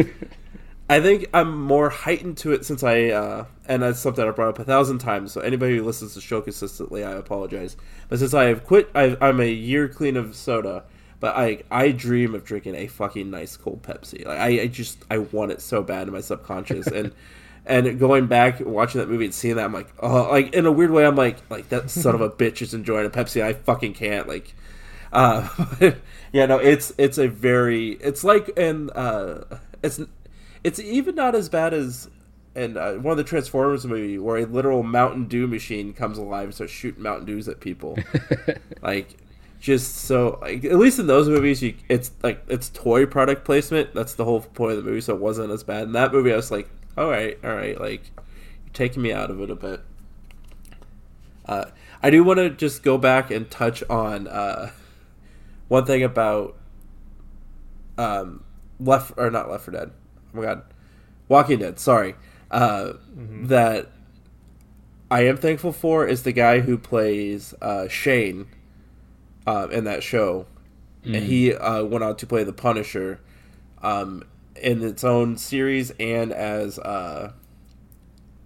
I 0.90 1.00
think 1.02 1.28
I'm 1.36 1.62
more 1.62 1.90
heightened 1.90 2.38
to 2.40 2.52
it 2.52 2.66
since 2.66 2.84
I, 2.84 3.10
uh, 3.10 3.46
and 3.68 3.84
that's 3.84 4.00
something 4.00 4.28
I 4.28 4.32
brought 4.32 4.50
up 4.50 4.60
a 4.60 4.64
thousand 4.64 4.98
times. 4.98 5.32
So 5.32 5.42
anybody 5.42 5.78
who 5.78 5.84
listens 5.84 6.14
to 6.14 6.16
the 6.16 6.22
show 6.22 6.42
consistently, 6.42 7.04
I 7.04 7.12
apologize. 7.12 7.78
But 8.10 8.18
since 8.20 8.34
I 8.34 8.46
have 8.46 8.66
quit, 8.66 8.90
i 8.96 9.16
am 9.22 9.40
a 9.40 9.52
year 9.52 9.88
clean 9.88 10.18
of 10.18 10.36
soda. 10.36 10.84
But 11.20 11.36
I 11.36 11.64
I 11.70 11.92
dream 11.92 12.34
of 12.34 12.46
drinking 12.46 12.76
a 12.76 12.88
fucking 12.88 13.30
nice 13.30 13.58
cold 13.58 13.84
Pepsi. 13.84 14.26
Like 14.26 14.40
I, 14.40 14.62
I 14.62 14.68
just 14.68 15.04
I 15.12 15.18
want 15.18 15.52
it 15.52 15.62
so 15.62 15.84
bad 15.84 16.08
in 16.08 16.14
my 16.14 16.22
subconscious 16.22 16.88
and 16.96 17.14
and 17.66 18.00
going 18.00 18.28
back 18.28 18.62
watching 18.62 19.00
that 19.00 19.10
movie 19.10 19.26
and 19.26 19.34
seeing 19.34 19.58
that 19.58 19.66
I'm 19.66 19.74
like 19.74 19.90
oh 20.00 20.30
like 20.30 20.54
in 20.54 20.66
a 20.66 20.72
weird 20.72 20.92
way 20.92 21.06
I'm 21.06 21.18
like 21.18 21.38
like 21.52 21.68
that 21.70 21.90
son 21.90 22.16
of 22.16 22.22
a 22.22 22.30
bitch 22.42 22.62
is 22.62 22.74
enjoying 22.74 23.06
a 23.06 23.10
Pepsi. 23.10 23.44
I 23.44 23.54
fucking 23.54 23.94
can't 23.94 24.28
like. 24.28 24.56
Uh, 25.12 25.48
yeah, 26.32 26.46
no, 26.46 26.58
it's 26.58 26.94
it's 26.98 27.18
a 27.18 27.28
very 27.28 27.92
it's 27.94 28.24
like 28.24 28.52
and 28.58 28.92
uh, 28.96 29.42
it's 29.82 30.00
it's 30.64 30.80
even 30.80 31.16
not 31.16 31.36
as 31.36 31.50
bad 31.50 31.74
as 31.74 32.10
and 32.56 32.78
uh, 32.78 32.94
one 32.94 33.12
of 33.12 33.18
the 33.18 33.24
Transformers 33.24 33.86
movie 33.86 34.18
where 34.18 34.38
a 34.38 34.46
literal 34.46 34.84
Mountain 34.84 35.28
Dew 35.28 35.48
machine 35.48 35.94
comes 35.94 36.18
alive 36.18 36.46
and 36.46 36.54
starts 36.54 36.74
shooting 36.74 37.04
Mountain 37.04 37.26
Dews 37.26 37.48
at 37.48 37.60
people. 37.60 37.98
like 38.82 39.18
just 39.60 39.96
so 39.96 40.40
like 40.42 40.64
at 40.64 40.78
least 40.78 41.00
in 41.00 41.08
those 41.08 41.28
movies 41.28 41.62
you 41.62 41.76
it's 41.90 42.12
like 42.24 42.44
it's 42.48 42.70
toy 42.70 43.06
product 43.06 43.46
placement. 43.46 43.94
That's 43.94 44.16
the 44.16 44.26
whole 44.26 44.42
point 44.42 44.72
of 44.74 44.84
the 44.84 44.90
movie 44.90 45.02
so 45.02 45.16
it 45.16 45.22
wasn't 45.22 45.52
as 45.52 45.64
bad. 45.64 45.84
In 45.84 45.92
that 45.94 46.12
movie 46.12 46.34
i 46.34 46.36
was 46.36 46.52
like 46.52 46.70
all 46.98 47.10
right 47.10 47.38
all 47.44 47.54
right 47.54 47.80
like 47.80 48.12
you're 48.18 48.74
taking 48.74 49.02
me 49.02 49.14
out 49.14 49.30
of 49.32 49.42
it 49.42 49.50
a 49.50 49.56
bit. 49.56 49.82
Uh, 51.46 51.66
i 52.04 52.10
do 52.10 52.24
want 52.24 52.38
to 52.38 52.50
just 52.50 52.84
go 52.84 52.98
back 52.98 53.32
and 53.32 53.50
touch 53.50 53.84
on 53.90 54.28
uh, 54.28 54.72
one 55.70 55.86
thing 55.86 56.04
about 56.04 56.58
um, 57.98 58.44
left 58.80 59.14
or 59.18 59.32
not 59.32 59.50
left 59.50 59.64
for 59.64 59.72
dead 59.72 59.92
oh 60.34 60.38
my 60.38 60.44
god 60.44 60.64
walking 61.28 61.60
dead 61.60 61.80
sorry 61.80 62.16
uh, 62.52 62.94
mm-hmm. 63.16 63.48
that 63.48 63.90
i 65.10 65.22
am 65.22 65.38
thankful 65.38 65.72
for 65.72 66.06
is 66.06 66.24
the 66.24 66.32
guy 66.34 66.60
who 66.60 66.78
plays 66.78 67.54
uh, 67.62 67.88
shane 67.88 68.46
uh, 69.50 69.68
in 69.70 69.86
that 69.86 70.04
show, 70.04 70.46
mm. 71.04 71.16
and 71.16 71.26
he 71.26 71.54
uh, 71.54 71.84
went 71.84 72.04
on 72.04 72.16
to 72.16 72.28
play 72.28 72.44
the 72.44 72.54
Punisher 72.54 73.20
um, 73.82 74.24
in 74.56 74.84
its 74.84 75.04
own 75.04 75.38
series 75.38 75.92
and 76.00 76.32
as 76.32 76.78
uh, 76.78 77.32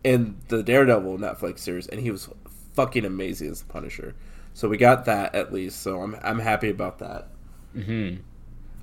in 0.04 0.38
the 0.48 0.64
Daredevil 0.64 1.18
Netflix 1.18 1.60
series, 1.60 1.88
and 1.88 2.00
he 2.00 2.10
was 2.10 2.30
fucking 2.74 3.04
amazing 3.04 3.52
as 3.52 3.62
the 3.62 3.66
Punisher. 3.66 4.16
So 4.54 4.70
we 4.70 4.78
got 4.78 5.06
that 5.06 5.36
at 5.36 5.52
least. 5.52 5.82
So 5.82 6.02
I'm 6.02 6.16
I'm 6.22 6.40
happy 6.40 6.70
about 6.70 7.00
that. 7.00 7.28
Mm-hmm. 7.76 8.22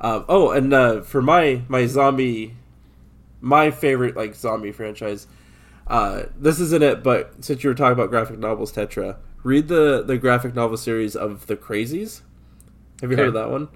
Um, 0.00 0.24
oh, 0.28 0.50
and 0.50 0.72
uh, 0.72 1.02
for 1.02 1.22
my 1.22 1.62
my 1.68 1.87
zombie, 1.87 2.56
my 3.40 3.70
favorite 3.70 4.16
like 4.16 4.35
zombie 4.35 4.72
franchise. 4.72 5.26
Uh, 5.87 6.24
this 6.38 6.61
isn't 6.61 6.83
it, 6.83 7.02
but 7.02 7.44
since 7.44 7.64
you 7.64 7.70
were 7.70 7.74
talking 7.74 7.92
about 7.92 8.11
graphic 8.11 8.38
novels, 8.38 8.72
Tetra, 8.72 9.16
read 9.42 9.68
the 9.68 10.02
the 10.02 10.18
graphic 10.18 10.54
novel 10.54 10.76
series 10.76 11.16
of 11.16 11.46
The 11.46 11.56
Crazies. 11.56 12.22
Have 13.00 13.11
you 13.11 13.16
okay. 13.16 13.22
heard 13.22 13.28
of 13.28 13.35
that 13.35 13.50
one? 13.50 13.68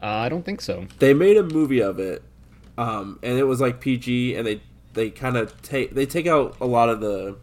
Uh, 0.00 0.06
I 0.06 0.28
don't 0.28 0.44
think 0.44 0.60
so. 0.60 0.86
They 0.98 1.14
made 1.14 1.36
a 1.36 1.42
movie 1.42 1.80
of 1.80 1.98
it, 1.98 2.22
um, 2.76 3.18
and 3.22 3.38
it 3.38 3.44
was 3.44 3.60
like 3.60 3.80
PG, 3.80 4.36
and 4.36 4.46
they 4.46 4.62
they 4.94 5.10
kind 5.10 5.36
of 5.36 5.60
take 5.62 5.94
they 5.94 6.06
take 6.06 6.26
out 6.26 6.56
a 6.60 6.66
lot 6.66 6.88
of 6.88 7.00
the 7.00 7.36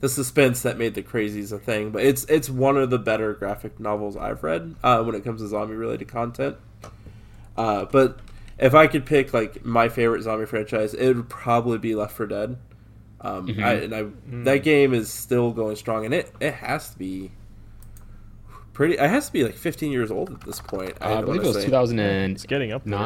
the 0.00 0.08
suspense 0.08 0.62
that 0.62 0.78
made 0.78 0.94
The 0.94 1.02
Crazies 1.02 1.52
a 1.52 1.58
thing. 1.58 1.90
But 1.90 2.04
it's 2.04 2.24
it's 2.24 2.48
one 2.48 2.76
of 2.76 2.90
the 2.90 2.98
better 2.98 3.34
graphic 3.34 3.80
novels 3.80 4.16
I've 4.16 4.42
read 4.42 4.74
uh, 4.82 5.02
when 5.02 5.14
it 5.14 5.24
comes 5.24 5.40
to 5.40 5.48
zombie 5.48 5.74
related 5.74 6.08
content. 6.08 6.56
Uh, 7.56 7.86
but 7.86 8.20
if 8.58 8.74
I 8.74 8.86
could 8.86 9.06
pick 9.06 9.32
like 9.32 9.64
my 9.64 9.88
favorite 9.88 10.22
zombie 10.22 10.46
franchise, 10.46 10.94
it 10.94 11.14
would 11.14 11.28
probably 11.28 11.78
be 11.78 11.94
Left 11.94 12.16
4 12.16 12.26
Dead. 12.26 12.58
Um, 13.20 13.48
mm-hmm. 13.48 13.64
I, 13.64 13.72
and 13.72 13.94
I 13.94 14.02
mm. 14.02 14.44
that 14.44 14.62
game 14.62 14.92
is 14.92 15.10
still 15.10 15.50
going 15.52 15.76
strong, 15.76 16.04
and 16.04 16.12
it 16.12 16.32
it 16.38 16.54
has 16.54 16.90
to 16.90 16.98
be 16.98 17.30
pretty. 18.72 18.94
It 18.94 19.08
has 19.08 19.26
to 19.26 19.32
be 19.32 19.42
like 19.42 19.54
15 19.54 19.90
years 19.90 20.10
old 20.10 20.30
at 20.30 20.42
this 20.42 20.60
point. 20.60 20.94
I, 21.00 21.14
uh, 21.14 21.18
I 21.18 21.22
believe 21.22 21.42
it 21.42 21.46
was 21.46 21.64
2009 21.64 22.32
it's 22.32 22.44
getting 22.44 22.72
up 22.72 22.84
there. 22.84 22.98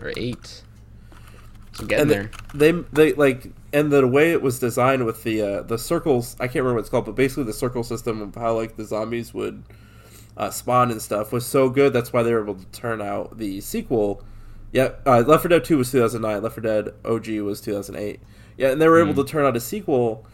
or 0.00 0.12
eight. 0.16 0.62
So 1.72 1.86
getting 1.86 2.08
there. 2.08 2.30
They 2.54 2.72
they 2.92 3.12
like 3.14 3.50
and 3.72 3.90
the 3.90 4.06
way 4.06 4.32
it 4.32 4.42
was 4.42 4.58
designed 4.58 5.04
with 5.06 5.22
the 5.22 5.42
uh, 5.42 5.62
the 5.62 5.78
circles. 5.78 6.36
I 6.38 6.46
can't 6.46 6.56
remember 6.56 6.74
what 6.74 6.80
it's 6.80 6.88
called, 6.90 7.06
but 7.06 7.14
basically 7.14 7.44
the 7.44 7.52
circle 7.52 7.82
system 7.82 8.20
of 8.20 8.34
how 8.34 8.54
like 8.54 8.76
the 8.76 8.84
zombies 8.84 9.32
would 9.32 9.64
uh, 10.36 10.50
spawn 10.50 10.90
and 10.90 11.00
stuff 11.00 11.32
was 11.32 11.46
so 11.46 11.68
good. 11.68 11.92
That's 11.92 12.12
why 12.12 12.22
they 12.22 12.32
were 12.32 12.42
able 12.42 12.56
to 12.56 12.66
turn 12.66 13.00
out 13.00 13.38
the 13.38 13.60
sequel 13.60 14.22
Yeah, 14.72 14.92
uh, 15.06 15.20
Left 15.26 15.42
4 15.42 15.48
Dead 15.48 15.64
2 15.64 15.78
was 15.78 15.90
2009. 15.90 16.42
Left 16.42 16.54
4 16.54 16.62
Dead 16.62 16.94
OG 17.04 17.28
was 17.40 17.60
2008. 17.60 18.20
Yeah, 18.56 18.70
and 18.70 18.80
they 18.80 18.88
were 18.88 19.00
able 19.00 19.24
to 19.24 19.30
turn 19.30 19.46
out 19.46 19.56
a 19.56 19.60
sequel, 19.60 20.26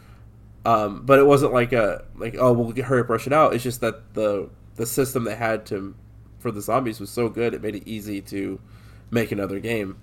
um, 0.65 1.05
but 1.05 1.19
it 1.19 1.25
wasn't 1.25 1.53
like 1.53 1.71
a 1.71 2.03
like 2.15 2.35
oh 2.37 2.51
we'll 2.51 2.71
get, 2.73 2.85
hurry 2.85 3.01
up 3.01 3.09
rush 3.09 3.27
it 3.27 3.33
out. 3.33 3.53
It's 3.53 3.63
just 3.63 3.79
that 3.81 4.13
the 4.13 4.49
the 4.75 4.85
system 4.85 5.23
they 5.23 5.35
had 5.35 5.65
to 5.67 5.95
for 6.37 6.51
the 6.51 6.61
zombies 6.61 6.99
was 6.99 7.09
so 7.09 7.27
good 7.27 7.53
it 7.53 7.61
made 7.61 7.75
it 7.75 7.83
easy 7.85 8.21
to 8.21 8.59
make 9.09 9.31
another 9.31 9.59
game. 9.59 9.97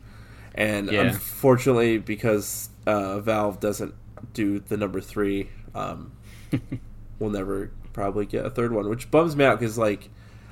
And 0.56 0.90
Yeah. 0.90 1.02
unfortunately, 1.02 1.98
because 1.98 2.70
uh, 2.86 3.20
Valve 3.20 3.60
doesn't 3.60 3.94
do 4.32 4.58
the 4.60 4.76
number 4.76 5.00
three, 5.00 5.48
um, 5.74 6.12
we'll 7.18 7.30
never 7.30 7.70
probably 7.92 8.26
get 8.26 8.44
a 8.46 8.50
third 8.50 8.72
one, 8.72 8.88
which 8.88 9.10
bums 9.10 9.36
me 9.36 9.44
out 9.44 9.58
because 9.58 9.76
like 9.78 10.08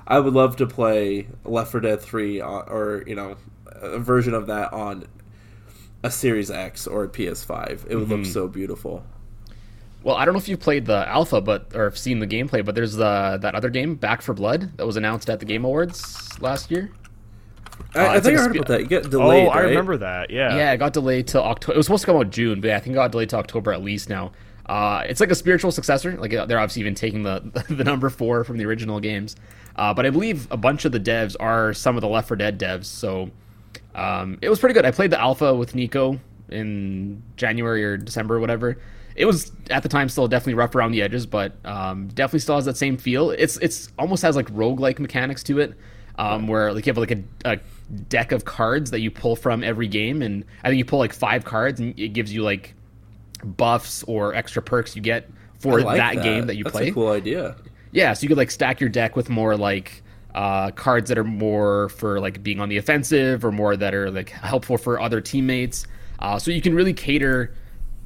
I 0.07 0.19
would 0.21 0.35
love 0.35 0.57
to 0.57 0.67
play 0.67 1.29
Left 1.45 1.71
4 1.73 1.81
Dead 1.81 2.01
3 2.01 2.41
on, 2.41 2.69
or 2.69 3.05
you 3.07 3.15
know 3.15 3.37
a 3.67 3.99
version 3.99 4.35
of 4.35 4.47
that 4.49 4.73
on 4.73 5.07
a 6.03 6.11
Series 6.11 6.51
X 6.51 6.87
or 6.87 7.05
a 7.05 7.09
PS5. 7.09 7.87
It 7.89 7.97
would 7.97 8.09
look 8.11 8.27
so 8.27 8.47
beautiful. 8.47 9.05
Well, 10.03 10.17
I 10.17 10.27
don't 10.27 10.35
know 10.35 10.39
if 10.39 10.49
you've 10.49 10.61
played 10.61 10.85
the 10.85 11.09
alpha, 11.09 11.41
but 11.41 11.69
or 11.75 11.85
have 11.85 11.97
seen 11.97 12.19
the 12.19 12.27
gameplay, 12.27 12.63
but 12.63 12.75
there's 12.75 12.93
the 12.95 13.39
that 13.41 13.55
other 13.55 13.71
game, 13.71 13.95
Back 13.95 14.21
4 14.21 14.35
Blood, 14.35 14.77
that 14.77 14.87
was 14.87 14.99
announced 14.99 15.31
at 15.31 15.41
the 15.41 15.47
Game 15.47 15.65
Awards 15.65 16.39
last 16.43 16.71
year. 16.71 16.91
I, 17.95 18.17
I 18.17 18.21
think 18.21 18.25
like 18.25 18.27
I 18.27 18.31
a 18.31 18.39
heard 18.39 18.51
spe- 18.51 18.57
about 18.57 18.69
that. 18.69 18.81
You 18.81 18.87
get 18.87 19.07
Oh, 19.07 19.09
delayed. 19.11 19.49
I 19.49 19.55
right? 19.61 19.69
remember 19.69 19.97
that. 19.99 20.31
Yeah. 20.31 20.57
Yeah, 20.57 20.73
it 20.73 20.79
got 20.79 20.93
delayed 20.93 21.27
to 21.29 21.43
October. 21.43 21.75
It 21.75 21.77
was 21.77 21.87
supposed 21.87 22.03
to 22.03 22.07
come 22.07 22.17
out 22.17 22.31
June, 22.31 22.61
but 22.61 22.69
yeah, 22.69 22.77
I 22.77 22.81
think 22.81 22.93
it 22.95 22.97
got 22.97 23.13
delayed 23.13 23.29
to 23.31 23.37
October 23.37 23.73
at 23.73 23.83
least 23.83 24.09
now. 24.09 24.33
Uh, 24.67 25.03
it's 25.07 25.21
like 25.21 25.31
a 25.31 25.35
spiritual 25.35 25.71
successor. 25.71 26.17
Like 26.17 26.33
uh, 26.35 26.47
they're 26.47 26.59
obviously 26.59 26.81
even 26.81 26.95
taking 26.95 27.23
the 27.23 27.41
the 27.69 27.85
number 27.85 28.09
four 28.11 28.45
from 28.45 28.57
the 28.59 28.65
original 28.67 28.99
games. 29.01 29.37
Uh, 29.77 29.93
but 29.93 30.07
I 30.07 30.11
believe 30.11 30.47
a 30.51 30.57
bunch 30.57 30.85
of 30.85 30.93
the 30.93 31.01
devs 31.01 31.37
are 31.41 31.75
some 31.75 31.97
of 31.97 32.01
the 32.01 32.09
Left 32.09 32.29
4 32.29 32.37
Dead 32.37 32.59
devs. 32.61 32.85
So 32.85 33.31
um, 33.95 34.39
it 34.41 34.49
was 34.49 34.59
pretty 34.61 34.73
good. 34.73 34.85
I 34.87 34.91
played 34.93 35.11
the 35.11 35.21
alpha 35.21 35.55
with 35.55 35.75
Nico 35.75 36.19
in 36.49 37.23
January 37.37 37.85
or 37.85 37.97
December 37.97 38.37
or 38.37 38.41
whatever. 38.41 38.79
It 39.17 39.27
was 39.27 39.53
at 39.71 39.83
the 39.83 39.89
time 39.89 40.09
still 40.09 40.27
definitely 40.29 40.55
rough 40.55 40.75
around 40.75 40.93
the 40.93 41.03
edges, 41.03 41.27
but 41.27 41.55
um, 41.65 42.09
definitely 42.09 42.41
still 42.41 42.55
has 42.57 42.65
that 42.65 42.77
same 42.77 42.97
feel. 42.97 43.31
It's 43.31 43.57
it's 43.59 43.89
almost 43.99 44.23
has 44.23 44.35
like 44.37 44.49
roguelike 44.51 44.99
mechanics 44.99 45.43
to 45.45 45.61
it, 45.61 45.75
um, 46.17 46.47
where 46.47 46.73
like 46.73 46.87
you 46.87 46.91
have 46.91 46.99
like 46.99 47.11
a, 47.11 47.23
a 47.45 47.59
deck 48.09 48.33
of 48.33 48.45
cards 48.45 48.91
that 48.91 49.01
you 49.01 49.11
pull 49.11 49.37
from 49.37 49.65
every 49.65 49.89
game, 49.89 50.23
and 50.23 50.45
I 50.63 50.69
think 50.69 50.79
you 50.79 50.85
pull 50.85 50.99
like 50.99 51.13
five 51.13 51.45
cards, 51.45 51.81
and 51.81 51.99
it 51.99 52.09
gives 52.09 52.33
you 52.33 52.43
like 52.43 52.75
buffs 53.45 54.03
or 54.05 54.35
extra 54.35 54.63
perks 54.63 54.97
you 54.97 55.03
get 55.03 55.29
for 55.59 55.81
like 55.81 55.97
that, 55.97 56.23
game 56.23 56.47
that 56.47 56.57
you 56.57 56.65
play. 56.65 56.71
That's 56.71 56.79
play. 56.79 56.89
a 56.89 56.93
cool 56.93 57.11
idea. 57.11 57.57
Yeah, 57.93 58.13
so 58.13 58.23
you 58.23 58.29
could 58.29 58.39
like 58.39 58.51
stack 58.51 58.81
your 58.81 58.91
deck 58.91 59.17
with 59.17 59.29
more 59.29 59.57
like 59.57 60.03
uh, 60.35 60.71
cards 60.73 61.09
that 61.09 61.19
are 61.19 61.25
more 61.25 61.89
for 61.91 62.21
like 62.21 62.43
being 62.43 62.61
on 62.61 62.69
the 62.69 62.77
offensive 62.77 63.45
or 63.45 63.53
more 63.53 63.77
that 63.77 63.95
are 63.95 64.11
like 64.11 64.31
helpful 64.31 64.77
for 64.77 65.01
other 65.01 65.21
teammates. 65.21 65.87
Uh, 66.19 66.39
so 66.39 66.51
you 66.51 66.61
can 66.61 66.75
really 66.75 66.93
cater 66.93 67.55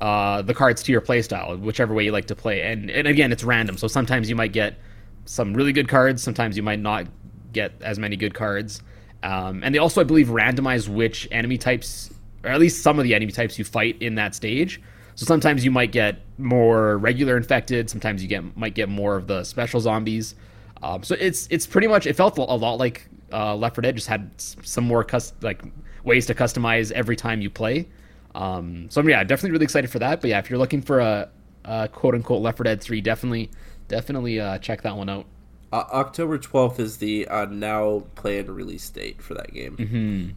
uh, 0.00 0.42
the 0.42 0.54
cards 0.54 0.82
to 0.82 0.92
your 0.92 1.00
playstyle, 1.00 1.58
whichever 1.58 1.94
way 1.94 2.04
you 2.04 2.12
like 2.12 2.26
to 2.26 2.34
play. 2.34 2.62
And 2.62 2.90
and 2.90 3.06
again, 3.08 3.32
it's 3.32 3.44
random. 3.44 3.76
So 3.76 3.88
sometimes 3.88 4.28
you 4.28 4.36
might 4.36 4.52
get 4.52 4.76
some 5.24 5.54
really 5.54 5.72
good 5.72 5.88
cards. 5.88 6.22
Sometimes 6.22 6.56
you 6.56 6.62
might 6.62 6.80
not 6.80 7.06
get 7.52 7.72
as 7.80 7.98
many 7.98 8.16
good 8.16 8.34
cards. 8.34 8.82
Um, 9.22 9.62
and 9.64 9.74
they 9.74 9.78
also, 9.78 10.00
I 10.00 10.04
believe, 10.04 10.28
randomize 10.28 10.88
which 10.88 11.26
enemy 11.30 11.58
types, 11.58 12.10
or 12.44 12.50
at 12.50 12.60
least 12.60 12.82
some 12.82 12.98
of 12.98 13.04
the 13.04 13.14
enemy 13.14 13.32
types 13.32 13.58
you 13.58 13.64
fight 13.64 14.00
in 14.00 14.14
that 14.16 14.34
stage. 14.34 14.80
So 15.14 15.26
sometimes 15.26 15.64
you 15.64 15.72
might 15.72 15.90
get 15.90 16.20
more 16.38 16.96
regular 16.98 17.36
infected. 17.36 17.90
Sometimes 17.90 18.22
you 18.22 18.28
get 18.28 18.56
might 18.56 18.74
get 18.74 18.88
more 18.88 19.16
of 19.16 19.26
the 19.26 19.42
special 19.42 19.80
zombies. 19.80 20.36
Um, 20.80 21.02
so 21.02 21.16
it's 21.18 21.48
it's 21.50 21.66
pretty 21.66 21.88
much 21.88 22.06
it 22.06 22.14
felt 22.14 22.38
a 22.38 22.42
lot 22.42 22.74
like 22.74 23.08
uh, 23.32 23.56
Left 23.56 23.74
4 23.74 23.82
Dead 23.82 23.96
just 23.96 24.06
had 24.06 24.30
some 24.38 24.84
more 24.84 25.02
cus- 25.02 25.34
like 25.42 25.60
ways 26.04 26.26
to 26.26 26.34
customize 26.34 26.92
every 26.92 27.16
time 27.16 27.40
you 27.40 27.50
play. 27.50 27.88
Um, 28.36 28.88
so 28.90 29.02
yeah, 29.02 29.24
definitely 29.24 29.50
really 29.50 29.64
excited 29.64 29.90
for 29.90 29.98
that. 29.98 30.20
But 30.20 30.30
yeah, 30.30 30.38
if 30.38 30.48
you're 30.48 30.58
looking 30.58 30.82
for 30.82 31.00
a, 31.00 31.28
a 31.64 31.88
quote 31.88 32.14
unquote 32.14 32.40
Left 32.40 32.58
4 32.58 32.64
Dead 32.64 32.80
3, 32.80 33.00
definitely 33.00 33.50
definitely 33.88 34.38
uh, 34.38 34.58
check 34.58 34.82
that 34.82 34.96
one 34.96 35.08
out. 35.08 35.26
Uh, 35.72 35.84
October 35.92 36.38
12th 36.38 36.78
is 36.78 36.96
the 36.98 37.28
uh, 37.28 37.44
now 37.46 38.04
planned 38.14 38.48
release 38.48 38.88
date 38.90 39.20
for 39.22 39.34
that 39.34 39.52
game. 39.52 39.76
Mm-hmm. 39.76 40.28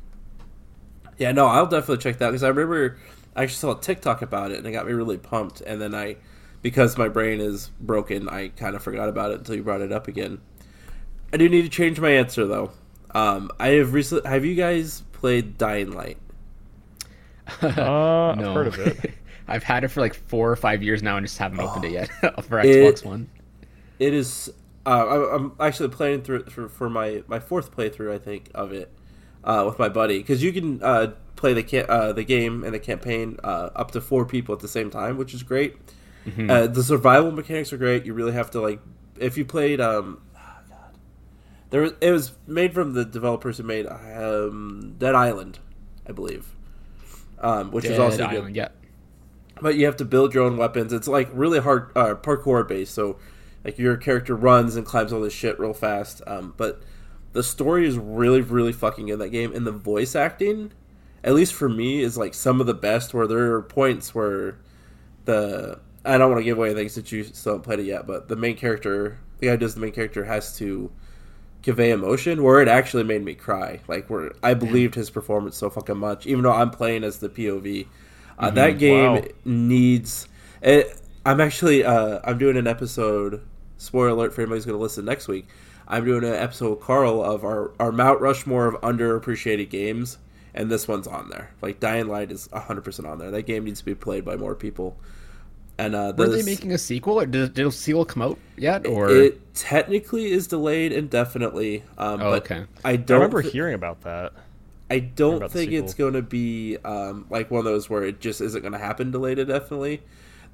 Yeah, 1.18 1.32
no, 1.32 1.46
I'll 1.48 1.68
definitely 1.68 1.98
check 2.04 2.18
that 2.20 2.28
because 2.28 2.44
I 2.44 2.50
remember 2.50 2.98
I 3.36 3.44
actually 3.44 3.56
saw 3.56 3.78
a 3.78 3.82
TikTok 3.82 4.22
about 4.22 4.52
it 4.52 4.58
and 4.58 4.68
it 4.68 4.72
got 4.72 4.86
me 4.88 4.94
really 4.94 5.18
pumped. 5.18 5.62
And 5.62 5.80
then 5.82 5.96
I, 5.96 6.18
because 6.62 6.98
my 6.98 7.08
brain 7.08 7.40
is 7.40 7.70
broken, 7.80 8.28
I 8.28 8.50
kind 8.50 8.76
of 8.76 8.84
forgot 8.84 9.08
about 9.08 9.32
it 9.32 9.38
until 9.40 9.56
you 9.56 9.64
brought 9.64 9.82
it 9.82 9.92
up 9.92 10.08
again. 10.08 10.42
I 11.32 11.38
do 11.38 11.48
need 11.48 11.62
to 11.62 11.70
change 11.70 12.00
my 12.00 12.10
answer 12.10 12.46
though. 12.46 12.72
Um, 13.14 13.52
I 13.60 13.70
have 13.70 13.94
recently. 13.94 14.30
Have 14.30 14.44
you 14.46 14.56
guys 14.56 15.04
played 15.14 15.58
Dying 15.58 15.92
Light? 15.92 16.18
Uh, 17.62 18.30
I've 18.32 18.38
heard 18.40 18.68
of 18.68 18.80
it. 18.80 19.14
I've 19.48 19.64
had 19.64 19.84
it 19.84 19.90
for 19.90 20.00
like 20.00 20.14
four 20.14 20.50
or 20.50 20.56
five 20.56 20.82
years 20.82 21.04
now 21.04 21.18
and 21.18 21.26
just 21.26 21.38
haven't 21.38 21.60
opened 21.60 21.84
it 21.86 21.92
yet 21.92 22.10
for 22.46 22.60
It- 22.60 22.96
Xbox 22.96 23.04
One. 23.06 23.30
It 24.00 24.14
is. 24.14 24.52
Uh, 24.86 24.90
I, 24.90 25.36
I'm 25.36 25.54
actually 25.60 25.90
playing 25.90 26.24
through 26.24 26.46
for, 26.46 26.68
for 26.68 26.90
my 26.90 27.24
my 27.28 27.40
fourth 27.40 27.76
playthrough, 27.76 28.14
I 28.14 28.18
think, 28.18 28.50
of 28.56 28.72
it 28.72 28.92
uh, 29.44 29.64
with 29.66 29.80
my 29.80 29.90
buddy 29.90 30.20
because 30.20 30.44
you 30.44 30.52
can 30.54 30.82
uh, 30.84 31.14
play 31.36 31.54
the 31.54 31.64
ca- 31.64 31.86
uh, 31.92 32.14
the 32.14 32.24
game 32.24 32.64
and 32.64 32.74
the 32.74 32.80
campaign 32.80 33.38
uh, 33.44 33.70
up 33.76 33.92
to 33.92 34.02
four 34.02 34.26
people 34.26 34.54
at 34.54 34.60
the 34.62 34.68
same 34.68 34.90
time, 34.90 35.18
which 35.18 35.34
is 35.34 35.44
great. 35.44 35.76
Uh, 36.50 36.68
the 36.68 36.84
survival 36.84 37.32
mechanics 37.32 37.74
are 37.74 37.78
great. 37.78 38.06
You 38.06 38.14
really 38.14 38.34
have 38.34 38.52
to 38.52 38.62
like 38.62 38.80
if 39.18 39.38
you 39.38 39.46
played. 39.46 39.82
Um, 39.82 40.22
oh, 40.36 40.40
God, 40.70 40.98
there 41.72 41.82
was, 41.82 41.94
it 42.00 42.12
was 42.12 42.34
made 42.46 42.74
from 42.74 42.94
the 42.94 43.04
developers 43.04 43.58
who 43.58 43.64
made 43.64 43.88
um, 43.88 44.96
Dead 45.00 45.16
Island, 45.16 45.58
I 46.08 46.12
believe, 46.12 46.56
um, 47.40 47.72
which 47.72 47.86
is 47.86 47.92
Dead 47.92 48.00
also 48.00 48.28
good 48.28 48.56
yeah. 48.56 48.68
but 49.62 49.76
you 49.76 49.86
have 49.86 49.98
to 49.98 50.06
build 50.06 50.34
your 50.36 50.44
own 50.44 50.58
weapons. 50.58 50.94
It's 50.94 51.08
like 51.08 51.30
really 51.34 51.60
hard 51.60 51.92
uh, 51.96 52.16
parkour 52.16 52.68
based. 52.68 52.94
So 52.94 53.18
like 53.64 53.78
your 53.78 53.98
character 53.98 54.36
runs 54.36 54.76
and 54.76 54.86
climbs 54.86 55.14
all 55.14 55.22
this 55.22 55.34
shit 55.34 55.60
real 55.60 55.74
fast. 55.74 56.22
Um, 56.28 56.54
but 56.58 56.82
the 57.34 57.44
story 57.44 57.88
is 57.88 57.98
really 57.98 58.42
really 58.42 58.74
fucking 58.74 59.06
good 59.08 59.14
in 59.14 59.20
that 59.20 59.30
game, 59.30 59.54
and 59.56 59.66
the 59.66 59.72
voice 59.72 60.16
acting, 60.16 60.72
at 61.24 61.34
least 61.34 61.54
for 61.54 61.70
me, 61.70 62.02
is 62.02 62.18
like 62.18 62.34
some 62.34 62.60
of 62.62 62.68
the 62.68 62.74
best. 62.74 63.14
Where 63.14 63.28
there 63.28 63.54
are 63.54 63.62
points 63.62 64.14
where 64.16 64.58
the 65.26 65.80
I 66.04 66.18
don't 66.18 66.30
want 66.32 66.40
to 66.40 66.46
give 66.46 66.58
away 66.58 66.74
things 66.74 66.96
that 66.96 67.12
you 67.12 67.24
still 67.24 67.54
haven't 67.54 67.64
played 67.66 67.80
it 67.80 67.86
yet, 67.86 68.08
but 68.08 68.28
the 68.28 68.36
main 68.36 68.56
character, 68.58 69.20
the 69.40 69.48
guy 69.48 69.52
who 69.52 69.58
does 69.58 69.76
the 69.76 69.82
main 69.82 69.92
character, 69.92 70.26
has 70.26 70.56
to 70.58 70.92
convey 71.64 71.92
emotion 71.92 72.42
where 72.42 72.60
it 72.60 72.68
actually 72.68 73.04
made 73.04 73.24
me 73.24 73.36
cry. 73.36 73.80
Like 73.88 74.10
where 74.10 74.32
I 74.42 74.56
believed 74.56 74.96
his 74.96 75.10
performance 75.12 75.56
so 75.56 75.70
fucking 75.70 75.98
much, 75.98 76.26
even 76.26 76.44
though 76.44 76.54
I'm 76.54 76.72
playing 76.72 77.04
as 77.04 77.20
the 77.20 77.30
POV. 77.30 77.88
Uh, 78.40 78.50
that 78.50 78.80
game 78.80 79.14
Wow. 79.14 79.24
needs. 79.46 80.28
It, 80.64 80.98
I'm 81.24 81.40
actually 81.40 81.84
uh, 81.86 82.20
I'm 82.24 82.40
doing 82.40 82.58
an 82.58 82.66
episode. 82.66 83.44
Spoiler 83.82 84.10
alert 84.10 84.34
for 84.34 84.42
anybody 84.42 84.58
who's 84.58 84.66
going 84.66 84.78
to 84.78 84.82
listen 84.82 85.06
next 85.06 85.28
week. 85.28 85.48
I'm 85.88 86.06
doing 86.06 86.24
an 86.24 86.34
episode, 86.36 86.70
with 86.72 86.82
Carl, 86.82 87.24
of 87.24 87.44
our 87.44 87.72
our 87.80 87.92
Mount 87.92 88.22
Rushmore 88.22 88.68
of 88.68 88.76
underappreciated 88.82 89.70
games, 89.70 90.18
and 90.54 90.70
this 90.72 90.88
one's 90.88 91.08
on 91.08 91.30
there. 91.30 91.52
Like 91.62 91.80
Dying 91.80 92.08
Light 92.08 92.32
is 92.32 92.48
100 92.52 92.82
percent 92.84 93.08
on 93.08 93.18
there. 93.18 93.32
That 93.32 93.44
game 93.44 93.66
needs 93.66 93.80
to 93.80 93.86
be 93.86 93.96
played 93.96 94.24
by 94.24 94.36
more 94.36 94.56
people. 94.56 94.98
And 95.78 95.96
uh, 95.96 96.14
Were 96.16 96.28
they 96.28 96.44
making 96.44 96.72
a 96.74 96.78
sequel, 96.78 97.20
or 97.20 97.26
did, 97.26 97.56
did 97.56 97.66
a 97.66 97.72
sequel 97.72 98.06
come 98.06 98.22
out 98.22 98.38
yet? 98.56 98.86
Or 98.86 99.10
it 99.10 99.56
technically 99.56 100.32
is 100.32 100.46
delayed 100.48 100.92
indefinitely. 100.92 101.84
Um, 101.98 102.22
Oh, 102.22 102.32
but 102.32 102.44
okay. 102.52 102.66
I 102.86 102.92
I 102.92 102.96
don't. 102.98 103.18
remember 103.20 103.42
thi- 103.42 103.50
hearing 103.50 103.74
about 103.74 104.02
that. 104.02 104.34
I 104.92 105.00
don't 105.00 105.38
about 105.38 105.52
think 105.52 105.72
it's 105.72 105.94
going 105.96 106.14
to 106.14 106.22
be 106.22 106.78
um, 106.86 107.26
like 107.32 107.50
one 107.50 107.60
of 107.60 107.66
those 107.66 107.90
where 107.90 108.04
it 108.04 108.20
just 108.20 108.42
isn't 108.42 108.62
going 108.62 108.74
to 108.74 108.78
happen 108.78 109.10
delayed 109.10 109.40
indefinitely. 109.40 110.04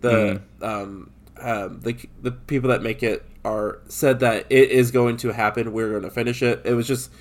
The 0.02 0.42
um, 0.62 1.10
um, 1.42 1.82
the 1.82 1.98
the 2.22 2.32
people 2.32 2.70
that 2.70 2.82
make 2.82 3.04
it 3.04 3.26
are 3.46 3.80
said 3.88 4.20
that 4.20 4.46
it 4.50 4.72
is 4.72 4.92
going 4.92 5.18
to 5.18 5.30
happen. 5.30 5.74
We're 5.74 5.92
going 5.92 6.04
to 6.04 6.10
finish 6.10 6.42
it. 6.42 6.62
It 6.66 6.74
was 6.74 6.88
just 6.88 7.12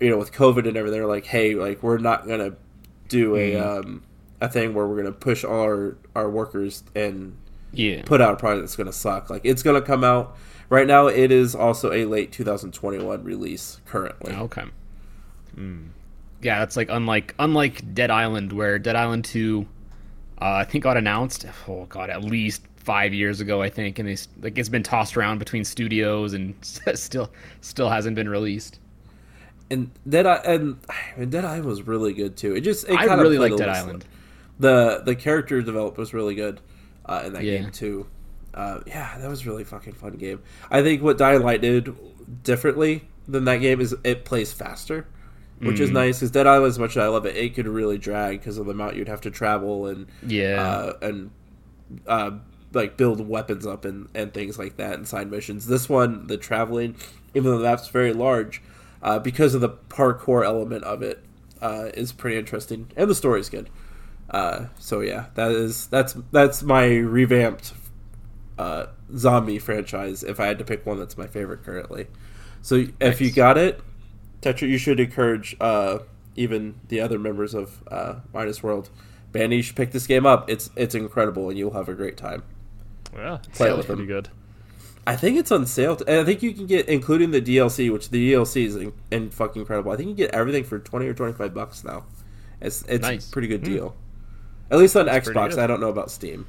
you 0.00 0.10
know 0.10 0.18
with 0.18 0.32
COVID 0.32 0.66
and 0.68 0.76
everything, 0.76 0.98
they're 0.98 1.08
like, 1.08 1.26
hey, 1.26 1.54
like 1.54 1.82
we're 1.82 1.98
not 1.98 2.26
going 2.26 2.40
to 2.40 2.56
do 3.08 3.36
a 3.36 3.56
um, 3.56 4.02
a 4.40 4.48
thing 4.48 4.74
where 4.74 4.86
we're 4.86 5.00
going 5.00 5.12
to 5.12 5.18
push 5.18 5.44
all 5.44 5.60
our 5.60 5.96
our 6.14 6.30
workers 6.30 6.84
and 6.94 7.36
yeah, 7.72 8.02
put 8.04 8.20
out 8.20 8.34
a 8.34 8.36
product 8.36 8.62
that's 8.62 8.76
going 8.76 8.86
to 8.86 8.92
suck. 8.92 9.30
Like 9.30 9.42
it's 9.44 9.62
going 9.62 9.80
to 9.80 9.86
come 9.86 10.04
out 10.04 10.36
right 10.68 10.86
now. 10.86 11.06
It 11.06 11.30
is 11.30 11.54
also 11.54 11.92
a 11.92 12.04
late 12.04 12.32
2021 12.32 13.24
release 13.24 13.80
currently. 13.86 14.34
okay. 14.34 14.64
Yeah, 16.42 16.58
that's 16.58 16.76
like 16.76 16.88
unlike 16.90 17.34
unlike 17.38 17.94
Dead 17.94 18.10
Island, 18.10 18.52
where 18.52 18.78
Dead 18.78 18.96
Island 18.96 19.24
Two, 19.24 19.68
uh, 20.40 20.54
I 20.54 20.64
think 20.64 20.84
got 20.84 20.96
announced. 20.96 21.46
Oh 21.68 21.86
god, 21.86 22.10
at 22.10 22.24
least 22.24 22.62
five 22.84 23.14
years 23.14 23.40
ago, 23.40 23.62
I 23.62 23.68
think, 23.70 23.98
and 23.98 24.08
they 24.08 24.16
like 24.40 24.58
it's 24.58 24.68
been 24.68 24.82
tossed 24.82 25.16
around 25.16 25.38
between 25.38 25.64
studios 25.64 26.32
and 26.34 26.54
still 26.62 27.30
still 27.60 27.88
hasn't 27.88 28.16
been 28.16 28.28
released. 28.28 28.78
And 29.70 29.90
Dead 30.08 30.26
Eye 30.26 30.40
and, 30.44 30.78
and 31.16 31.30
Dead 31.30 31.44
Eye 31.44 31.60
was 31.60 31.82
really 31.86 32.12
good 32.12 32.36
too. 32.36 32.54
It 32.54 32.60
just 32.62 32.88
it 32.88 32.94
I 32.98 33.14
really 33.14 33.38
like 33.38 33.56
Dead 33.56 33.68
Island. 33.68 34.04
The 34.58 35.02
the 35.04 35.14
character 35.16 35.60
development 35.62 35.98
was 35.98 36.12
really 36.14 36.34
good 36.34 36.60
uh, 37.06 37.22
in 37.26 37.32
that 37.34 37.44
Yeah. 37.44 37.58
game 37.58 37.70
too. 37.70 38.06
Uh, 38.54 38.80
yeah, 38.86 39.16
that 39.18 39.30
was 39.30 39.46
a 39.46 39.48
really 39.48 39.64
fucking 39.64 39.94
fun 39.94 40.12
game. 40.12 40.40
I 40.70 40.82
think 40.82 41.02
what 41.02 41.16
Dying 41.16 41.42
Light 41.42 41.62
did 41.62 41.94
differently 42.42 43.08
than 43.26 43.44
that 43.46 43.58
game 43.58 43.80
is 43.80 43.94
it 44.04 44.24
plays 44.24 44.52
faster. 44.52 45.06
which 45.60 45.78
is 45.78 45.90
nice 45.92 46.18
because 46.18 46.32
Dead 46.32 46.46
Island, 46.46 46.66
as 46.70 46.78
much 46.78 46.90
as 46.96 47.04
I 47.04 47.06
love 47.06 47.24
it, 47.24 47.36
it 47.36 47.54
could 47.54 47.68
really 47.68 47.96
drag 47.96 48.40
because 48.40 48.58
of 48.58 48.66
the 48.66 48.72
amount 48.72 48.96
you'd 48.96 49.06
have 49.08 49.20
to 49.22 49.30
travel 49.30 49.86
and 49.86 50.06
Yeah. 50.26 50.60
uh, 50.60 50.92
and 51.00 51.30
uh, 52.06 52.32
like 52.72 52.96
build 52.96 53.26
weapons 53.26 53.66
up 53.66 53.84
and, 53.84 54.08
and 54.14 54.32
things 54.32 54.58
like 54.58 54.76
that 54.76 54.94
and 54.94 55.06
side 55.06 55.30
missions. 55.30 55.66
This 55.66 55.88
one, 55.88 56.26
the 56.26 56.36
traveling, 56.36 56.96
even 57.34 57.50
though 57.50 57.58
the 57.58 57.64
map's 57.64 57.88
very 57.88 58.12
large, 58.12 58.62
uh, 59.02 59.18
because 59.18 59.54
of 59.54 59.60
the 59.60 59.68
parkour 59.68 60.44
element 60.44 60.84
of 60.84 61.02
it, 61.02 61.22
uh, 61.60 61.90
is 61.94 62.12
pretty 62.12 62.36
interesting, 62.36 62.90
and 62.96 63.08
the 63.08 63.14
story's 63.14 63.48
good. 63.48 63.70
Uh, 64.30 64.66
so 64.78 65.00
yeah, 65.00 65.26
that 65.34 65.52
is 65.52 65.86
that's 65.86 66.16
that's 66.32 66.62
my 66.62 66.86
revamped 66.86 67.72
uh, 68.58 68.86
zombie 69.16 69.58
franchise. 69.58 70.22
If 70.24 70.40
I 70.40 70.46
had 70.46 70.58
to 70.58 70.64
pick 70.64 70.84
one, 70.86 70.98
that's 70.98 71.16
my 71.16 71.26
favorite 71.26 71.64
currently. 71.64 72.06
So 72.62 72.86
if 73.00 73.20
you 73.20 73.30
got 73.32 73.58
it, 73.58 73.80
Tetra, 74.40 74.68
you 74.68 74.78
should 74.78 75.00
encourage 75.00 75.56
uh, 75.60 76.00
even 76.36 76.74
the 76.88 77.00
other 77.00 77.18
members 77.18 77.54
of 77.54 77.82
uh, 77.90 78.16
Minus 78.32 78.62
World. 78.62 78.90
Bandy, 79.32 79.56
you 79.56 79.62
should 79.62 79.76
pick 79.76 79.92
this 79.92 80.06
game 80.06 80.26
up. 80.26 80.50
It's 80.50 80.70
it's 80.76 80.94
incredible, 80.94 81.48
and 81.48 81.58
you'll 81.58 81.72
have 81.72 81.88
a 81.88 81.94
great 81.94 82.16
time. 82.16 82.42
Yeah, 83.14 83.38
Play 83.54 83.68
it 83.68 83.72
sounds 83.74 83.86
pretty 83.86 84.06
good. 84.06 84.28
I 85.06 85.16
think 85.16 85.36
it's 85.36 85.50
on 85.50 85.66
sale, 85.66 85.96
t- 85.96 86.04
and 86.06 86.20
I 86.20 86.24
think 86.24 86.42
you 86.42 86.52
can 86.52 86.66
get, 86.66 86.88
including 86.88 87.32
the 87.32 87.42
DLC, 87.42 87.92
which 87.92 88.10
the 88.10 88.32
DLC 88.32 88.66
is 88.66 88.76
in, 88.76 88.92
in 89.10 89.30
fucking 89.30 89.60
incredible. 89.62 89.90
I 89.92 89.96
think 89.96 90.08
you 90.08 90.14
get 90.14 90.30
everything 90.32 90.62
for 90.64 90.78
twenty 90.78 91.06
or 91.06 91.14
twenty 91.14 91.32
five 91.32 91.52
bucks 91.52 91.82
now. 91.84 92.04
It's 92.60 92.82
it's 92.82 93.02
Nice. 93.02 93.28
a 93.28 93.32
pretty 93.32 93.48
good 93.48 93.64
deal. 93.64 93.96
At 94.70 94.78
least 94.78 94.96
on 94.96 95.06
pretty 95.06 95.20
Xbox. 95.30 95.58
I 95.58 95.66
don't 95.66 95.80
know 95.80 95.88
about 95.88 96.10
Steam. 96.10 96.46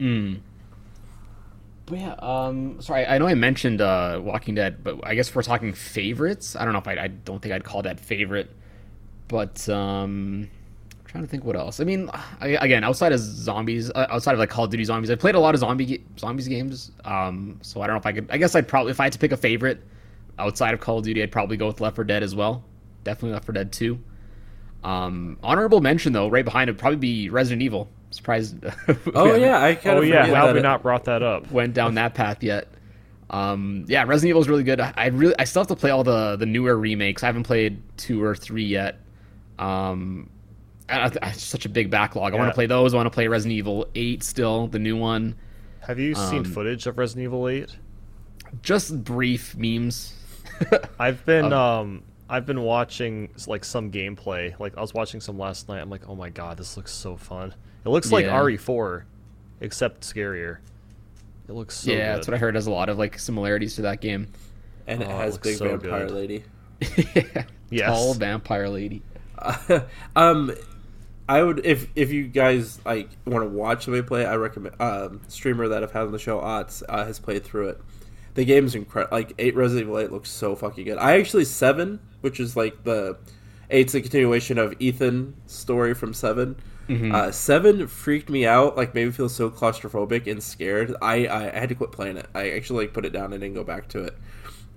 Mm. 0.00 0.40
But 1.86 1.98
yeah, 1.98 2.14
um, 2.18 2.82
sorry, 2.82 3.06
I 3.06 3.16
know 3.18 3.26
I 3.26 3.34
mentioned 3.34 3.80
uh, 3.80 4.20
Walking 4.22 4.54
Dead, 4.56 4.84
but 4.84 4.98
I 5.04 5.14
guess 5.14 5.28
if 5.30 5.36
we're 5.36 5.42
talking 5.42 5.72
favorites, 5.72 6.54
I 6.54 6.64
don't 6.64 6.74
know 6.74 6.80
if 6.80 6.88
I, 6.88 6.96
I 7.04 7.06
don't 7.06 7.40
think 7.40 7.54
I'd 7.54 7.64
call 7.64 7.82
that 7.82 7.98
favorite, 7.98 8.50
but 9.28 9.66
um, 9.70 10.50
I'm 10.50 10.50
trying 11.08 11.24
to 11.24 11.28
think 11.28 11.42
what 11.44 11.56
else. 11.56 11.80
I 11.80 11.84
mean, 11.84 12.10
I, 12.40 12.48
again, 12.60 12.84
outside 12.84 13.12
of 13.12 13.18
zombies, 13.20 13.90
uh, 13.90 14.06
outside 14.10 14.34
of 14.34 14.38
like 14.38 14.50
Call 14.50 14.64
of 14.64 14.70
Duty 14.70 14.84
zombies, 14.84 15.10
I 15.10 15.14
played 15.16 15.34
a 15.34 15.40
lot 15.40 15.54
of 15.54 15.60
zombie 15.60 16.04
zombies 16.18 16.46
games. 16.48 16.92
Um, 17.04 17.58
so 17.62 17.80
I 17.80 17.86
don't 17.86 17.94
know 17.94 18.00
if 18.00 18.06
I 18.06 18.12
could. 18.12 18.30
I 18.30 18.36
guess 18.38 18.54
I'd 18.54 18.68
probably, 18.68 18.90
if 18.92 19.00
I 19.00 19.04
had 19.04 19.12
to 19.14 19.18
pick 19.18 19.32
a 19.32 19.36
favorite 19.36 19.82
outside 20.38 20.74
of 20.74 20.80
Call 20.80 20.98
of 20.98 21.04
Duty, 21.04 21.22
I'd 21.22 21.32
probably 21.32 21.56
go 21.56 21.66
with 21.66 21.80
Left 21.80 21.96
4 21.96 22.04
Dead 22.04 22.22
as 22.22 22.34
well. 22.34 22.62
Definitely 23.04 23.32
Left 23.32 23.46
4 23.46 23.52
Dead 23.54 23.72
2. 23.72 23.98
Um, 24.84 25.38
honorable 25.42 25.80
mention 25.80 26.12
though, 26.12 26.28
right 26.28 26.44
behind 26.44 26.70
it, 26.70 26.78
probably 26.78 26.98
be 26.98 27.30
Resident 27.30 27.62
Evil. 27.62 27.88
Surprised. 28.10 28.56
Oh 29.14 29.34
yeah, 29.34 29.62
I 29.62 29.74
kind 29.74 29.98
Oh 29.98 30.02
of 30.02 30.08
yeah, 30.08 30.26
how 30.26 30.46
have 30.46 30.54
we 30.54 30.60
not 30.62 30.82
brought 30.82 31.04
that 31.06 31.22
up? 31.22 31.50
went 31.50 31.74
down 31.74 31.94
that 31.94 32.14
path 32.14 32.42
yet. 32.42 32.68
Um, 33.30 33.84
yeah, 33.88 34.04
Resident 34.04 34.30
Evil 34.30 34.42
is 34.42 34.48
really 34.48 34.62
good. 34.62 34.80
I, 34.80 34.92
I 34.96 35.06
really, 35.08 35.34
I 35.38 35.44
still 35.44 35.60
have 35.60 35.66
to 35.68 35.76
play 35.76 35.90
all 35.90 36.04
the 36.04 36.36
the 36.36 36.46
newer 36.46 36.76
remakes. 36.76 37.22
I 37.22 37.26
haven't 37.26 37.42
played 37.42 37.82
two 37.98 38.22
or 38.22 38.34
three 38.34 38.64
yet. 38.64 39.00
Um, 39.58 40.30
I, 40.88 41.10
I, 41.22 41.28
it's 41.30 41.42
such 41.42 41.64
a 41.66 41.68
big 41.68 41.90
backlog. 41.90 42.32
I 42.34 42.36
want 42.36 42.50
to 42.50 42.54
play 42.54 42.66
those. 42.66 42.94
I 42.94 42.96
want 42.96 43.06
to 43.06 43.10
play 43.10 43.28
Resident 43.28 43.56
Evil 43.58 43.86
Eight 43.94 44.22
still, 44.22 44.66
the 44.68 44.78
new 44.78 44.96
one. 44.96 45.34
Have 45.80 45.98
you 45.98 46.14
seen 46.14 46.38
Um, 46.38 46.44
footage 46.44 46.86
of 46.86 46.98
Resident 46.98 47.24
Evil 47.24 47.48
8? 47.48 47.76
Just 48.62 49.02
brief 49.04 49.56
memes. 49.56 50.14
I've 50.98 51.24
been 51.26 51.52
um 51.52 52.02
I've 52.30 52.44
been 52.46 52.62
watching 52.62 53.30
like 53.46 53.64
some 53.64 53.90
gameplay. 53.90 54.58
Like 54.58 54.76
I 54.76 54.80
was 54.80 54.92
watching 54.94 55.20
some 55.20 55.38
last 55.38 55.68
night. 55.68 55.80
I'm 55.80 55.90
like, 55.90 56.08
"Oh 56.08 56.14
my 56.14 56.30
god, 56.30 56.56
this 56.56 56.76
looks 56.76 56.92
so 56.92 57.16
fun." 57.16 57.54
It 57.84 57.88
looks 57.90 58.10
like 58.10 58.24
Yeah. 58.26 58.38
RE4 58.40 59.04
except 59.60 60.02
scarier. 60.02 60.58
It 61.48 61.52
looks 61.52 61.76
so 61.76 61.90
yeah, 61.90 61.96
good. 61.96 62.16
that's 62.16 62.28
what 62.28 62.34
I 62.34 62.38
heard. 62.38 62.54
Has 62.54 62.66
a 62.66 62.70
lot 62.70 62.88
of 62.88 62.98
like 62.98 63.18
similarities 63.18 63.76
to 63.76 63.82
that 63.82 64.00
game. 64.00 64.28
and 64.86 65.02
it 65.02 65.08
Oh, 65.08 65.16
has 65.16 65.34
looks 65.34 65.48
big 65.48 65.56
so 65.58 65.68
vampire 65.76 66.06
good. 66.06 66.14
lady. 66.14 66.44
Yes. 67.70 67.88
Tall 67.90 68.14
vampire 68.14 68.68
lady. 68.70 69.02
um, 70.16 70.52
I 71.28 71.42
would 71.42 71.64
if 71.66 71.88
if 71.94 72.10
you 72.12 72.26
guys 72.26 72.80
like 72.86 73.10
want 73.26 73.44
to 73.44 73.50
watch 73.50 73.84
somebody 73.84 74.06
play, 74.06 74.24
I 74.26 74.36
recommend 74.36 74.80
um 74.80 75.20
streamer 75.28 75.68
that 75.68 75.82
I've 75.82 75.92
had 75.92 76.02
on 76.02 76.12
the 76.12 76.18
show, 76.18 76.40
Otts, 76.40 76.82
uh, 76.88 77.04
has 77.04 77.18
played 77.18 77.44
through 77.44 77.68
it. 77.70 77.80
The 78.34 78.44
game's 78.44 78.74
incredible. 78.74 79.16
Like 79.16 79.34
eight 79.38 79.54
Resident 79.56 79.86
Evil 79.88 79.98
Eight 79.98 80.12
looks 80.12 80.30
so 80.30 80.54
fucking 80.56 80.84
good. 80.84 80.98
I 80.98 81.18
actually 81.18 81.44
seven, 81.44 82.00
which 82.20 82.40
is 82.40 82.56
like 82.56 82.84
the 82.84 83.18
eight's 83.70 83.94
a 83.94 84.00
continuation 84.00 84.58
of 84.58 84.74
Ethan's 84.80 85.34
story 85.52 85.94
from 85.94 86.14
7 86.14 86.56
Uh, 87.12 87.30
seven 87.30 87.86
freaked 87.86 88.30
me 88.30 88.46
out. 88.46 88.76
Like 88.76 88.94
made 88.94 89.04
me 89.06 89.12
feel 89.12 89.28
so 89.28 89.50
claustrophobic 89.50 90.26
and 90.26 90.42
scared. 90.42 90.94
I, 91.02 91.26
I 91.26 91.54
I 91.54 91.58
had 91.58 91.68
to 91.68 91.74
quit 91.74 91.92
playing 91.92 92.16
it. 92.16 92.26
I 92.34 92.50
actually 92.52 92.84
like 92.86 92.94
put 92.94 93.04
it 93.04 93.12
down 93.12 93.32
and 93.34 93.42
didn't 93.42 93.56
go 93.56 93.64
back 93.64 93.88
to 93.88 94.04
it. 94.04 94.16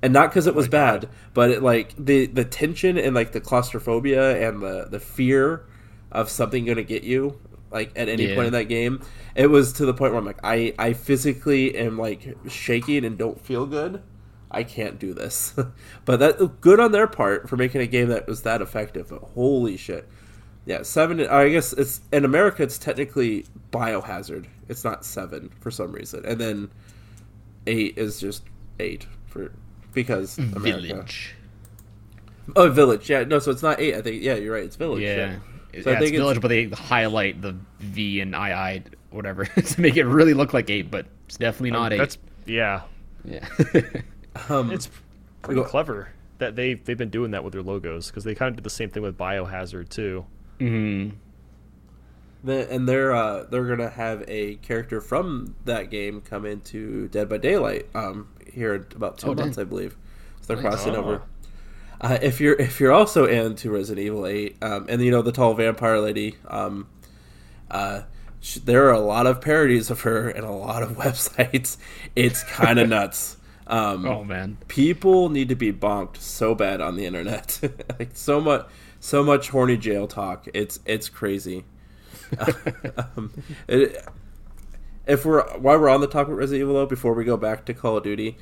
And 0.02 0.12
not 0.12 0.30
because 0.30 0.47
it 0.47 0.56
was 0.56 0.68
bad, 0.68 1.08
but 1.34 1.52
it 1.52 1.62
like 1.64 1.93
the 1.97 2.26
the 2.26 2.43
tension 2.43 2.97
and 2.97 3.16
like 3.16 3.32
the 3.32 3.39
claustrophobia 3.39 4.45
and 4.45 4.62
the 4.62 4.88
the 4.89 4.99
fear 4.99 5.64
of 6.12 6.30
something 6.30 6.66
going 6.66 6.78
to 6.78 6.84
get 6.84 7.03
you 7.03 7.39
like 7.72 7.91
at 7.95 8.09
any 8.09 8.28
Yeah. 8.28 8.36
point 8.36 8.47
in 8.47 8.53
that 8.53 8.66
game. 8.66 9.01
It 9.36 9.47
was 9.47 9.74
to 9.74 9.86
the 9.86 9.93
point 9.93 10.12
where 10.14 10.20
I'm 10.20 10.26
like 10.26 10.39
I 10.43 10.74
I 10.78 10.93
physically 10.93 11.76
am 11.78 11.97
like 11.97 12.36
shaking 12.49 13.05
and 13.05 13.18
don't 13.18 13.39
feel 13.39 13.66
good. 13.66 14.01
I 14.53 14.64
can't 14.64 14.99
do 14.99 15.14
this. 15.14 15.53
but 16.05 16.20
that 16.20 16.59
good 16.62 16.80
on 16.80 16.91
their 16.91 17.07
part 17.07 17.47
for 17.47 17.55
making 17.55 17.82
a 17.82 17.88
game 17.88 18.09
that 18.09 18.28
was 18.28 18.41
that 18.43 18.62
effective. 18.62 19.09
But 19.09 19.22
holy 19.34 19.78
shit. 19.78 20.07
Yeah, 20.66 20.84
seven. 20.84 21.26
I 21.28 21.49
guess 21.49 21.74
it's 21.74 22.01
in 22.12 22.24
America. 22.24 22.62
It's 22.62 22.78
technically 22.78 23.45
Biohazard. 23.72 24.45
It's 24.70 24.84
not 24.84 25.03
seven 25.05 25.49
for 25.59 25.72
some 25.72 25.91
reason, 25.91 26.24
and 26.24 26.39
then 26.39 26.70
eight 27.66 27.97
is 27.97 28.20
just 28.20 28.43
eight 28.80 29.07
for 29.26 29.51
because 29.93 30.38
mm, 30.38 30.55
America. 30.55 30.82
Village. 30.88 31.36
Oh, 32.55 32.70
village. 32.70 33.09
Yeah, 33.09 33.24
no. 33.24 33.39
So 33.39 33.49
it's 33.51 33.64
not 33.64 33.80
eight. 33.80 33.95
I 33.95 34.01
think. 34.01 34.22
Yeah, 34.22 34.36
you're 34.36 34.53
right. 34.53 34.64
It's 34.64 34.76
village. 34.76 35.01
Yeah. 35.01 35.38
So 35.84 35.89
I 35.91 35.93
yeah, 35.93 35.99
think 35.99 36.01
it's 36.01 36.01
it's- 36.01 36.17
village, 36.19 36.41
but 36.41 36.47
they 36.49 36.65
highlight 36.65 37.41
the 37.41 37.55
V 37.80 38.19
and 38.22 38.34
II, 38.36 38.84
whatever, 39.09 39.45
to 39.45 39.82
make 39.82 39.95
it 39.97 40.05
really 40.05 40.34
look 40.34 40.53
like 40.53 40.69
eight, 40.69 40.91
but 40.91 41.05
it's 41.28 41.38
definitely 41.38 41.72
not 41.72 41.93
eight. 41.93 41.97
That's 41.97 42.17
yeah. 42.45 42.82
yeah. 43.24 43.47
Um, 44.49 44.72
It's 44.72 44.89
pretty 45.41 45.61
go- 45.61 45.67
clever 45.67 46.09
that 46.38 46.55
they 46.55 46.74
they've 46.76 46.97
been 46.97 47.09
doing 47.09 47.32
that 47.32 47.43
with 47.43 47.53
their 47.53 47.61
logos 47.61 48.07
because 48.07 48.24
they 48.24 48.34
kind 48.34 48.49
of 48.49 48.55
did 48.55 48.63
the 48.63 48.69
same 48.69 48.89
thing 48.89 49.03
with 49.03 49.17
Biohazard 49.17 49.89
too. 49.89 50.26
hmm 50.59 51.09
the, 52.43 52.72
and 52.72 52.88
they're 52.89 53.13
uh, 53.13 53.43
they're 53.49 53.65
gonna 53.67 53.89
have 53.89 54.24
a 54.28 54.55
character 54.55 54.99
from 55.01 55.55
that 55.65 55.91
game 55.91 56.22
come 56.22 56.45
into 56.45 57.07
Dead 57.09 57.30
by 57.30 57.38
Daylight 57.38 57.88
um, 57.93 58.30
here 58.51 58.74
in 58.76 58.86
about 58.95 59.17
two 59.19 59.28
Oh, 59.28 59.34
dang. 59.36 59.45
months, 59.47 59.57
I 59.59 59.63
believe. 59.63 59.95
So 60.41 60.53
they're 60.55 60.63
Nice. 60.63 60.74
crossing 60.76 60.95
Oh. 60.95 60.99
over. 61.03 61.22
Uh, 62.02 62.18
if 62.22 62.41
you're 62.41 62.56
if 62.56 62.80
you're 62.80 62.91
also 62.91 63.26
into 63.26 63.70
Resident 63.70 64.04
Evil 64.04 64.26
Eight, 64.26 64.58
um, 64.64 64.88
and 64.89 64.99
you 65.04 65.12
know 65.12 65.22
the 65.22 65.32
tall 65.32 65.54
vampire 65.54 65.99
lady, 65.99 66.36
um, 66.47 66.88
uh, 67.70 68.02
sh- 68.39 68.56
there 68.66 68.88
are 68.88 68.93
a 68.93 68.99
lot 68.99 69.28
of 69.28 69.39
parodies 69.39 69.91
of 69.91 70.02
her 70.02 70.28
and 70.28 70.43
a 70.43 70.52
lot 70.52 70.82
of 70.82 70.89
websites. 70.97 71.78
It's 72.16 72.43
kind 72.43 72.80
of 72.80 72.89
nuts. 72.97 73.38
Um, 73.68 74.06
Oh 74.08 74.24
man. 74.24 74.58
people 74.68 75.30
need 75.30 75.47
to 75.49 75.56
be 75.56 75.72
bonked 75.72 76.18
so 76.18 76.54
bad 76.56 76.82
on 76.82 76.95
the 76.97 77.06
internet 77.06 77.60
like 77.99 78.10
so 78.16 78.41
much 78.41 78.68
so 78.99 79.24
much 79.24 79.47
horny 79.49 79.78
jail 79.78 80.08
talk 80.08 80.45
it's 80.54 80.80
it's 80.86 81.08
crazy 81.08 81.64
um, 83.16 83.32
it, 83.70 84.06
if 85.08 85.26
we're 85.26 85.43
while 85.58 85.80
we're 85.80 85.88
on 85.89 86.02
the 86.02 86.08
topic 86.08 86.34
of 86.34 86.38
resident 86.38 86.62
evil 86.64 86.74
though 86.74 86.86
before 86.86 87.14
we 87.14 87.24
go 87.24 87.38
back 87.38 87.64
to 87.66 87.74
call 87.74 87.95
of 87.95 88.04
duty 88.04 88.36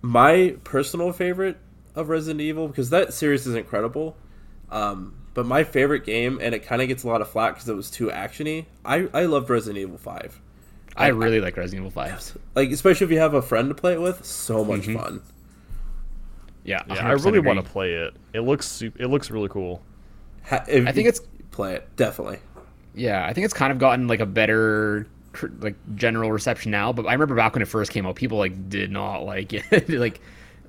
my 0.00 0.54
personal 0.62 1.10
favorite 1.12 1.56
of 1.94 2.08
resident 2.08 2.40
evil 2.40 2.68
because 2.68 2.90
that 2.90 3.12
series 3.14 3.46
is 3.46 3.54
incredible 3.54 4.16
um, 4.70 5.14
but 5.34 5.44
my 5.46 5.64
favorite 5.64 6.04
game 6.04 6.38
and 6.42 6.54
it 6.54 6.60
kind 6.64 6.80
of 6.82 6.88
gets 6.88 7.04
a 7.04 7.08
lot 7.08 7.20
of 7.20 7.28
flack 7.30 7.54
because 7.54 7.68
it 7.68 7.74
was 7.76 7.90
too 7.90 8.08
actiony 8.08 8.66
i 8.84 9.08
i 9.12 9.24
loved 9.24 9.48
resident 9.50 9.78
evil 9.78 9.98
5 9.98 10.40
I 10.94 11.08
really 11.08 11.40
like 11.40 11.56
Resident 11.56 11.80
Evil 11.86 11.90
5. 11.90 12.36
like 12.54 12.70
especially 12.70 13.06
if 13.06 13.10
you 13.10 13.18
have 13.18 13.32
a 13.32 13.40
friend 13.40 13.70
to 13.70 13.74
play 13.74 13.94
it 13.94 14.00
with 14.00 14.24
so 14.26 14.62
much 14.64 14.82
Mhm. 14.82 14.94
fun 15.00 15.22
Yeah, 16.64 16.82
Yeah, 16.86 17.06
I 17.08 17.12
really 17.12 17.40
want 17.40 17.64
to 17.64 17.68
play 17.70 17.94
it. 17.94 18.14
It 18.34 18.40
looks 18.40 18.68
su- 18.68 18.92
it 18.98 19.06
looks 19.06 19.30
really 19.30 19.48
cool. 19.48 19.82
Ha- 20.44 20.64
I 20.68 20.92
think 20.92 21.08
it's- 21.08 21.20
play 21.50 21.74
it 21.74 21.88
definitely. 21.96 22.38
Yeah, 22.94 23.24
I 23.26 23.32
think 23.32 23.46
it's 23.46 23.54
kind 23.54 23.72
of 23.72 23.78
gotten 23.78 24.06
like 24.06 24.20
a 24.20 24.26
better 24.26 25.06
like 25.60 25.74
general 25.94 26.30
reception 26.30 26.70
now, 26.70 26.92
but 26.92 27.06
I 27.06 27.12
remember 27.14 27.34
back 27.34 27.54
when 27.54 27.62
it 27.62 27.68
first 27.68 27.90
came 27.90 28.06
out, 28.06 28.14
people 28.16 28.36
like 28.38 28.68
did 28.68 28.90
not 28.92 29.24
like 29.24 29.52
it 29.54 29.88
like 29.88 30.20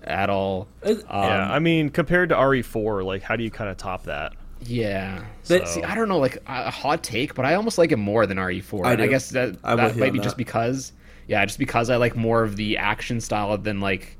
at 0.05 0.29
all. 0.29 0.67
Um, 0.83 1.01
yeah, 1.23 1.47
I 1.51 1.59
mean 1.59 1.89
compared 1.89 2.29
to 2.29 2.35
RE4, 2.35 3.03
like 3.03 3.21
how 3.23 3.35
do 3.35 3.43
you 3.43 3.51
kind 3.51 3.69
of 3.69 3.77
top 3.77 4.03
that? 4.05 4.33
Yeah. 4.59 5.25
That- 5.47 5.67
See, 5.67 5.83
I 5.83 5.95
don't 5.95 6.07
know, 6.09 6.19
like 6.19 6.37
a 6.47 6.67
a 6.67 6.71
hot 6.71 7.03
take, 7.03 7.35
but 7.35 7.45
I 7.45 7.55
almost 7.55 7.77
like 7.77 7.91
it 7.91 7.97
more 7.97 8.25
than 8.25 8.37
RE4. 8.39 8.85
I 8.85 8.93
And 8.93 9.01
I 9.01 9.07
guess 9.07 9.29
that 9.31 9.57
I'm 9.63 9.77
that 9.77 9.95
might 9.97 10.13
be 10.13 10.19
that. 10.19 10.23
just 10.23 10.37
because, 10.37 10.93
yeah, 11.27 11.45
just 11.45 11.59
because 11.59 11.89
I 11.89 11.97
like 11.97 12.15
more 12.15 12.43
of 12.43 12.55
the 12.55 12.77
action 12.77 13.19
style 13.21 13.57
than 13.57 13.79
like 13.81 14.17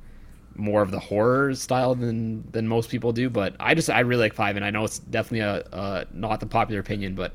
more 0.56 0.82
of 0.82 0.92
the 0.92 1.00
horror 1.00 1.54
style 1.56 1.96
than 1.96 2.50
than 2.52 2.68
most 2.68 2.90
people 2.90 3.12
do. 3.14 3.30
But 3.30 3.56
I 3.60 3.74
just 3.76 3.90
I 3.90 4.02
really 4.02 4.22
like 4.22 4.34
five, 4.34 4.56
and 4.56 4.66
I 4.66 4.70
know 4.72 4.84
it's 4.84 5.00
definitely 5.00 5.40
a 5.42 5.54
uh, 5.76 6.06
not 6.14 6.40
the 6.40 6.46
popular 6.46 6.80
opinion, 6.82 7.16
but 7.16 7.34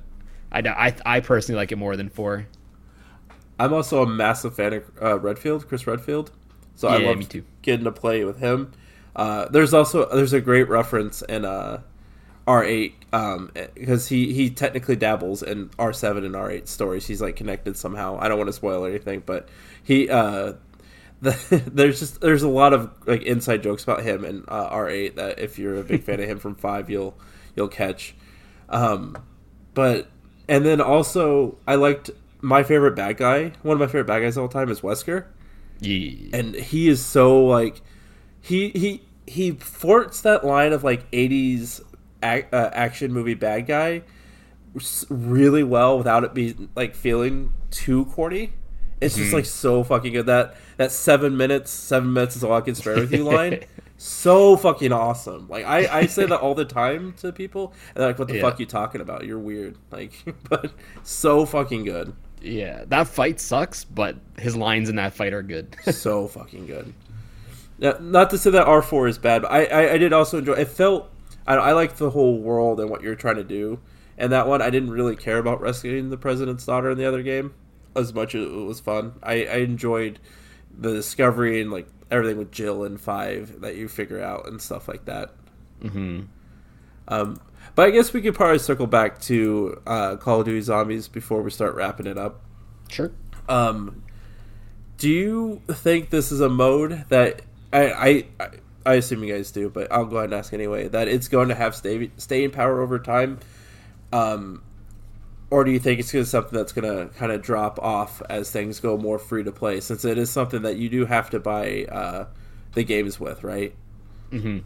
I, 0.52 0.60
I 0.60 0.94
I 1.16 1.20
personally 1.20 1.56
like 1.58 1.72
it 1.72 1.76
more 1.76 1.96
than 1.96 2.08
four. 2.10 2.46
I'm 3.58 3.72
also 3.72 4.02
a 4.02 4.06
massive 4.06 4.54
fan 4.54 4.72
of 4.74 4.84
uh, 5.02 5.18
Redfield, 5.18 5.66
Chris 5.68 5.86
Redfield. 5.86 6.30
So 6.78 6.88
I 6.88 6.96
Yeah, 6.96 6.98
love 6.98 7.18
me 7.18 7.28
getting 7.62 7.84
to 7.86 7.92
play 7.92 8.24
with 8.24 8.38
him. 8.40 8.72
Uh, 9.16 9.48
there's 9.48 9.74
also 9.74 10.08
there's 10.14 10.32
a 10.32 10.40
great 10.40 10.68
reference 10.68 11.22
in 11.22 11.44
uh, 11.44 11.82
R8 12.46 12.94
um, 13.12 13.50
because 13.74 14.08
he 14.08 14.32
he 14.32 14.50
technically 14.50 14.96
dabbles 14.96 15.42
in 15.42 15.70
R7 15.78 16.24
and 16.24 16.36
R8 16.36 16.68
stories. 16.68 17.06
He's 17.06 17.22
like 17.22 17.36
connected 17.36 17.76
somehow. 17.76 18.18
I 18.20 18.28
don't 18.28 18.38
want 18.38 18.48
to 18.48 18.54
spoil 18.54 18.86
anything, 18.86 19.24
but 19.26 19.48
he 19.84 20.10
uh, 20.10 20.54
the, 21.22 21.62
there's 21.72 22.00
just 22.00 22.20
there's 22.20 22.44
a 22.44 22.48
lot 22.48 22.74
of 22.74 22.90
like 23.06 23.22
inside 23.22 23.62
jokes 23.64 23.84
about 23.84 24.02
him 24.02 24.24
and 24.24 24.44
uh, 24.48 24.70
R8 24.70 25.16
that 25.16 25.40
if 25.40 25.58
you're 25.58 25.76
a 25.78 25.84
big 25.84 26.04
fan 26.04 26.20
of 26.20 26.28
him 26.28 26.38
from 26.38 26.56
Five, 26.56 26.90
you'll 26.90 27.18
you'll 27.56 27.68
catch. 27.68 28.14
Um, 28.68 29.16
but 29.74 30.08
and 30.48 30.66
then 30.66 30.80
also 30.80 31.58
I 31.66 31.76
liked 31.76 32.10
my 32.40 32.62
favorite 32.64 32.96
bad 32.96 33.18
guy. 33.18 33.52
One 33.62 33.74
of 33.74 33.80
my 33.80 33.86
favorite 33.86 34.06
bad 34.06 34.20
guys 34.20 34.36
of 34.36 34.42
all 34.44 34.48
time 34.48 34.70
is 34.70 34.82
Wesker, 34.82 35.26
Yeah. 35.80 36.30
and 36.32 36.54
he 36.54 36.88
is 36.88 37.04
so 37.04 37.44
like 37.44 37.80
he 38.40 38.70
he 38.70 39.02
he 39.26 39.52
forts 39.52 40.20
that 40.22 40.44
line 40.44 40.72
of 40.72 40.82
like 40.84 41.10
80s 41.10 41.80
ac- 42.22 42.46
uh, 42.52 42.70
action 42.72 43.12
movie 43.12 43.34
bad 43.34 43.66
guy 43.66 44.02
really 45.08 45.62
well 45.62 45.98
without 45.98 46.24
it 46.24 46.34
being 46.34 46.68
like 46.76 46.94
feeling 46.94 47.52
too 47.70 48.04
corny. 48.06 48.52
It's 49.00 49.14
just 49.16 49.32
like 49.32 49.44
so 49.44 49.84
fucking 49.84 50.12
good 50.12 50.26
that 50.26 50.56
that 50.76 50.90
seven 50.90 51.36
minutes, 51.36 51.70
seven 51.70 52.12
minutes 52.12 52.34
is 52.36 52.42
all 52.44 52.52
I 52.54 52.60
can 52.62 52.74
spare 52.74 52.96
with 52.96 53.12
you 53.12 53.22
line. 53.30 53.60
so 53.96 54.56
fucking 54.56 54.92
awesome. 54.92 55.46
Like 55.48 55.64
I, 55.64 56.00
I 56.00 56.06
say 56.06 56.26
that 56.26 56.40
all 56.40 56.54
the 56.56 56.64
time 56.64 57.12
to 57.18 57.30
people, 57.32 57.72
and 57.94 57.96
they're 58.02 58.08
like, 58.08 58.18
"What 58.18 58.26
the 58.28 58.34
Yeah. 58.36 58.40
fuck 58.42 58.58
you 58.58 58.66
talking 58.66 59.00
about? 59.00 59.24
You're 59.24 59.38
weird." 59.38 59.76
Like, 59.92 60.12
but 60.50 60.72
so 61.04 61.46
fucking 61.46 61.84
good, 61.84 62.12
Yeah, 62.40 62.84
that 62.88 63.08
fight 63.08 63.40
sucks, 63.40 63.84
but 63.84 64.16
his 64.38 64.56
lines 64.56 64.88
in 64.88 64.96
that 64.96 65.14
fight 65.14 65.32
are 65.32 65.42
good. 65.42 65.76
so 65.90 66.28
fucking 66.28 66.66
good. 66.66 66.92
Yeah, 67.78 67.94
not 68.00 68.30
to 68.30 68.38
say 68.38 68.50
that 68.50 68.66
R 68.66 68.82
four 68.82 69.06
is 69.08 69.18
bad, 69.18 69.42
but 69.42 69.52
I, 69.52 69.64
I, 69.66 69.92
I 69.94 69.98
did 69.98 70.12
also 70.12 70.38
enjoy. 70.38 70.54
It 70.54 70.68
felt 70.68 71.10
I, 71.46 71.54
I 71.54 71.72
liked 71.72 71.96
the 71.98 72.10
whole 72.10 72.38
world 72.38 72.80
and 72.80 72.90
what 72.90 73.02
you're 73.02 73.14
trying 73.14 73.36
to 73.36 73.44
do. 73.44 73.80
And 74.16 74.32
that 74.32 74.48
one, 74.48 74.60
I 74.60 74.70
didn't 74.70 74.90
really 74.90 75.14
care 75.14 75.38
about 75.38 75.60
rescuing 75.60 76.10
the 76.10 76.16
president's 76.16 76.66
daughter 76.66 76.90
in 76.90 76.98
the 76.98 77.06
other 77.06 77.22
game 77.22 77.54
as 77.94 78.12
much 78.12 78.34
as 78.34 78.44
it 78.46 78.52
was 78.52 78.80
fun. 78.80 79.14
I, 79.22 79.44
I 79.44 79.56
enjoyed 79.58 80.18
the 80.76 80.92
discovery 80.92 81.60
and 81.60 81.70
like 81.70 81.86
everything 82.10 82.36
with 82.38 82.50
Jill 82.50 82.84
and 82.84 83.00
Five 83.00 83.60
that 83.60 83.76
you 83.76 83.88
figure 83.88 84.20
out 84.20 84.48
and 84.48 84.60
stuff 84.60 84.88
like 84.88 85.04
that. 85.04 85.30
hmm 85.80 86.22
Um, 87.06 87.40
but 87.74 87.88
I 87.88 87.90
guess 87.90 88.12
we 88.12 88.20
could 88.20 88.34
probably 88.34 88.58
circle 88.58 88.86
back 88.86 89.20
to 89.22 89.80
uh, 89.86 90.16
Call 90.16 90.40
of 90.40 90.46
Duty 90.46 90.60
Zombies 90.60 91.08
before 91.08 91.42
we 91.42 91.50
start 91.50 91.74
wrapping 91.74 92.06
it 92.06 92.18
up. 92.18 92.40
Sure. 92.88 93.12
Um, 93.48 94.02
do 94.96 95.08
you 95.08 95.62
think 95.68 96.10
this 96.10 96.32
is 96.32 96.40
a 96.40 96.48
mode 96.48 97.04
that 97.08 97.42
I, 97.72 98.24
I 98.40 98.50
I 98.86 98.94
assume 98.94 99.22
you 99.22 99.34
guys 99.34 99.50
do, 99.50 99.68
but 99.68 99.92
I'll 99.92 100.06
go 100.06 100.16
ahead 100.16 100.30
and 100.30 100.34
ask 100.38 100.52
anyway 100.52 100.88
that 100.88 101.08
it's 101.08 101.28
going 101.28 101.48
to 101.48 101.54
have 101.54 101.74
stay, 101.76 102.10
staying 102.16 102.52
power 102.52 102.80
over 102.80 102.98
time, 102.98 103.38
um, 104.12 104.62
or 105.50 105.64
do 105.64 105.70
you 105.70 105.78
think 105.78 106.00
it's 106.00 106.10
going 106.10 106.24
to 106.24 106.30
something 106.30 106.56
that's 106.56 106.72
going 106.72 106.88
to 106.88 107.14
kind 107.14 107.30
of 107.30 107.42
drop 107.42 107.78
off 107.80 108.22
as 108.30 108.50
things 108.50 108.80
go 108.80 108.96
more 108.96 109.18
free 109.18 109.44
to 109.44 109.52
play? 109.52 109.80
Since 109.80 110.04
it 110.04 110.16
is 110.16 110.30
something 110.30 110.62
that 110.62 110.76
you 110.76 110.88
do 110.88 111.04
have 111.04 111.30
to 111.30 111.38
buy 111.38 111.84
uh, 111.84 112.26
the 112.72 112.82
games 112.82 113.20
with, 113.20 113.44
right? 113.44 113.74
hmm 114.30 114.58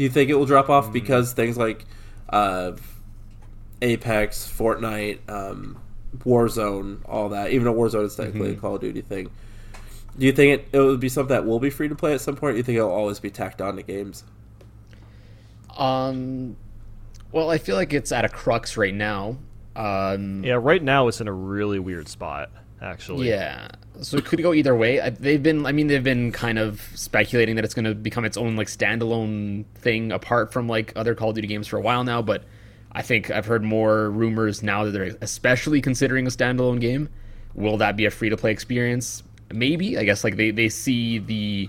Do 0.00 0.04
you 0.04 0.08
think 0.08 0.30
it 0.30 0.34
will 0.34 0.46
drop 0.46 0.70
off 0.70 0.94
because 0.94 1.34
things 1.34 1.58
like 1.58 1.84
uh, 2.30 2.72
Apex, 3.82 4.50
Fortnite, 4.50 5.18
um, 5.28 5.78
Warzone, 6.20 7.00
all 7.04 7.28
that, 7.28 7.50
even 7.50 7.66
though 7.66 7.74
Warzone 7.74 8.06
is 8.06 8.16
technically 8.16 8.52
a 8.52 8.54
Call 8.54 8.76
of 8.76 8.80
Duty 8.80 9.02
thing, 9.02 9.28
do 10.18 10.24
you 10.24 10.32
think 10.32 10.58
it, 10.58 10.68
it 10.72 10.80
would 10.80 11.00
be 11.00 11.10
something 11.10 11.36
that 11.36 11.44
will 11.44 11.60
be 11.60 11.68
free 11.68 11.86
to 11.86 11.94
play 11.94 12.14
at 12.14 12.22
some 12.22 12.34
point? 12.34 12.48
Or 12.48 12.52
do 12.52 12.56
you 12.56 12.62
think 12.62 12.78
it'll 12.78 12.90
always 12.90 13.20
be 13.20 13.28
tacked 13.28 13.60
on 13.60 13.76
to 13.76 13.82
games? 13.82 14.24
Um, 15.76 16.56
well, 17.30 17.50
I 17.50 17.58
feel 17.58 17.76
like 17.76 17.92
it's 17.92 18.10
at 18.10 18.24
a 18.24 18.30
crux 18.30 18.78
right 18.78 18.94
now. 18.94 19.36
Um, 19.76 20.42
Yeah, 20.42 20.58
right 20.58 20.82
now 20.82 21.08
it's 21.08 21.20
in 21.20 21.28
a 21.28 21.32
really 21.34 21.78
weird 21.78 22.08
spot, 22.08 22.48
actually. 22.80 23.28
Yeah. 23.28 23.68
So 24.02 24.16
it 24.16 24.24
could 24.24 24.42
go 24.42 24.54
either 24.54 24.74
way. 24.74 25.10
They've 25.18 25.42
been, 25.42 25.66
I 25.66 25.72
mean, 25.72 25.88
they've 25.88 26.02
been 26.02 26.32
kind 26.32 26.58
of 26.58 26.80
speculating 26.94 27.56
that 27.56 27.64
it's 27.64 27.74
going 27.74 27.84
to 27.84 27.94
become 27.94 28.24
its 28.24 28.36
own 28.36 28.56
like 28.56 28.68
standalone 28.68 29.66
thing 29.74 30.12
apart 30.12 30.52
from 30.52 30.68
like 30.68 30.92
other 30.96 31.14
Call 31.14 31.30
of 31.30 31.34
Duty 31.34 31.48
games 31.48 31.66
for 31.66 31.76
a 31.76 31.80
while 31.80 32.04
now. 32.04 32.22
But 32.22 32.44
I 32.92 33.02
think 33.02 33.30
I've 33.30 33.46
heard 33.46 33.62
more 33.62 34.10
rumors 34.10 34.62
now 34.62 34.84
that 34.84 34.92
they're 34.92 35.16
especially 35.20 35.80
considering 35.80 36.26
a 36.26 36.30
standalone 36.30 36.80
game. 36.80 37.08
Will 37.54 37.76
that 37.78 37.96
be 37.96 38.06
a 38.06 38.10
free 38.10 38.30
to 38.30 38.36
play 38.36 38.52
experience? 38.52 39.22
Maybe. 39.52 39.98
I 39.98 40.04
guess 40.04 40.24
like 40.24 40.36
they 40.36 40.50
they 40.50 40.68
see 40.68 41.18
the 41.18 41.68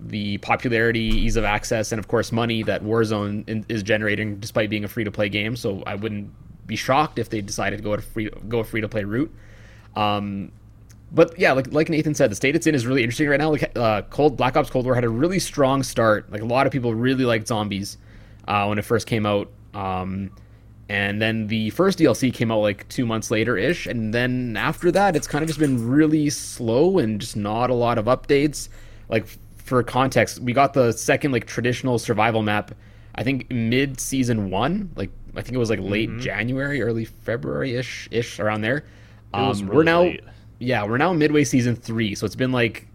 the 0.00 0.38
popularity, 0.38 1.00
ease 1.00 1.36
of 1.36 1.44
access, 1.44 1.92
and 1.92 1.98
of 1.98 2.08
course 2.08 2.30
money 2.30 2.62
that 2.62 2.82
Warzone 2.82 3.64
is 3.68 3.82
generating, 3.82 4.38
despite 4.38 4.70
being 4.70 4.84
a 4.84 4.88
free 4.88 5.04
to 5.04 5.10
play 5.10 5.28
game. 5.28 5.56
So 5.56 5.82
I 5.86 5.96
wouldn't 5.96 6.30
be 6.66 6.76
shocked 6.76 7.18
if 7.18 7.30
they 7.30 7.40
decided 7.40 7.78
to 7.78 7.82
go 7.82 7.94
a 7.94 8.00
free 8.00 8.30
go 8.48 8.60
a 8.60 8.64
free 8.64 8.80
to 8.80 8.88
play 8.88 9.04
route. 9.04 9.34
Um, 9.96 10.52
but 11.10 11.38
yeah, 11.38 11.52
like 11.52 11.72
like 11.72 11.88
Nathan 11.88 12.14
said, 12.14 12.30
the 12.30 12.34
state 12.34 12.54
it's 12.54 12.66
in 12.66 12.74
is 12.74 12.86
really 12.86 13.02
interesting 13.02 13.28
right 13.28 13.40
now. 13.40 13.50
Like 13.50 13.76
uh, 13.76 14.02
Cold 14.02 14.36
Black 14.36 14.56
Ops 14.56 14.70
Cold 14.70 14.84
War 14.84 14.94
had 14.94 15.04
a 15.04 15.08
really 15.08 15.38
strong 15.38 15.82
start. 15.82 16.30
Like 16.30 16.42
a 16.42 16.46
lot 16.46 16.66
of 16.66 16.72
people 16.72 16.94
really 16.94 17.24
liked 17.24 17.48
zombies 17.48 17.96
uh, 18.46 18.66
when 18.66 18.78
it 18.78 18.84
first 18.84 19.06
came 19.06 19.24
out. 19.24 19.50
Um, 19.74 20.30
and 20.90 21.20
then 21.20 21.48
the 21.48 21.70
first 21.70 21.98
DLC 21.98 22.32
came 22.32 22.50
out 22.50 22.60
like 22.60 22.88
two 22.88 23.04
months 23.04 23.30
later 23.30 23.56
ish, 23.56 23.86
and 23.86 24.12
then 24.12 24.56
after 24.56 24.90
that, 24.92 25.16
it's 25.16 25.26
kind 25.26 25.42
of 25.42 25.48
just 25.48 25.60
been 25.60 25.88
really 25.88 26.30
slow 26.30 26.98
and 26.98 27.20
just 27.20 27.36
not 27.36 27.70
a 27.70 27.74
lot 27.74 27.98
of 27.98 28.06
updates. 28.06 28.68
Like 29.08 29.26
for 29.56 29.82
context, 29.82 30.40
we 30.40 30.52
got 30.52 30.74
the 30.74 30.92
second 30.92 31.32
like 31.32 31.46
traditional 31.46 31.98
survival 31.98 32.42
map. 32.42 32.74
I 33.14 33.22
think 33.22 33.50
mid 33.50 34.00
season 34.00 34.50
one, 34.50 34.90
like 34.96 35.10
I 35.36 35.42
think 35.42 35.54
it 35.54 35.58
was 35.58 35.70
like 35.70 35.80
late 35.80 36.18
January, 36.18 36.82
early 36.82 37.04
February 37.04 37.74
ish 37.76 38.08
ish 38.10 38.40
around 38.40 38.62
there. 38.62 38.84
Um, 39.34 39.52
really 39.52 39.76
we're 39.76 39.82
now 39.82 40.02
late. 40.02 40.24
yeah 40.58 40.84
we're 40.84 40.98
now 40.98 41.12
midway 41.12 41.44
season 41.44 41.76
three, 41.76 42.14
so 42.14 42.26
it's 42.26 42.36
been 42.36 42.52
like 42.52 42.86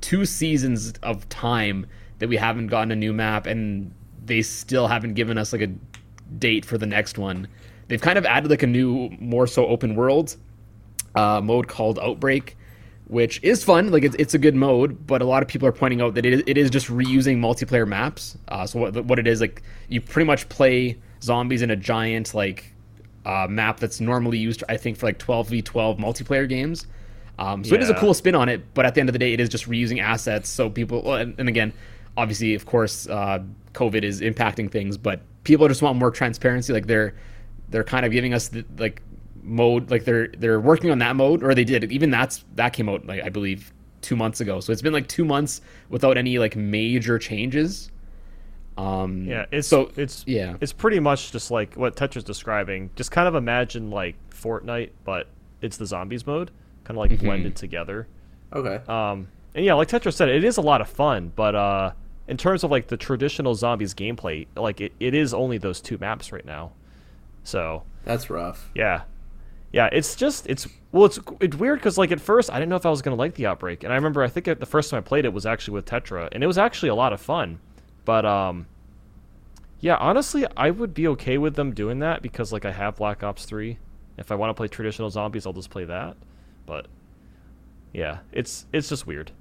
two 0.00 0.24
seasons 0.24 0.92
of 1.02 1.28
time 1.28 1.86
that 2.18 2.28
we 2.28 2.36
haven't 2.36 2.68
gotten 2.68 2.90
a 2.92 2.96
new 2.96 3.12
map, 3.12 3.46
and 3.46 3.92
they 4.24 4.42
still 4.42 4.86
haven't 4.86 5.14
given 5.14 5.38
us 5.38 5.52
like 5.52 5.62
a 5.62 5.70
date 6.38 6.64
for 6.64 6.78
the 6.78 6.86
next 6.86 7.18
one. 7.18 7.48
They've 7.88 8.00
kind 8.00 8.16
of 8.16 8.24
added 8.24 8.50
like 8.50 8.62
a 8.62 8.66
new, 8.66 9.10
more 9.18 9.46
so 9.46 9.66
open 9.66 9.94
world 9.96 10.36
uh, 11.14 11.40
mode 11.42 11.68
called 11.68 11.98
Outbreak, 11.98 12.56
which 13.06 13.42
is 13.42 13.64
fun. 13.64 13.90
Like 13.90 14.04
it's, 14.04 14.16
it's 14.18 14.34
a 14.34 14.38
good 14.38 14.54
mode, 14.54 15.06
but 15.06 15.20
a 15.20 15.24
lot 15.24 15.42
of 15.42 15.48
people 15.48 15.68
are 15.68 15.72
pointing 15.72 16.00
out 16.00 16.14
that 16.14 16.24
it 16.24 16.32
is, 16.32 16.42
it 16.46 16.56
is 16.56 16.70
just 16.70 16.86
reusing 16.86 17.38
multiplayer 17.38 17.86
maps. 17.86 18.38
Uh, 18.48 18.66
so 18.66 18.78
what 18.78 19.04
what 19.04 19.18
it 19.18 19.26
is 19.26 19.40
like, 19.40 19.62
you 19.88 20.00
pretty 20.00 20.26
much 20.26 20.48
play 20.48 20.98
zombies 21.22 21.62
in 21.62 21.70
a 21.70 21.76
giant 21.76 22.34
like 22.34 22.72
uh, 23.24 23.46
map 23.48 23.80
that's 23.80 24.00
normally 24.00 24.38
used, 24.38 24.64
I 24.68 24.76
think, 24.76 24.98
for 24.98 25.06
like 25.06 25.18
12v12 25.18 25.98
multiplayer 25.98 26.48
games. 26.48 26.86
Um, 27.38 27.64
so 27.64 27.74
it 27.74 27.82
is 27.82 27.90
a 27.90 27.94
cool 27.94 28.14
spin 28.14 28.34
on 28.34 28.48
it, 28.48 28.74
but 28.74 28.84
at 28.84 28.94
the 28.94 29.00
end 29.00 29.08
of 29.08 29.12
the 29.14 29.18
day, 29.18 29.32
it 29.32 29.40
is 29.40 29.48
just 29.48 29.68
reusing 29.68 30.00
assets. 30.00 30.48
So 30.48 30.68
people, 30.68 31.14
and, 31.14 31.34
and 31.38 31.48
again, 31.48 31.72
obviously, 32.16 32.54
of 32.54 32.66
course, 32.66 33.08
uh, 33.08 33.42
COVID 33.72 34.02
is 34.02 34.20
impacting 34.20 34.70
things, 34.70 34.98
but 34.98 35.20
people 35.44 35.66
just 35.68 35.82
want 35.82 35.98
more 35.98 36.10
transparency. 36.10 36.72
Like 36.72 36.86
they're 36.86 37.14
they're 37.70 37.84
kind 37.84 38.04
of 38.04 38.12
giving 38.12 38.34
us 38.34 38.48
the, 38.48 38.64
like 38.78 39.02
mode, 39.42 39.90
like 39.90 40.04
they're 40.04 40.28
they're 40.28 40.60
working 40.60 40.90
on 40.90 40.98
that 40.98 41.16
mode, 41.16 41.42
or 41.42 41.54
they 41.54 41.64
did. 41.64 41.90
Even 41.90 42.10
that's 42.10 42.44
that 42.54 42.72
came 42.72 42.88
out 42.88 43.06
like 43.06 43.22
I 43.22 43.28
believe 43.28 43.72
two 44.02 44.16
months 44.16 44.40
ago. 44.40 44.60
So 44.60 44.72
it's 44.72 44.82
been 44.82 44.92
like 44.92 45.08
two 45.08 45.24
months 45.24 45.60
without 45.88 46.18
any 46.18 46.38
like 46.38 46.56
major 46.56 47.18
changes. 47.18 47.90
Um, 48.76 49.24
Yeah, 49.24 49.46
it's 49.50 49.68
so 49.68 49.90
it's 49.96 50.24
yeah. 50.26 50.56
it's 50.60 50.72
pretty 50.72 50.98
much 51.00 51.32
just 51.32 51.50
like 51.50 51.74
what 51.74 51.96
Tetra's 51.96 52.24
describing. 52.24 52.90
Just 52.96 53.10
kind 53.10 53.28
of 53.28 53.34
imagine 53.34 53.90
like 53.90 54.16
Fortnite, 54.30 54.90
but 55.04 55.26
it's 55.60 55.76
the 55.76 55.86
zombies 55.86 56.26
mode, 56.26 56.50
kind 56.84 56.96
of 56.96 57.00
like 57.00 57.10
Mm-hmm. 57.12 57.26
blended 57.26 57.56
together. 57.56 58.08
Okay. 58.52 58.80
Um, 58.88 59.28
and 59.54 59.64
yeah, 59.64 59.74
like 59.74 59.88
Tetra 59.88 60.12
said, 60.12 60.28
it 60.28 60.44
is 60.44 60.56
a 60.56 60.62
lot 60.62 60.80
of 60.80 60.88
fun, 60.88 61.32
but 61.36 61.54
uh, 61.54 61.92
in 62.28 62.36
terms 62.36 62.64
of 62.64 62.70
like 62.70 62.88
the 62.88 62.96
traditional 62.96 63.54
zombies 63.54 63.94
gameplay, 63.94 64.46
like 64.56 64.80
it, 64.80 64.92
it 65.00 65.14
is 65.14 65.34
only 65.34 65.58
those 65.58 65.80
two 65.80 65.98
maps 65.98 66.32
right 66.32 66.44
now. 66.44 66.72
So 67.44 67.82
That's 68.04 68.30
rough. 68.30 68.70
yeah, 68.74 69.02
yeah, 69.72 69.88
it's 69.92 70.16
just 70.16 70.46
it's 70.48 70.66
well, 70.92 71.06
it's 71.06 71.18
it's 71.40 71.56
weird 71.56 71.78
because 71.78 71.98
like 71.98 72.10
at 72.12 72.20
first 72.20 72.50
I 72.50 72.54
didn't 72.54 72.68
know 72.70 72.76
if 72.76 72.86
I 72.86 72.90
was 72.90 73.02
gonna 73.02 73.16
like 73.16 73.34
the 73.34 73.46
outbreak, 73.46 73.84
and 73.84 73.92
I 73.92 73.96
remember 73.96 74.22
I 74.22 74.28
think 74.28 74.46
the 74.46 74.66
first 74.66 74.90
time 74.90 74.98
I 74.98 75.00
played 75.02 75.24
it 75.24 75.32
was 75.32 75.44
actually 75.46 75.74
with 75.74 75.86
Tetra, 75.86 76.28
and 76.32 76.42
it 76.42 76.46
was 76.46 76.58
actually 76.58 76.90
a 76.90 76.94
lot 76.94 77.12
of 77.12 77.20
fun, 77.20 77.58
but 78.04 78.24
um. 78.26 78.66
Yeah, 79.80 79.96
honestly, 79.96 80.46
I 80.56 80.70
would 80.70 80.94
be 80.94 81.08
okay 81.08 81.38
with 81.38 81.56
them 81.56 81.72
doing 81.74 81.98
that 81.98 82.22
because 82.22 82.52
like 82.52 82.64
I 82.64 82.70
have 82.70 82.94
Black 82.96 83.24
Ops 83.24 83.44
3. 83.46 83.78
If 84.16 84.30
I 84.30 84.36
want 84.36 84.50
to 84.50 84.54
play 84.54 84.68
traditional 84.68 85.10
zombies, 85.10 85.44
I'll 85.44 85.52
just 85.52 85.70
play 85.70 85.84
that. 85.86 86.16
But 86.66 86.86
yeah, 87.92 88.18
it's 88.30 88.64
it's 88.72 88.88
just 88.88 89.08
weird. 89.08 89.32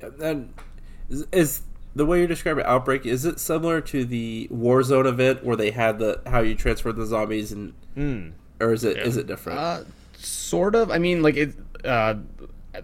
Yeah, 0.00 0.10
and 0.22 0.54
is, 1.08 1.26
is 1.32 1.62
the 1.96 2.06
way 2.06 2.20
you 2.20 2.28
describe 2.28 2.58
it, 2.58 2.66
outbreak? 2.66 3.06
Is 3.06 3.24
it 3.24 3.40
similar 3.40 3.80
to 3.80 4.04
the 4.04 4.48
Warzone 4.52 5.06
event 5.06 5.44
where 5.44 5.56
they 5.56 5.72
had 5.72 5.98
the 5.98 6.20
how 6.26 6.38
you 6.40 6.54
transfer 6.54 6.92
the 6.92 7.04
zombies 7.06 7.50
and, 7.50 7.72
Mm. 7.96 8.32
or 8.60 8.72
is 8.72 8.84
it 8.84 8.98
is 8.98 9.16
it 9.16 9.26
different? 9.26 9.58
Uh, 9.58 9.82
sort 10.16 10.76
of. 10.76 10.92
I 10.92 10.98
mean, 10.98 11.22
like 11.22 11.36
it. 11.36 11.54
Uh, 11.84 12.14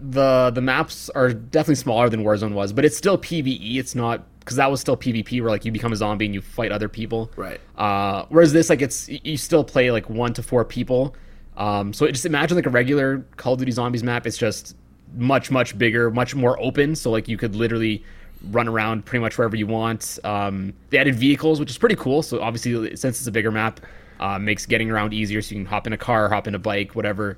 the 0.01 0.51
the 0.53 0.61
maps 0.61 1.09
are 1.11 1.31
definitely 1.33 1.75
smaller 1.75 2.09
than 2.09 2.23
Warzone 2.23 2.53
was, 2.53 2.73
but 2.73 2.83
it's 2.83 2.97
still 2.97 3.17
PVE. 3.17 3.77
It's 3.77 3.95
not 3.95 4.25
because 4.41 4.57
that 4.57 4.69
was 4.69 4.81
still 4.81 4.97
PvP, 4.97 5.41
where 5.41 5.49
like 5.49 5.63
you 5.63 5.71
become 5.71 5.93
a 5.93 5.95
zombie 5.95 6.25
and 6.25 6.33
you 6.33 6.41
fight 6.41 6.71
other 6.71 6.89
people. 6.89 7.31
Right. 7.35 7.61
Uh, 7.77 8.25
whereas 8.29 8.51
this, 8.51 8.69
like, 8.69 8.81
it's 8.81 9.07
you 9.07 9.37
still 9.37 9.63
play 9.63 9.91
like 9.91 10.09
one 10.09 10.33
to 10.33 10.43
four 10.43 10.65
people. 10.65 11.15
Um, 11.57 11.93
so 11.93 12.07
just 12.07 12.25
imagine 12.25 12.57
like 12.57 12.65
a 12.65 12.71
regular 12.71 13.25
Call 13.37 13.53
of 13.53 13.59
Duty 13.59 13.71
Zombies 13.71 14.03
map. 14.03 14.27
It's 14.27 14.37
just 14.37 14.75
much 15.15 15.51
much 15.51 15.77
bigger, 15.77 16.11
much 16.11 16.35
more 16.35 16.59
open. 16.59 16.95
So 16.95 17.11
like 17.11 17.27
you 17.27 17.37
could 17.37 17.55
literally 17.55 18.03
run 18.49 18.67
around 18.67 19.05
pretty 19.05 19.21
much 19.21 19.37
wherever 19.37 19.55
you 19.55 19.67
want. 19.67 20.17
Um, 20.23 20.73
they 20.89 20.97
added 20.97 21.15
vehicles, 21.15 21.59
which 21.59 21.69
is 21.69 21.77
pretty 21.77 21.95
cool. 21.95 22.23
So 22.23 22.41
obviously, 22.41 22.95
since 22.95 23.19
it's 23.19 23.27
a 23.27 23.31
bigger 23.31 23.51
map, 23.51 23.79
uh, 24.19 24.39
makes 24.39 24.65
getting 24.65 24.89
around 24.89 25.13
easier. 25.13 25.41
So 25.41 25.55
you 25.55 25.61
can 25.61 25.65
hop 25.67 25.85
in 25.87 25.93
a 25.93 25.97
car, 25.97 26.29
hop 26.29 26.47
in 26.47 26.55
a 26.55 26.59
bike, 26.59 26.95
whatever. 26.95 27.37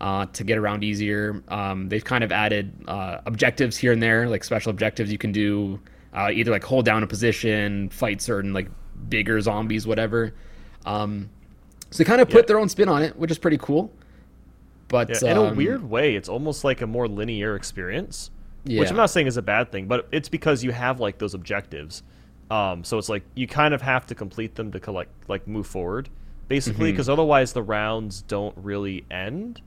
Uh, 0.00 0.26
to 0.26 0.44
get 0.44 0.58
around 0.58 0.82
easier, 0.82 1.42
um, 1.48 1.88
they've 1.88 2.04
kind 2.04 2.24
of 2.24 2.32
added 2.32 2.72
uh, 2.88 3.18
objectives 3.26 3.76
here 3.76 3.92
and 3.92 4.02
there, 4.02 4.28
like 4.28 4.42
special 4.42 4.70
objectives 4.70 5.10
you 5.10 5.16
can 5.16 5.30
do, 5.30 5.80
uh, 6.14 6.30
either 6.32 6.50
like 6.50 6.64
hold 6.64 6.84
down 6.84 7.02
a 7.02 7.06
position, 7.06 7.88
fight 7.90 8.20
certain 8.22 8.52
like 8.52 8.68
bigger 9.08 9.40
zombies, 9.40 9.86
whatever. 9.86 10.32
Um, 10.86 11.28
so 11.90 11.98
they 11.98 12.04
kind 12.08 12.20
of 12.20 12.28
put 12.28 12.44
Yeah. 12.44 12.46
their 12.48 12.58
own 12.58 12.68
spin 12.68 12.88
on 12.88 13.02
it, 13.02 13.16
which 13.16 13.30
is 13.30 13.38
pretty 13.38 13.58
cool. 13.58 13.90
But 14.88 15.08
Yeah, 15.22 15.32
in 15.32 15.36
a 15.36 15.42
um, 15.44 15.56
weird 15.56 15.82
way, 15.88 16.14
it's 16.14 16.28
almost 16.28 16.62
like 16.64 16.80
a 16.82 16.86
more 16.86 17.08
linear 17.08 17.56
experience, 17.56 18.30
which 18.66 18.90
I'm 18.90 18.96
not 18.96 19.10
saying 19.10 19.26
is 19.26 19.36
a 19.36 19.42
bad 19.42 19.72
thing, 19.72 19.86
but 19.86 20.06
it's 20.12 20.28
because 20.28 20.62
you 20.62 20.72
have 20.72 21.00
like 21.00 21.18
those 21.18 21.34
objectives. 21.34 22.02
Um, 22.50 22.84
so 22.84 22.98
it's 22.98 23.08
like 23.08 23.22
you 23.34 23.46
kind 23.46 23.72
of 23.74 23.80
have 23.82 24.06
to 24.08 24.14
complete 24.14 24.54
them 24.54 24.70
to 24.72 24.78
collect, 24.80 25.10
like 25.28 25.48
move 25.48 25.66
forward, 25.66 26.10
basically, 26.48 26.88
Mm-hmm. 26.88 26.92
because 26.92 27.08
otherwise 27.08 27.54
the 27.54 27.62
rounds 27.62 28.22
don't 28.22 28.54
really 28.58 29.04
end. 29.10 29.60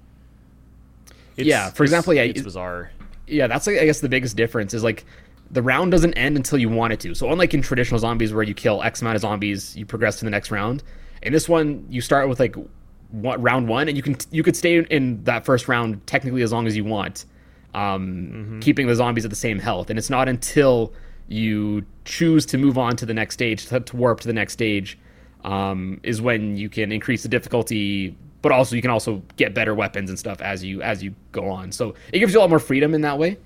It's, 1.36 1.48
Yeah, 1.48 1.70
for 1.72 1.84
example, 1.84 2.14
yeah, 2.14 2.22
it's 2.24 2.39
it- 2.41 2.43
bizarre. 2.43 2.91
yeah, 3.28 3.48
that's 3.48 3.68
like 3.68 3.78
I 3.80 3.86
guess 3.86 4.00
the 4.00 4.10
biggest 4.10 4.36
difference 4.36 4.74
is 4.74 4.84
like 4.84 5.06
the 5.52 5.62
round 5.62 5.91
doesn't 5.91 6.14
end 6.14 6.36
until 6.36 6.58
you 6.58 6.70
want 6.70 6.93
it 6.93 7.00
to. 7.02 7.16
So 7.16 7.32
unlike 7.32 7.54
in 7.54 7.62
traditional 7.62 8.00
zombies 8.00 8.34
where 8.34 8.43
you 8.43 8.54
kill 8.54 8.84
X 8.84 9.02
amount 9.02 9.16
of 9.16 9.22
zombies, 9.22 9.76
you 9.76 9.86
progress 9.86 10.18
to 10.20 10.26
the 10.26 10.32
next 10.32 10.52
round. 10.52 10.84
In 11.22 11.34
this 11.34 11.48
one, 11.48 11.86
you 11.89 12.02
start 12.02 12.30
with 12.30 12.39
like 12.39 12.56
one, 13.10 13.41
round 13.41 13.68
one, 13.68 13.88
and 13.88 13.95
you 13.95 14.04
can 14.04 14.18
you 14.32 14.43
could 14.43 14.56
stay 14.56 14.80
in 14.80 15.24
that 15.24 15.45
first 15.45 15.68
round 15.68 16.06
technically 16.08 16.41
as 16.41 16.52
long 16.52 16.68
as 16.68 16.76
you 16.76 16.84
want, 16.84 17.26
um, 17.74 18.60
keeping 18.62 18.88
the 18.88 18.95
zombies 18.95 19.26
at 19.26 19.30
the 19.30 19.38
same 19.38 19.60
health. 19.60 19.89
And 19.89 19.98
it's 19.98 20.10
not 20.10 20.28
until 20.28 20.93
you 21.28 21.86
choose 22.06 22.45
to 22.48 22.58
move 22.58 22.78
on 22.78 22.95
to 22.98 23.06
the 23.06 23.14
next 23.14 23.34
stage 23.34 23.66
to, 23.68 23.80
to 23.80 23.95
warp 23.95 24.20
to 24.22 24.28
the 24.28 24.34
next 24.34 24.54
stage 24.54 24.98
um, 25.43 26.00
is 26.04 26.22
when 26.22 26.58
you 26.58 26.70
can 26.70 26.91
increase 26.91 27.24
the 27.24 27.30
difficulty 27.30 28.16
but 28.41 28.52
also 28.52 28.76
you 28.76 28.82
can 28.82 28.91
also 28.91 29.22
get 29.36 29.54
better 29.54 29.76
weapons 29.76 30.10
and 30.10 30.18
stuff 30.18 30.41
as 30.41 30.64
you 30.64 30.82
as 30.82 31.04
you 31.04 31.14
go 31.32 31.50
on 31.50 31.72
so 31.72 31.93
it 32.14 32.20
gives 32.20 32.34
you 32.34 32.39
a 32.39 32.41
lot 32.41 32.50
more 32.50 32.60
freedom 32.60 32.93
in 32.93 33.02
that 33.02 33.18
way 33.18 33.38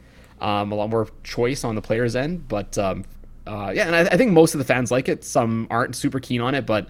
um, 0.42 0.72
a 0.72 0.76
lot 0.76 0.90
more 0.90 1.08
choice 1.24 1.64
on 1.64 1.76
the 1.76 1.82
player's 1.82 2.16
end 2.16 2.48
but 2.48 2.78
um, 2.78 3.06
uh, 3.48 3.72
yeah 3.76 3.86
and 3.88 3.96
I, 3.96 4.02
I 4.02 4.18
think 4.18 4.32
most 4.32 4.54
of 4.54 4.58
the 4.60 4.66
fans 4.66 4.92
like 4.92 5.08
it 5.08 5.24
some 5.24 5.68
aren't 5.70 5.96
super 5.96 6.20
keen 6.20 6.42
on 6.42 6.54
it 6.56 6.66
but 6.66 6.90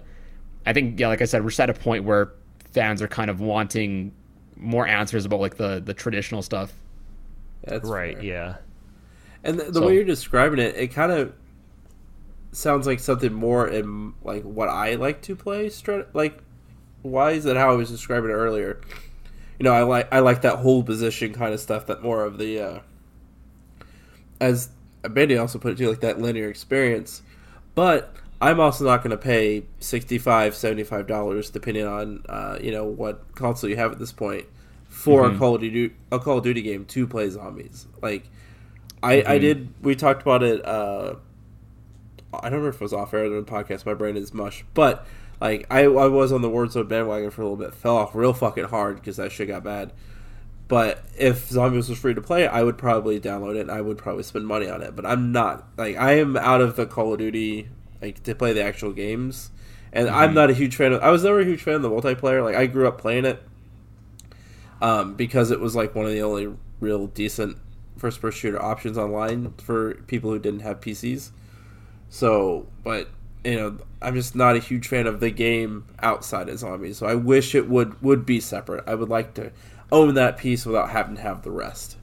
i 0.66 0.72
think 0.72 0.98
yeah 0.98 1.08
like 1.08 1.22
i 1.22 1.24
said 1.24 1.42
we're 1.42 1.50
just 1.50 1.60
at 1.60 1.70
a 1.70 1.74
point 1.74 2.04
where 2.04 2.32
fans 2.72 3.00
are 3.02 3.08
kind 3.08 3.30
of 3.30 3.40
wanting 3.40 4.12
more 4.56 4.86
answers 4.86 5.24
about 5.24 5.40
like 5.40 5.56
the 5.56 5.80
the 5.84 5.92
traditional 5.94 6.40
stuff 6.42 6.72
That's 7.64 7.88
Right? 7.88 8.14
fair. 8.16 8.24
Yeah. 8.24 8.56
And 9.44 9.58
the, 9.58 9.64
the 9.64 9.74
So- 9.80 9.86
way 9.86 9.94
you're 9.94 10.04
describing 10.04 10.58
it, 10.60 10.74
it 10.76 10.88
kind 10.88 11.10
of 11.12 11.32
sounds 12.52 12.86
like 12.86 13.00
something 13.00 13.32
more 13.32 13.66
in 13.68 14.14
like 14.22 14.42
what 14.42 14.68
I 14.68 14.94
like 14.94 15.22
to 15.22 15.34
play. 15.36 15.70
Like, 16.12 16.38
why 17.02 17.32
is 17.32 17.44
that 17.44 17.56
how 17.56 17.70
I 17.70 17.74
was 17.74 17.90
describing 17.90 18.30
it 18.30 18.34
earlier? 18.34 18.80
You 19.58 19.64
know, 19.64 19.72
I 19.72 19.82
like 19.82 20.12
I 20.12 20.20
like 20.20 20.42
that 20.42 20.58
whole 20.60 20.82
position 20.82 21.32
kind 21.32 21.52
of 21.52 21.60
stuff. 21.60 21.86
That 21.86 22.02
more 22.02 22.24
of 22.24 22.38
the 22.38 22.60
uh, 22.60 22.78
as 24.42 24.68
Bendy 25.02 25.36
also 25.36 25.58
put 25.58 25.72
it 25.72 25.78
too, 25.78 25.88
like 25.88 26.00
that 26.00 26.20
linear 26.20 26.50
experience. 26.50 27.22
But 27.74 28.14
I'm 28.40 28.60
also 28.60 28.84
not 28.84 29.02
going 29.02 29.12
to 29.12 29.16
pay 29.16 29.64
65 29.78 30.54
75 30.54 31.06
dollars 31.06 31.50
depending 31.50 31.86
on 31.86 32.24
uh, 32.28 32.58
you 32.60 32.72
know 32.72 32.84
what 32.84 33.34
console 33.34 33.70
you 33.70 33.76
have 33.76 33.92
at 33.92 33.98
this 33.98 34.12
point 34.12 34.46
for 34.88 35.26
a 35.26 35.38
Call 35.38 35.54
of 35.54 35.62
Duty 35.62 35.94
a 36.10 36.18
Call 36.18 36.38
of 36.38 36.44
Duty 36.44 36.60
game 36.60 36.84
to 36.86 37.06
play 37.06 37.30
zombies. 37.30 37.86
Like 38.02 38.24
I 39.02 39.22
I 39.26 39.38
did 39.38 39.72
we 39.80 39.94
talked 39.94 40.22
about 40.22 40.42
it 40.42 40.64
uh 40.66 41.14
I 42.34 42.44
don't 42.44 42.60
remember 42.60 42.68
if 42.70 42.74
it 42.76 42.80
was 42.80 42.92
off 42.92 43.14
air 43.14 43.26
or 43.26 43.28
the 43.28 43.42
podcast. 43.42 43.86
My 43.86 43.94
brain 43.94 44.16
is 44.16 44.34
mush. 44.34 44.64
But 44.74 45.06
like 45.40 45.66
I, 45.70 45.84
I 45.84 46.08
was 46.08 46.32
on 46.32 46.42
the 46.42 46.48
Warzone 46.48 46.88
bandwagon 46.88 47.30
for 47.30 47.42
a 47.42 47.44
little 47.44 47.56
bit. 47.56 47.74
Fell 47.74 47.96
off 47.96 48.14
real 48.14 48.32
fucking 48.32 48.64
hard 48.64 48.96
because 48.96 49.16
that 49.16 49.32
shit 49.32 49.48
got 49.48 49.64
bad. 49.64 49.92
But 50.72 51.04
if 51.18 51.50
Zombies 51.50 51.90
was 51.90 51.98
free 51.98 52.14
to 52.14 52.22
play, 52.22 52.46
I 52.46 52.62
would 52.62 52.78
probably 52.78 53.20
download 53.20 53.56
it. 53.56 53.60
and 53.60 53.70
I 53.70 53.82
would 53.82 53.98
probably 53.98 54.22
spend 54.22 54.46
money 54.46 54.70
on 54.70 54.80
it. 54.80 54.96
But 54.96 55.04
I'm 55.04 55.30
not. 55.30 55.68
Like 55.76 55.98
I 55.98 56.12
am 56.12 56.34
out 56.34 56.62
of 56.62 56.76
the 56.76 56.86
Call 56.86 57.12
of 57.12 57.18
Duty 57.18 57.68
like 58.00 58.22
to 58.22 58.34
play 58.34 58.54
the 58.54 58.64
actual 58.64 58.94
games, 58.94 59.50
and 59.92 60.08
I'm 60.08 60.32
not 60.32 60.48
a 60.48 60.54
huge 60.54 60.74
fan 60.74 60.94
of. 60.94 61.02
I 61.02 61.10
was 61.10 61.24
never 61.24 61.40
a 61.40 61.44
huge 61.44 61.62
fan 61.62 61.74
of 61.74 61.82
the 61.82 61.90
multiplayer. 61.90 62.42
Like 62.42 62.56
I 62.56 62.64
grew 62.64 62.88
up 62.88 62.96
playing 62.96 63.26
it, 63.26 63.42
um, 64.80 65.12
because 65.12 65.50
it 65.50 65.60
was 65.60 65.76
like 65.76 65.94
one 65.94 66.06
of 66.06 66.12
the 66.12 66.22
only 66.22 66.48
real 66.80 67.06
decent 67.06 67.58
first-person 67.98 68.40
shooter 68.40 68.62
options 68.62 68.96
online 68.96 69.52
for 69.58 69.96
people 70.06 70.30
who 70.30 70.38
didn't 70.38 70.60
have 70.60 70.80
PCs. 70.80 71.32
So, 72.08 72.66
but 72.82 73.10
you 73.44 73.56
know, 73.56 73.78
I'm 74.00 74.14
just 74.14 74.34
not 74.34 74.56
a 74.56 74.58
huge 74.58 74.88
fan 74.88 75.06
of 75.06 75.20
the 75.20 75.30
game 75.30 75.84
outside 76.00 76.48
of 76.48 76.58
zombies. 76.58 76.96
So 76.96 77.06
I 77.06 77.14
wish 77.14 77.54
it 77.54 77.68
would 77.68 78.00
would 78.00 78.24
be 78.24 78.40
separate. 78.40 78.84
I 78.86 78.94
would 78.94 79.10
like 79.10 79.34
to 79.34 79.52
own 79.92 80.14
that 80.14 80.38
piece 80.38 80.66
without 80.66 80.90
having 80.90 81.14
to 81.16 81.22
have 81.22 81.42
the 81.42 81.50
rest. 81.50 81.96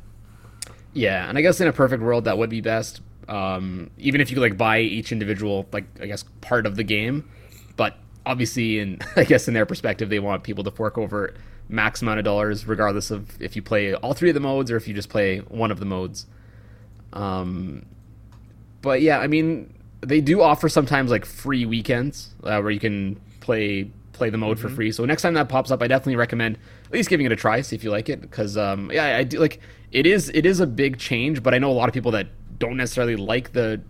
Yeah, 0.93 1.27
and 1.27 1.37
I 1.37 1.41
guess 1.41 1.59
in 1.59 1.67
a 1.67 1.73
perfect 1.73 2.01
world 2.01 2.25
that 2.25 2.37
would 2.37 2.49
be 2.49 2.61
best. 2.61 3.01
Um, 3.27 3.91
even 3.97 4.21
if 4.21 4.29
you 4.29 4.35
could 4.35 4.41
like 4.41 4.57
buy 4.57 4.79
each 4.79 5.11
individual, 5.11 5.67
like 5.71 5.85
I 6.01 6.05
guess 6.05 6.23
part 6.41 6.65
of 6.65 6.75
the 6.75 6.83
game, 6.83 7.29
but 7.75 7.95
obviously, 8.25 8.79
in 8.79 8.99
I 9.15 9.23
guess 9.23 9.47
in 9.47 9.53
their 9.53 9.65
perspective, 9.65 10.09
they 10.09 10.19
want 10.19 10.43
people 10.43 10.63
to 10.63 10.71
fork 10.71 10.97
over 10.97 11.33
max 11.67 12.01
amount 12.01 12.19
of 12.19 12.25
dollars, 12.25 12.65
regardless 12.67 13.11
of 13.11 13.39
if 13.41 13.55
you 13.55 13.61
play 13.61 13.93
all 13.93 14.13
three 14.13 14.29
of 14.29 14.33
the 14.33 14.39
modes 14.39 14.71
or 14.71 14.77
if 14.77 14.87
you 14.87 14.93
just 14.93 15.09
play 15.09 15.39
one 15.39 15.71
of 15.71 15.79
the 15.79 15.85
modes. 15.85 16.25
Um, 17.13 17.85
but 18.81 19.01
yeah, 19.01 19.19
I 19.19 19.27
mean, 19.27 19.73
they 20.01 20.21
do 20.21 20.41
offer 20.41 20.69
sometimes 20.69 21.11
like 21.11 21.25
free 21.25 21.65
weekends 21.65 22.33
uh, 22.43 22.59
where 22.61 22.71
you 22.71 22.79
can 22.79 23.19
play 23.41 23.91
play 24.13 24.29
the 24.29 24.37
mode 24.37 24.59
for 24.59 24.69
free. 24.69 24.91
So 24.91 25.05
next 25.05 25.21
time 25.21 25.33
that 25.35 25.49
pops 25.49 25.71
up, 25.71 25.81
I 25.81 25.87
definitely 25.87 26.17
recommend 26.17 26.57
at 26.89 26.93
least 26.93 27.09
giving 27.09 27.27
it 27.27 27.31
a 27.31 27.35
try, 27.35 27.61
see 27.61 27.75
if 27.75 27.83
you 27.83 27.91
like 27.91 28.09
it. 28.09 28.19
Because 28.19 28.57
um, 28.57 28.89
yeah, 28.91 29.15
I 29.17 29.23
do 29.23 29.39
like 29.39 29.59
it 29.91 30.07
is 30.07 30.29
it 30.33 30.45
is 30.45 30.59
a 30.59 30.67
big 30.67 30.97
change, 30.97 31.43
but 31.43 31.53
I 31.53 31.59
know 31.59 31.69
a 31.69 31.73
lot 31.73 31.87
of 31.87 31.93
people 31.93 32.11
that 32.11 32.27
don't 32.57 32.77
necessarily 32.77 33.15
like 33.15 33.53
the 33.53 33.81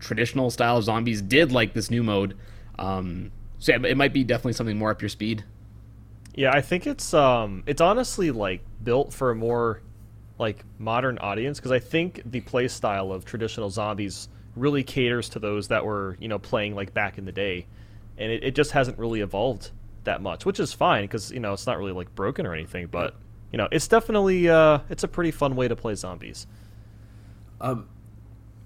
traditional 0.00 0.50
style 0.50 0.76
of 0.76 0.84
zombies 0.84 1.22
did 1.22 1.52
like 1.52 1.72
this 1.72 1.88
new 1.90 2.02
mode. 2.02 2.36
Um, 2.78 3.30
so 3.58 3.72
yeah, 3.72 3.86
it 3.86 3.96
might 3.96 4.12
be 4.12 4.24
definitely 4.24 4.54
something 4.54 4.76
more 4.76 4.90
up 4.90 5.00
your 5.00 5.08
speed. 5.08 5.44
Yeah, 6.34 6.50
I 6.52 6.60
think 6.62 6.86
it's 6.86 7.14
um 7.14 7.62
it's 7.66 7.80
honestly 7.80 8.32
like 8.32 8.64
built 8.82 9.12
for 9.12 9.30
a 9.30 9.36
more 9.36 9.80
like 10.38 10.64
modern 10.78 11.18
audience 11.18 11.60
because 11.60 11.70
I 11.70 11.78
think 11.78 12.22
the 12.24 12.40
play 12.40 12.66
style 12.66 13.12
of 13.12 13.24
traditional 13.24 13.70
zombies 13.70 14.28
really 14.56 14.82
caters 14.82 15.28
to 15.30 15.38
those 15.38 15.68
that 15.68 15.84
were 15.84 16.16
you 16.18 16.26
know 16.26 16.40
playing 16.40 16.74
like 16.74 16.92
back 16.92 17.18
in 17.18 17.24
the 17.24 17.32
day, 17.32 17.66
and 18.18 18.32
it, 18.32 18.42
it 18.42 18.54
just 18.56 18.72
hasn't 18.72 18.98
really 18.98 19.20
evolved 19.20 19.70
that 20.04 20.22
much, 20.22 20.44
which 20.44 20.60
is 20.60 20.72
fine 20.72 21.04
because 21.04 21.30
you 21.30 21.40
know 21.40 21.52
it's 21.52 21.66
not 21.66 21.78
really 21.78 21.92
like 21.92 22.14
broken 22.14 22.46
or 22.46 22.54
anything, 22.54 22.86
but 22.86 23.14
you 23.52 23.58
know 23.58 23.68
it's 23.70 23.88
definitely 23.88 24.48
uh 24.48 24.80
it's 24.90 25.04
a 25.04 25.08
pretty 25.08 25.30
fun 25.30 25.56
way 25.56 25.68
to 25.68 25.76
play 25.76 25.94
zombies. 25.94 26.46
Um, 27.60 27.88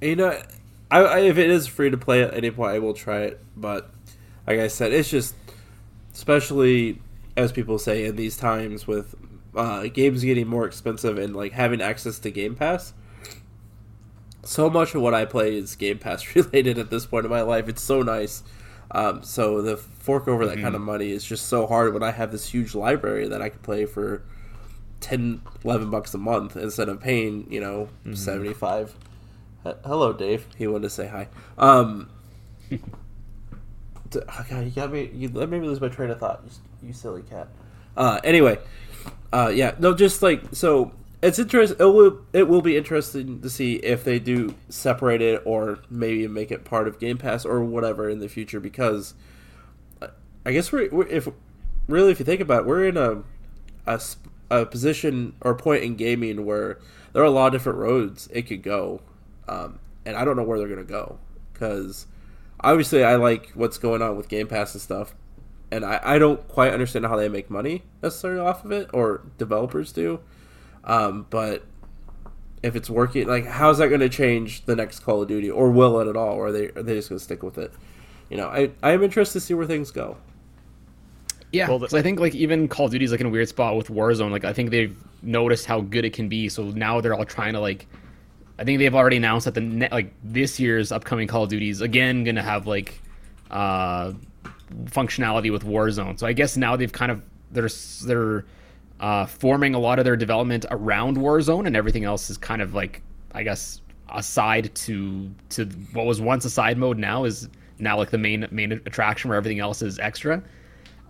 you 0.01 0.17
know, 0.17 0.41
I, 0.91 1.01
I, 1.01 1.19
if 1.21 1.39
it 1.39 1.51
is 1.51 1.67
free 1.67 1.91
to 1.91 1.99
play 1.99 2.23
at 2.23 2.35
any 2.35 2.51
point, 2.51 2.73
I 2.73 2.79
will 2.79 2.95
try 2.95 3.23
it. 3.23 3.41
But 3.57 3.91
like 4.47 4.59
I 4.59 4.69
said, 4.69 4.93
it's 4.93 5.11
just, 5.11 5.35
especially 6.15 7.01
as 7.37 7.53
people 7.53 7.79
say 7.79 8.07
in 8.07 8.17
these 8.17 8.37
times 8.37 8.87
with 8.87 9.15
uh, 9.55 9.83
games 9.89 10.25
getting 10.25 10.47
more 10.47 10.67
expensive 10.67 11.19
and 11.19 11.37
like 11.37 11.53
having 11.53 11.81
access 11.81 12.19
to 12.21 12.31
Game 12.31 12.55
Pass. 12.55 12.95
So 14.43 14.71
much 14.71 14.95
of 14.95 15.03
what 15.03 15.13
I 15.13 15.25
play 15.25 15.57
is 15.57 15.75
Game 15.77 15.99
Pass 15.99 16.35
related 16.35 16.79
at 16.79 16.91
this 16.91 17.07
point 17.07 17.27
in 17.27 17.31
my 17.31 17.43
life. 17.43 17.69
It's 17.69 17.83
so 17.83 18.03
nice. 18.03 18.43
Um, 18.91 19.23
so 19.23 19.63
the 19.63 19.77
fork 19.77 20.29
over 20.29 20.47
that 20.47 20.61
kind 20.61 20.75
of 20.75 20.81
money 20.81 21.11
is 21.11 21.25
just 21.25 21.47
so 21.47 21.67
hard 21.67 21.93
when 21.93 22.03
I 22.03 22.13
have 22.13 22.31
this 22.31 22.49
huge 22.49 22.75
library 22.75 23.27
that 23.29 23.43
I 23.43 23.49
can 23.49 23.59
play 23.59 23.85
for 23.85 24.23
10 25.01 25.43
11 25.65 25.91
bucks 25.91 26.15
a 26.15 26.19
month 26.19 26.57
instead 26.57 26.89
of 26.89 27.01
paying 27.01 27.47
you 27.53 27.61
know 27.61 27.89
75 28.15 28.95
H- 29.67 29.75
hello 29.85 30.13
dave. 30.13 30.47
He 30.57 30.67
wanted 30.67 30.85
to 30.85 30.91
say 30.91 31.07
hi. 31.09 31.29
Um 31.59 32.09
oh 32.71 32.79
God, 34.49 34.65
you 34.65 34.71
got 34.71 34.93
me 34.93 35.11
you 35.13 35.29
let 35.29 35.49
me 35.49 35.61
lose 35.61 35.81
my 35.81 35.89
train 35.89 36.11
of 36.11 36.19
thought 36.19 36.43
you, 36.45 36.89
you 36.89 36.93
silly 36.95 37.23
cat. 37.23 37.49
Uh 37.97 38.21
anyway 38.25 38.59
uh 39.33 39.51
yeah 39.55 39.75
no 39.79 39.95
just 39.95 40.23
like 40.23 40.43
so 40.53 40.93
it's 41.27 41.39
interesting 41.39 41.77
it 41.79 41.85
will 41.85 42.21
it 42.33 42.49
will 42.49 42.63
be 42.63 42.77
interesting 42.77 43.41
to 43.41 43.51
see 43.51 43.75
if 43.77 44.05
they 44.05 44.19
do 44.19 44.55
separate 44.69 45.21
it 45.21 45.43
or 45.45 45.81
maybe 45.91 46.27
make 46.29 46.51
it 46.51 46.65
part 46.65 46.87
of 46.87 46.99
game 46.99 47.19
pass 47.19 47.45
or 47.45 47.63
whatever 47.65 48.09
in 48.09 48.21
the 48.21 48.29
future 48.29 48.61
because 48.61 49.15
i 50.45 50.53
guess 50.53 50.71
we're, 50.71 50.89
we're 50.91 51.07
if 51.09 51.29
really 51.89 52.13
if 52.13 52.19
you 52.19 52.25
think 52.25 52.41
about 52.41 52.61
it 52.61 52.67
we're 52.67 52.87
in 52.87 52.97
a 52.97 53.23
a, 53.87 54.01
a 54.51 54.67
position 54.67 55.35
or 55.41 55.55
point 55.55 55.83
in 55.83 55.97
gaming 55.97 56.45
where 56.45 56.79
there 57.13 57.23
are 57.23 57.27
a 57.27 57.31
lot 57.31 57.47
of 57.47 57.53
different 57.53 57.79
roads 57.79 58.29
it 58.33 58.43
could 58.43 58.63
go, 58.63 59.01
um, 59.49 59.79
and 60.05 60.17
I 60.17 60.25
don't 60.25 60.37
know 60.37 60.43
where 60.43 60.59
they're 60.59 60.69
gonna 60.69 60.85
go 60.85 61.19
because 61.53 62.07
obviously 62.61 63.05
I 63.05 63.17
like 63.17 63.53
what's 63.55 63.79
going 63.79 64.03
on 64.03 64.17
with 64.17 64.29
Game 64.29 64.47
Pass 64.49 64.75
and 64.75 64.83
stuff, 64.83 65.15
and 65.71 65.85
I, 65.85 66.01
I 66.03 66.19
don't 66.19 66.47
quite 66.49 66.73
understand 66.73 67.07
how 67.07 67.17
they 67.17 67.29
make 67.29 67.49
money 67.49 67.85
necessarily 68.03 68.41
off 68.41 68.65
of 68.65 68.73
it 68.73 68.91
or 68.93 69.23
developers 69.39 69.93
do, 69.93 70.21
um, 70.87 71.27
but 71.31 71.65
if 72.63 72.75
it's 72.77 72.89
working, 72.89 73.27
like 73.29 73.47
how's 73.47 73.79
that 73.79 73.89
going 73.89 74.01
to 74.01 74.09
change 74.09 74.65
the 74.65 74.75
next 74.77 75.01
Call 75.01 75.23
of 75.23 75.29
Duty, 75.29 75.51
or 75.51 75.71
will 75.71 76.01
it 76.01 76.09
at 76.09 76.17
all, 76.17 76.35
or 76.35 76.47
are 76.47 76.53
they 76.53 76.67
are 76.71 76.83
they 76.83 76.95
just 76.95 77.09
going 77.09 77.19
to 77.19 77.25
stick 77.25 77.43
with 77.43 77.59
it? 77.59 77.73
You 78.31 78.37
know, 78.37 78.49
I 78.49 78.71
I 78.83 78.93
am 78.93 79.03
interested 79.03 79.41
to 79.41 79.45
see 79.47 79.55
where 79.55 79.67
things 79.67 79.91
go. 79.91 80.17
Yeah, 81.53 81.69
Well, 81.69 81.79
because 81.79 81.93
the- 81.93 81.99
I 81.99 82.03
think 82.03 82.19
like 82.21 82.35
even 82.35 82.67
Call 82.69 82.87
of 82.87 82.93
Duty's 82.93 83.11
like 83.13 83.21
in 83.21 83.27
a 83.27 83.31
weird 83.31 83.49
spot 83.49 83.77
with 83.77 83.89
Warzone. 83.89 84.31
Like 84.31 84.45
I 84.45 84.53
think 84.53 84.71
they've 84.71 84.97
noticed 85.23 85.67
how 85.67 85.81
good 85.81 86.05
it 86.05 86.13
can 86.13 86.29
be, 86.29 86.49
so 86.49 86.65
now 86.65 87.01
they're 87.01 87.15
all 87.15 87.25
trying 87.25 87.53
to 87.55 87.61
like. 87.61 87.87
I 88.59 88.65
think 88.65 88.79
they've 88.79 88.95
already 88.95 89.19
announced 89.19 89.45
that 89.45 89.55
the 89.55 89.61
ne- 89.61 89.89
like 89.93 90.13
this 90.25 90.59
year's 90.59 90.91
upcoming 90.91 91.29
Call 91.29 91.45
of 91.45 91.51
Duty's 91.51 91.81
again 91.83 92.25
gonna 92.25 92.43
have 92.43 92.67
like 92.67 93.01
uh 93.51 94.13
functionality 94.87 95.53
with 95.53 95.65
Warzone. 95.65 96.19
So 96.19 96.27
I 96.27 96.33
guess 96.33 96.57
now 96.57 96.75
they've 96.77 96.93
kind 96.93 97.13
of 97.13 97.23
they're 97.53 97.69
they're 98.05 98.45
uh, 99.01 99.27
forming 99.27 99.75
a 99.75 99.79
lot 99.79 99.99
of 99.99 100.05
their 100.05 100.17
development 100.17 100.67
around 100.71 101.17
Warzone, 101.17 101.67
and 101.67 101.77
everything 101.77 102.05
else 102.05 102.31
is 102.31 102.39
kind 102.39 102.63
of 102.63 102.75
like 102.75 103.03
I 103.33 103.43
guess 103.43 103.81
aside 104.13 104.75
to 104.75 105.31
to 105.51 105.67
what 105.93 106.07
was 106.07 106.21
once 106.21 106.45
a 106.45 106.51
side 106.51 106.79
mode 106.79 106.99
now 106.99 107.25
is 107.25 107.49
now 107.79 107.97
like 107.97 108.11
the 108.11 108.19
main 108.19 108.47
main 108.51 108.73
attraction 108.73 109.29
where 109.29 109.37
everything 109.37 109.61
else 109.61 109.83
is 109.83 109.99
extra. 109.99 110.43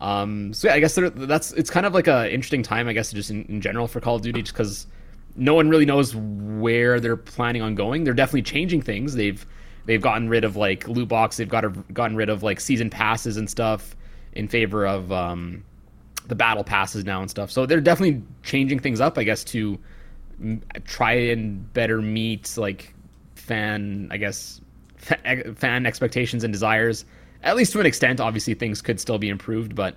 Um, 0.01 0.53
so 0.53 0.68
yeah, 0.68 0.74
I 0.74 0.80
guess 0.80 0.99
that's 0.99 1.53
it's 1.53 1.70
kind 1.70 1.87
of 1.87 1.95
like 1.95 2.09
a 2.09 2.32
interesting 2.32 2.62
time, 2.62 2.89
I 2.89 2.93
guess, 2.93 3.12
just 3.12 3.30
in, 3.30 3.45
in 3.47 3.61
general 3.61 3.87
for 3.87 4.01
Call 4.01 4.16
of 4.16 4.22
Duty, 4.22 4.43
just 4.43 4.55
because 4.55 4.87
no 5.37 5.55
one 5.55 5.68
really 5.68 5.87
knows 5.87 6.14
where 6.14 7.01
they're 7.01 7.16
planning 7.16 7.62
on 7.62 7.74
going. 7.74 8.05
They're 8.05 8.14
definitely 8.14 8.43
changing 8.43 8.82
things. 8.82 9.14
They've 9.14 9.45
they've 9.87 10.03
gotten 10.03 10.28
rid 10.28 10.45
of 10.45 10.57
like 10.57 10.87
loot 10.89 11.09
box. 11.09 11.37
They've 11.37 11.49
got 11.49 11.95
gotten 11.95 12.16
rid 12.16 12.28
of 12.28 12.43
like 12.43 12.61
season 12.61 12.91
passes 12.91 13.37
and 13.37 13.49
stuff 13.49 13.97
in 14.32 14.49
favor 14.49 14.87
of 14.87 15.11
um, 15.12 15.64
the 16.28 16.34
battle 16.34 16.64
passes 16.64 17.04
now 17.04 17.20
and 17.20 17.30
stuff. 17.30 17.50
So 17.50 17.66
they're 17.66 17.80
definitely 17.80 18.22
changing 18.42 18.80
things 18.80 19.00
up, 19.00 19.18
I 19.18 19.24
guess, 19.24 19.44
to 19.44 19.78
m- 20.40 20.62
try 20.84 21.12
and 21.12 21.72
better 21.72 22.00
meet 22.02 22.56
like 22.56 22.94
fan, 23.34 24.08
I 24.10 24.16
guess, 24.16 24.60
fa- 24.96 25.54
fan 25.56 25.86
expectations 25.86 26.44
and 26.44 26.52
desires. 26.52 27.04
At 27.42 27.56
least 27.56 27.72
to 27.72 27.80
an 27.80 27.86
extent. 27.86 28.20
Obviously, 28.20 28.54
things 28.54 28.82
could 28.82 28.98
still 28.98 29.18
be 29.18 29.28
improved, 29.28 29.74
but 29.74 29.96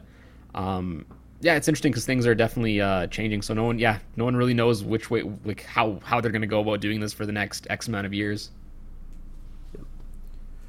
um, 0.53 1.05
yeah, 1.41 1.55
it's 1.55 1.67
interesting 1.67 1.91
because 1.91 2.05
things 2.05 2.27
are 2.27 2.35
definitely 2.35 2.81
uh, 2.81 3.07
changing. 3.07 3.41
So 3.41 3.53
no 3.53 3.63
one, 3.63 3.79
yeah, 3.79 3.99
no 4.15 4.25
one 4.25 4.35
really 4.35 4.53
knows 4.53 4.83
which 4.83 5.09
way, 5.09 5.23
like 5.45 5.63
how 5.63 5.99
how 6.03 6.21
they're 6.21 6.31
going 6.31 6.41
to 6.41 6.47
go 6.47 6.59
about 6.59 6.81
doing 6.81 6.99
this 6.99 7.13
for 7.13 7.25
the 7.25 7.31
next 7.31 7.65
X 7.69 7.87
amount 7.87 8.05
of 8.05 8.13
years. 8.13 8.51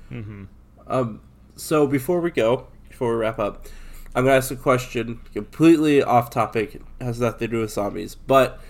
Hmm. 0.08 0.44
Um, 0.86 1.20
so 1.56 1.86
before 1.86 2.20
we 2.20 2.30
go, 2.30 2.66
before 2.88 3.12
we 3.14 3.20
wrap 3.20 3.38
up, 3.38 3.66
I'm 4.14 4.24
gonna 4.24 4.36
ask 4.36 4.50
a 4.50 4.56
question 4.56 5.20
completely 5.32 6.02
off 6.02 6.30
topic. 6.30 6.74
It 6.74 6.82
has 7.00 7.20
nothing 7.20 7.38
to 7.38 7.48
do 7.48 7.60
with 7.60 7.70
zombies, 7.70 8.14
but 8.14 8.60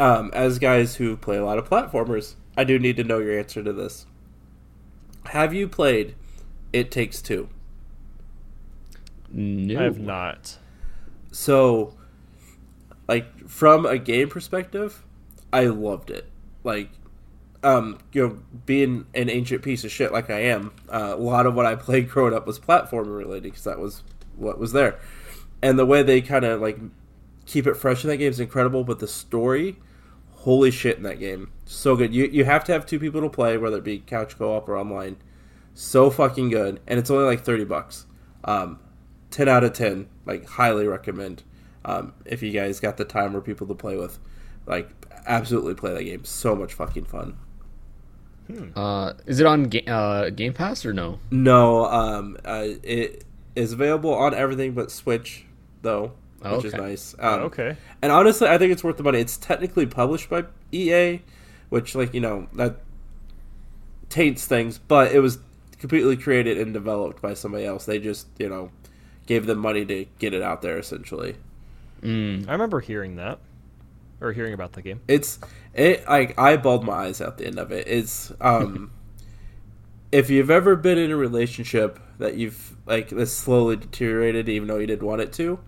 um, 0.00 0.30
as 0.34 0.58
guys 0.58 0.96
who 0.96 1.16
play 1.16 1.36
a 1.36 1.44
lot 1.44 1.58
of 1.58 1.68
platformers, 1.68 2.34
I 2.56 2.64
do 2.64 2.78
need 2.78 2.96
to 2.96 3.04
know 3.04 3.18
your 3.18 3.38
answer 3.38 3.62
to 3.62 3.72
this. 3.72 4.06
Have 5.26 5.54
you 5.54 5.68
played 5.68 6.14
It 6.72 6.90
Takes 6.90 7.22
Two? 7.22 7.48
No, 9.30 9.80
I 9.80 9.84
have 9.84 9.98
not. 9.98 10.58
So, 11.32 11.94
like 13.08 13.48
from 13.48 13.86
a 13.86 13.98
game 13.98 14.28
perspective, 14.28 15.04
I 15.52 15.66
loved 15.66 16.10
it. 16.10 16.28
Like, 16.62 16.90
um, 17.62 17.98
you 18.12 18.26
know, 18.26 18.38
being 18.66 19.06
an 19.14 19.30
ancient 19.30 19.62
piece 19.62 19.84
of 19.84 19.90
shit 19.90 20.12
like 20.12 20.30
I 20.30 20.40
am, 20.40 20.72
uh, 20.88 21.14
a 21.14 21.16
lot 21.16 21.46
of 21.46 21.54
what 21.54 21.66
I 21.66 21.76
played 21.76 22.08
growing 22.10 22.34
up 22.34 22.46
was 22.46 22.58
platformer 22.58 23.16
related 23.16 23.44
because 23.44 23.64
that 23.64 23.78
was 23.78 24.02
what 24.36 24.58
was 24.58 24.72
there, 24.72 24.98
and 25.62 25.78
the 25.78 25.86
way 25.86 26.02
they 26.02 26.20
kind 26.20 26.44
of 26.44 26.60
like 26.60 26.78
keep 27.46 27.66
it 27.66 27.74
fresh 27.74 28.04
in 28.04 28.10
that 28.10 28.16
game 28.18 28.30
is 28.30 28.40
incredible. 28.40 28.84
But 28.84 28.98
the 29.00 29.08
story, 29.08 29.76
holy 30.30 30.70
shit, 30.70 30.96
in 30.96 31.02
that 31.04 31.18
game, 31.20 31.50
so 31.64 31.96
good. 31.96 32.14
You 32.14 32.24
you 32.26 32.44
have 32.44 32.64
to 32.64 32.72
have 32.72 32.86
two 32.86 32.98
people 32.98 33.20
to 33.22 33.28
play, 33.30 33.56
whether 33.56 33.78
it 33.78 33.84
be 33.84 33.98
couch 34.00 34.36
co-op 34.38 34.68
or 34.68 34.76
online. 34.76 35.16
So 35.74 36.08
fucking 36.10 36.50
good, 36.50 36.80
and 36.86 36.98
it's 36.98 37.10
only 37.10 37.24
like 37.24 37.44
thirty 37.44 37.64
bucks. 37.64 38.06
Um, 38.44 38.78
10 39.30 39.48
out 39.48 39.64
of 39.64 39.72
10 39.72 40.06
like 40.26 40.46
highly 40.46 40.86
recommend 40.86 41.42
um, 41.84 42.12
if 42.24 42.40
you 42.40 42.52
guys 42.52 42.78
got 42.78 42.96
the 42.98 43.04
time 43.04 43.34
or 43.34 43.40
people 43.40 43.66
to 43.66 43.74
play 43.74 43.96
with 43.96 44.20
like 44.66 44.88
absolutely 45.26 45.74
play 45.74 45.92
that 45.92 46.04
game 46.04 46.24
so 46.24 46.54
much 46.54 46.72
fucking 46.74 47.04
fun 47.04 47.36
Uh, 48.76 49.14
is 49.26 49.40
it 49.40 49.46
on 49.46 49.64
ga- 49.64 49.86
uh, 49.88 50.30
Game 50.30 50.52
Pass 50.52 50.84
or 50.84 50.92
no? 50.92 51.18
no 51.30 51.86
um, 51.86 52.36
uh, 52.44 52.66
it 52.82 53.24
is 53.56 53.72
available 53.72 54.12
on 54.14 54.34
everything 54.34 54.72
but 54.72 54.90
switch 54.90 55.44
though 55.82 56.12
Oh, 56.46 56.56
which 56.56 56.66
is 56.66 56.74
nice 56.74 57.14
um, 57.20 57.40
Okay. 57.44 57.76
and 58.02 58.12
honestly 58.12 58.48
i 58.48 58.58
think 58.58 58.70
it's 58.72 58.84
worth 58.84 58.98
the 58.98 59.02
money 59.02 59.18
it's 59.20 59.36
technically 59.38 59.86
published 59.86 60.28
by 60.28 60.44
ea 60.72 61.22
which 61.70 61.94
like 61.94 62.12
you 62.12 62.20
know 62.20 62.48
that 62.54 62.76
taints 64.10 64.44
things 64.46 64.78
but 64.78 65.12
it 65.12 65.20
was 65.20 65.38
completely 65.78 66.16
created 66.16 66.58
and 66.58 66.72
developed 66.74 67.20
by 67.22 67.34
somebody 67.34 67.64
else 67.64 67.84
they 67.86 67.98
just 67.98 68.26
you 68.38 68.48
know 68.48 68.70
gave 69.26 69.46
them 69.46 69.58
money 69.58 69.84
to 69.86 70.04
get 70.18 70.34
it 70.34 70.42
out 70.42 70.62
there 70.62 70.78
essentially 70.78 71.36
Mm. 72.02 72.46
I 72.46 72.52
remember 72.52 72.80
hearing 72.80 73.16
that, 73.16 73.38
or 74.20 74.32
hearing 74.32 74.52
about 74.52 74.74
the 74.74 74.82
game. 74.82 75.00
it's 75.08 75.38
it 75.72 76.06
like 76.06 76.38
I 76.38 76.58
bawled 76.58 76.84
my 76.84 76.92
eyes 77.06 77.22
out 77.22 77.38
the 77.38 77.46
end 77.46 77.58
of 77.58 77.72
it. 77.72 77.88
It's 77.88 78.30
um 78.42 78.90
if 80.12 80.28
you've 80.28 80.50
ever 80.50 80.76
been 80.76 80.98
in 80.98 81.10
a 81.10 81.16
relationship 81.16 81.98
that 82.18 82.36
you've 82.36 82.73
like 82.86 83.08
this 83.08 83.36
slowly 83.36 83.76
deteriorated 83.76 84.48
even 84.48 84.68
though 84.68 84.78
you 84.78 84.86
didn't 84.86 85.06
want 85.06 85.20
it 85.20 85.32
to, 85.34 85.58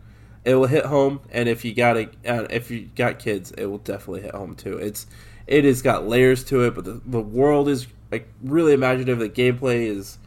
it 0.44 0.54
will 0.54 0.66
hit 0.66 0.86
home 0.86 1.20
and 1.30 1.48
if 1.48 1.64
you 1.64 1.74
got 1.74 1.96
a 1.96 2.04
uh, 2.26 2.46
if 2.50 2.70
you 2.70 2.88
got 2.94 3.18
kids, 3.18 3.50
it 3.52 3.66
will 3.66 3.78
definitely 3.78 4.22
hit 4.22 4.34
home 4.34 4.54
too. 4.54 4.76
It's 4.78 5.06
it 5.46 5.64
has 5.64 5.80
got 5.82 6.06
layers 6.08 6.42
to 6.44 6.64
it, 6.64 6.74
but 6.74 6.84
the, 6.84 7.00
the 7.06 7.20
world 7.20 7.68
is 7.68 7.86
like 8.10 8.28
really 8.42 8.72
imaginative. 8.72 9.18
The 9.18 9.28
gameplay 9.28 9.86
is 9.86 10.18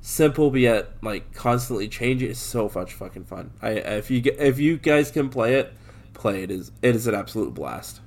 simple 0.00 0.50
but 0.50 0.60
yet 0.60 0.90
like 1.02 1.32
constantly 1.34 1.88
changing. 1.88 2.30
It's 2.30 2.38
so 2.38 2.70
much 2.74 2.92
fucking 2.94 3.24
fun. 3.24 3.52
I 3.62 3.70
if 3.70 4.10
you 4.10 4.20
get- 4.20 4.38
if 4.38 4.58
you 4.58 4.76
guys 4.78 5.10
can 5.10 5.28
play 5.28 5.54
it, 5.54 5.72
play 6.14 6.42
it. 6.42 6.50
Is 6.50 6.72
it 6.82 6.94
is 6.96 7.06
an 7.06 7.14
absolute 7.14 7.54
blast. 7.54 8.00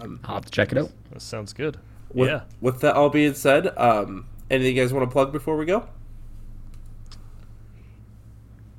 I'll 0.00 0.18
have 0.34 0.44
to 0.44 0.50
check 0.50 0.72
it 0.72 0.78
out. 0.78 0.90
That 1.10 1.22
sounds 1.22 1.52
good. 1.52 1.78
With, 2.12 2.28
yeah. 2.28 2.42
With 2.60 2.80
that 2.80 2.94
all 2.94 3.10
being 3.10 3.34
said, 3.34 3.76
um, 3.76 4.26
anything 4.50 4.76
you 4.76 4.82
guys 4.82 4.92
want 4.92 5.08
to 5.08 5.12
plug 5.12 5.32
before 5.32 5.56
we 5.56 5.66
go? 5.66 5.88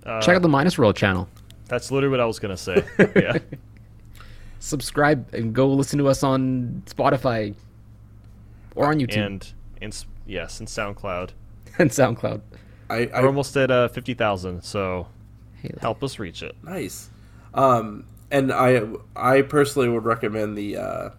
Uh, 0.06 0.22
Check 0.22 0.36
out 0.36 0.42
the 0.42 0.50
Minus 0.50 0.78
World 0.78 0.96
channel. 0.96 1.28
That's 1.68 1.92
literally 1.92 2.12
what 2.12 2.20
I 2.20 2.26
was 2.26 2.40
gonna 2.40 2.58
say. 2.58 2.84
yeah. 3.16 3.38
Subscribe 4.60 5.34
and 5.34 5.54
go 5.54 5.68
listen 5.70 6.00
to 6.00 6.08
us 6.08 6.24
on 6.24 6.84
Spotify 6.86 7.54
or 8.76 8.88
on 8.88 9.00
YouTube 9.00 9.18
and, 9.26 9.54
And 9.82 9.94
and 9.94 10.06
yes, 10.26 10.60
and 10.60 10.68
SoundCloud. 10.68 11.32
And 11.78 11.90
SoundCloud. 11.92 12.42
I, 12.90 13.06
I 13.14 13.22
We're 13.22 13.28
almost 13.28 13.56
at 13.56 13.70
uh, 13.72 13.88
fifty 13.88 14.14
thousand, 14.14 14.64
so 14.64 15.08
Hey, 15.62 15.72
help 15.80 16.04
us 16.04 16.18
reach 16.20 16.42
it. 16.44 16.56
nice. 16.64 17.10
Um, 17.54 18.06
and 18.32 18.52
I 18.52 18.82
I 19.16 19.44
personally 19.44 19.88
would 19.90 20.06
recommend 20.06 20.58
the 20.58 20.76
uh, 20.78 21.10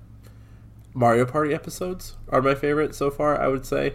Mario 0.95 1.25
Party 1.25 1.55
episodes 1.55 2.17
are 2.29 2.43
my 2.43 2.55
favorite 2.55 2.95
so 2.95 3.11
far. 3.11 3.41
I 3.41 3.47
would 3.49 3.65
say. 3.65 3.95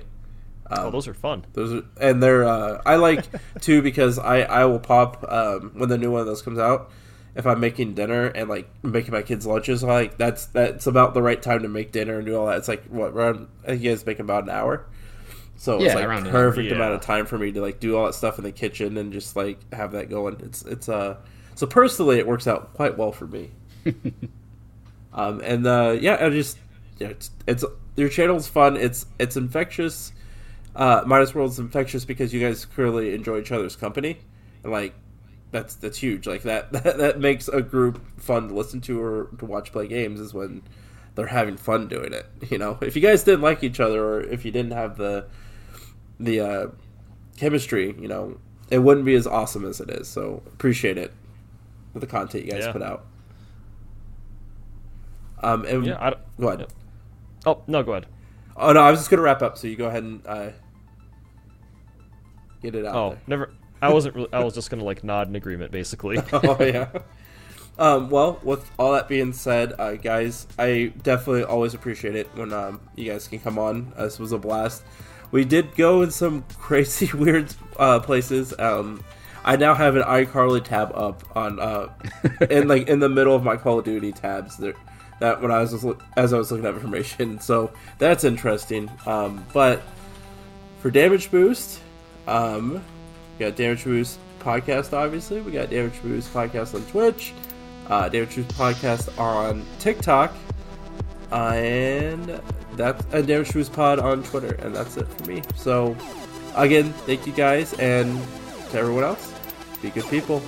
Oh, 0.72 0.90
those 0.92 1.08
are 1.08 1.14
fun. 1.14 1.46
Those 1.54 1.74
are, 1.74 1.84
and 2.00 2.22
they're 2.22 2.44
uh, 2.44 2.82
I 2.86 2.96
like 2.96 3.26
too 3.62 3.82
because 3.82 4.18
I 4.20 4.42
I 4.42 4.66
will 4.66 4.80
pop 4.80 5.24
um, 5.30 5.72
when 5.76 5.90
the 5.90 5.98
new 5.98 6.12
one 6.12 6.22
of 6.22 6.28
those 6.28 6.42
comes 6.42 6.60
out. 6.60 6.92
If 7.36 7.46
I'm 7.46 7.60
making 7.60 7.96
dinner 7.96 8.28
and 8.28 8.50
like 8.50 8.70
making 8.82 9.12
my 9.12 9.22
kids 9.22 9.46
lunches, 9.46 9.84
I 9.84 9.88
like 9.88 10.18
that's 10.18 10.46
that's 10.48 10.88
about 10.88 11.14
the 11.14 11.22
right 11.22 11.42
time 11.42 11.64
to 11.64 11.68
make 11.68 11.92
dinner 11.92 12.18
and 12.18 12.26
do 12.26 12.36
all 12.38 12.46
that. 12.48 12.58
It's 12.58 12.68
like 12.70 12.86
what 12.86 13.12
around 13.12 13.48
I 13.64 13.68
think 13.72 13.84
you 13.84 13.92
guys 13.92 14.06
make 14.06 14.20
about 14.20 14.44
an 14.46 14.50
hour, 14.52 14.86
so 15.58 15.80
Yeah, 15.80 15.88
it's 15.88 15.96
like 15.96 16.06
around 16.06 16.28
hour. 16.28 16.32
perfect 16.32 16.72
amount 16.72 16.94
of 16.94 17.02
time 17.02 17.26
for 17.26 17.38
me 17.38 17.52
to 17.52 17.62
like 17.62 17.82
do 17.82 17.98
all 17.98 18.06
that 18.06 18.14
stuff 18.14 18.38
in 18.38 18.46
the 18.46 18.54
kitchen 18.54 18.98
and 18.98 19.12
just 19.12 19.36
like 19.36 19.60
have 19.74 19.92
that 19.92 20.10
going. 20.10 20.38
It's 20.40 20.62
it's 20.62 20.88
uh 20.88 21.18
so 21.56 21.68
personally 21.68 22.20
it 22.20 22.26
works 22.26 22.48
out 22.48 22.74
quite 22.74 22.98
well 22.98 23.12
for 23.12 23.28
me. 23.28 23.52
um 25.14 25.42
and 25.44 25.66
uh 25.68 25.98
yeah, 26.00 26.18
I 26.20 26.30
just 26.30 26.58
yeah, 27.00 27.08
it's 27.10 27.32
it's 27.48 27.66
your 27.98 28.10
channel's 28.10 28.48
fun. 28.48 28.78
It's 28.78 29.06
it's 29.20 29.36
infectious 29.36 30.14
uh, 30.76 31.04
Minus 31.06 31.34
World's 31.34 31.60
infectious 31.60 32.06
because 32.06 32.34
you 32.34 32.40
guys 32.42 32.66
clearly 32.66 33.14
enjoy 33.16 33.40
each 33.40 33.52
other's 33.52 33.76
company, 33.76 34.20
and 34.64 34.72
like 34.72 34.94
that's 35.52 35.76
that's 35.76 35.98
huge. 35.98 36.28
Like 36.28 36.44
that 36.44 36.72
that, 36.84 36.98
that 36.98 37.20
makes 37.20 37.48
a 37.48 37.62
group 37.62 38.02
fun 38.20 38.50
to 38.50 38.54
listen 38.54 38.82
to 38.82 39.02
or 39.02 39.30
to 39.40 39.46
watch 39.46 39.72
play 39.72 39.88
games 39.88 40.20
is 40.20 40.34
when 40.34 40.62
they're 41.16 41.28
having 41.28 41.56
fun 41.58 41.88
doing 41.88 42.12
it. 42.14 42.26
You 42.50 42.58
know, 42.58 42.78
if 42.82 42.96
you 42.96 43.02
guys 43.02 43.24
didn't 43.24 43.42
like 43.42 43.64
each 43.64 43.80
other 43.80 44.04
or 44.04 44.22
if 44.22 44.44
you 44.46 44.52
didn't 44.52 44.74
have 44.74 44.98
the 44.98 45.28
the 46.20 46.40
uh, 46.42 46.68
chemistry, 47.38 47.96
you 48.00 48.08
know, 48.08 48.38
it 48.70 48.80
wouldn't 48.80 49.06
be 49.06 49.16
as 49.16 49.26
awesome 49.28 49.66
as 49.66 49.80
it 49.80 49.90
is. 49.90 50.08
So 50.08 50.42
appreciate 50.48 50.98
it. 50.98 51.14
with 51.94 52.02
the 52.02 52.08
content 52.08 52.44
you 52.46 52.52
guys 52.52 52.66
Yeah. 52.66 52.72
put 52.74 52.82
out. 52.82 53.06
Um, 55.44 55.66
and 55.66 55.86
Yeah. 55.86 55.98
I 56.00 56.16
go 56.40 56.50
ahead. 56.50 56.68
Oh 57.46 57.62
no, 57.68 57.84
go 57.84 57.94
ahead. 57.94 58.08
Oh 58.58 58.74
no, 58.74 58.82
I 58.82 58.90
was 58.92 59.00
just 59.00 59.10
gonna 59.10 59.22
wrap 59.22 59.42
up, 59.42 59.58
so 59.58 59.68
you 59.68 59.76
go 59.76 59.86
ahead 59.88 60.04
and 60.04 60.22
uh, 60.26 60.50
get 62.62 62.76
it 62.76 62.86
out. 62.86 62.96
Oh, 62.96 63.10
there. 63.10 63.20
never. 63.28 63.50
I 63.82 63.94
wasn't. 63.94 64.16
Really, 64.16 64.34
I 64.34 64.44
was 64.44 64.54
just 64.54 64.70
gonna 64.70 64.84
like 64.84 65.04
nod 65.04 65.28
in 65.28 65.36
agreement, 65.36 65.72
basically. 65.72 66.18
oh 66.34 66.64
yeah. 66.64 66.90
Um, 67.78 68.10
well, 68.10 68.40
with 68.42 68.70
all 68.80 68.94
that 68.94 69.10
being 69.10 69.34
said, 69.34 69.74
uh, 69.78 69.96
guys, 69.96 70.48
I 70.58 70.94
definitely 71.04 71.44
always 71.44 71.74
appreciate 71.74 72.16
it 72.16 72.28
when 72.36 72.54
um, 72.54 72.80
you 72.96 73.12
guys 73.12 73.28
can 73.28 73.40
come 73.40 73.60
on. 73.60 73.92
Uh, 73.98 74.06
this 74.06 74.18
was 74.18 74.32
a 74.32 74.38
blast. 74.38 74.84
We 75.32 75.44
did 75.44 75.76
go 75.76 76.02
in 76.02 76.12
some 76.12 76.46
crazy, 76.58 77.10
weird 77.16 77.54
uh, 77.78 78.00
places. 78.00 78.54
Um, 78.58 79.04
I 79.44 79.58
now 79.58 79.76
have 79.76 79.96
an 79.96 80.04
iCarly 80.04 80.64
tab 80.64 80.92
up 80.96 81.24
on, 81.36 81.60
uh, 81.60 81.90
in 82.50 82.68
like 82.70 82.88
in 82.88 83.00
the 83.00 83.10
middle 83.10 83.36
of 83.36 83.44
my 83.44 83.58
Call 83.58 83.80
of 83.80 83.86
Duty 83.86 84.12
tabs. 84.12 84.58
There, 84.58 84.74
that 85.20 85.42
when 85.42 85.52
I 85.52 85.60
was 85.60 85.86
as 86.16 86.34
I 86.34 86.38
was 86.38 86.52
looking 86.52 86.66
at 86.66 86.74
information, 86.76 87.40
so 87.40 87.72
that's 88.00 88.24
interesting. 88.24 88.90
Um, 89.06 89.46
but 89.54 89.82
for 90.80 90.90
Damage 90.90 91.30
Boost, 91.30 91.80
um, 92.28 92.74
we 92.74 93.46
got 93.46 93.56
Damage 93.56 93.84
Boost 93.84 94.20
podcast. 94.40 94.94
Obviously, 94.94 95.42
we 95.42 95.52
got 95.52 95.70
Damage 95.70 96.02
Boost 96.02 96.34
podcast 96.34 96.76
on 96.76 96.84
Twitch, 96.86 97.34
uh, 97.88 98.10
Damage 98.10 98.36
Boost 98.36 98.50
podcast 98.50 99.20
on 99.20 99.66
TikTok, 99.80 100.34
uh, 101.32 101.52
and 101.54 102.42
that's 102.76 103.06
a 103.14 103.22
Damage 103.24 103.54
Boost 103.54 103.74
pod 103.74 104.00
on 104.00 104.24
Twitter, 104.24 104.56
and 104.56 104.76
that's 104.76 104.98
it 104.98 105.08
for 105.08 105.30
me. 105.30 105.42
So, 105.56 105.96
again, 106.56 106.94
thank 107.06 107.26
you 107.28 107.34
guys, 107.34 107.74
and 107.74 108.22
to 108.72 108.80
everyone 108.80 109.04
else, 109.04 109.34
be 109.82 109.90
good 109.90 110.08
people. 110.10 110.42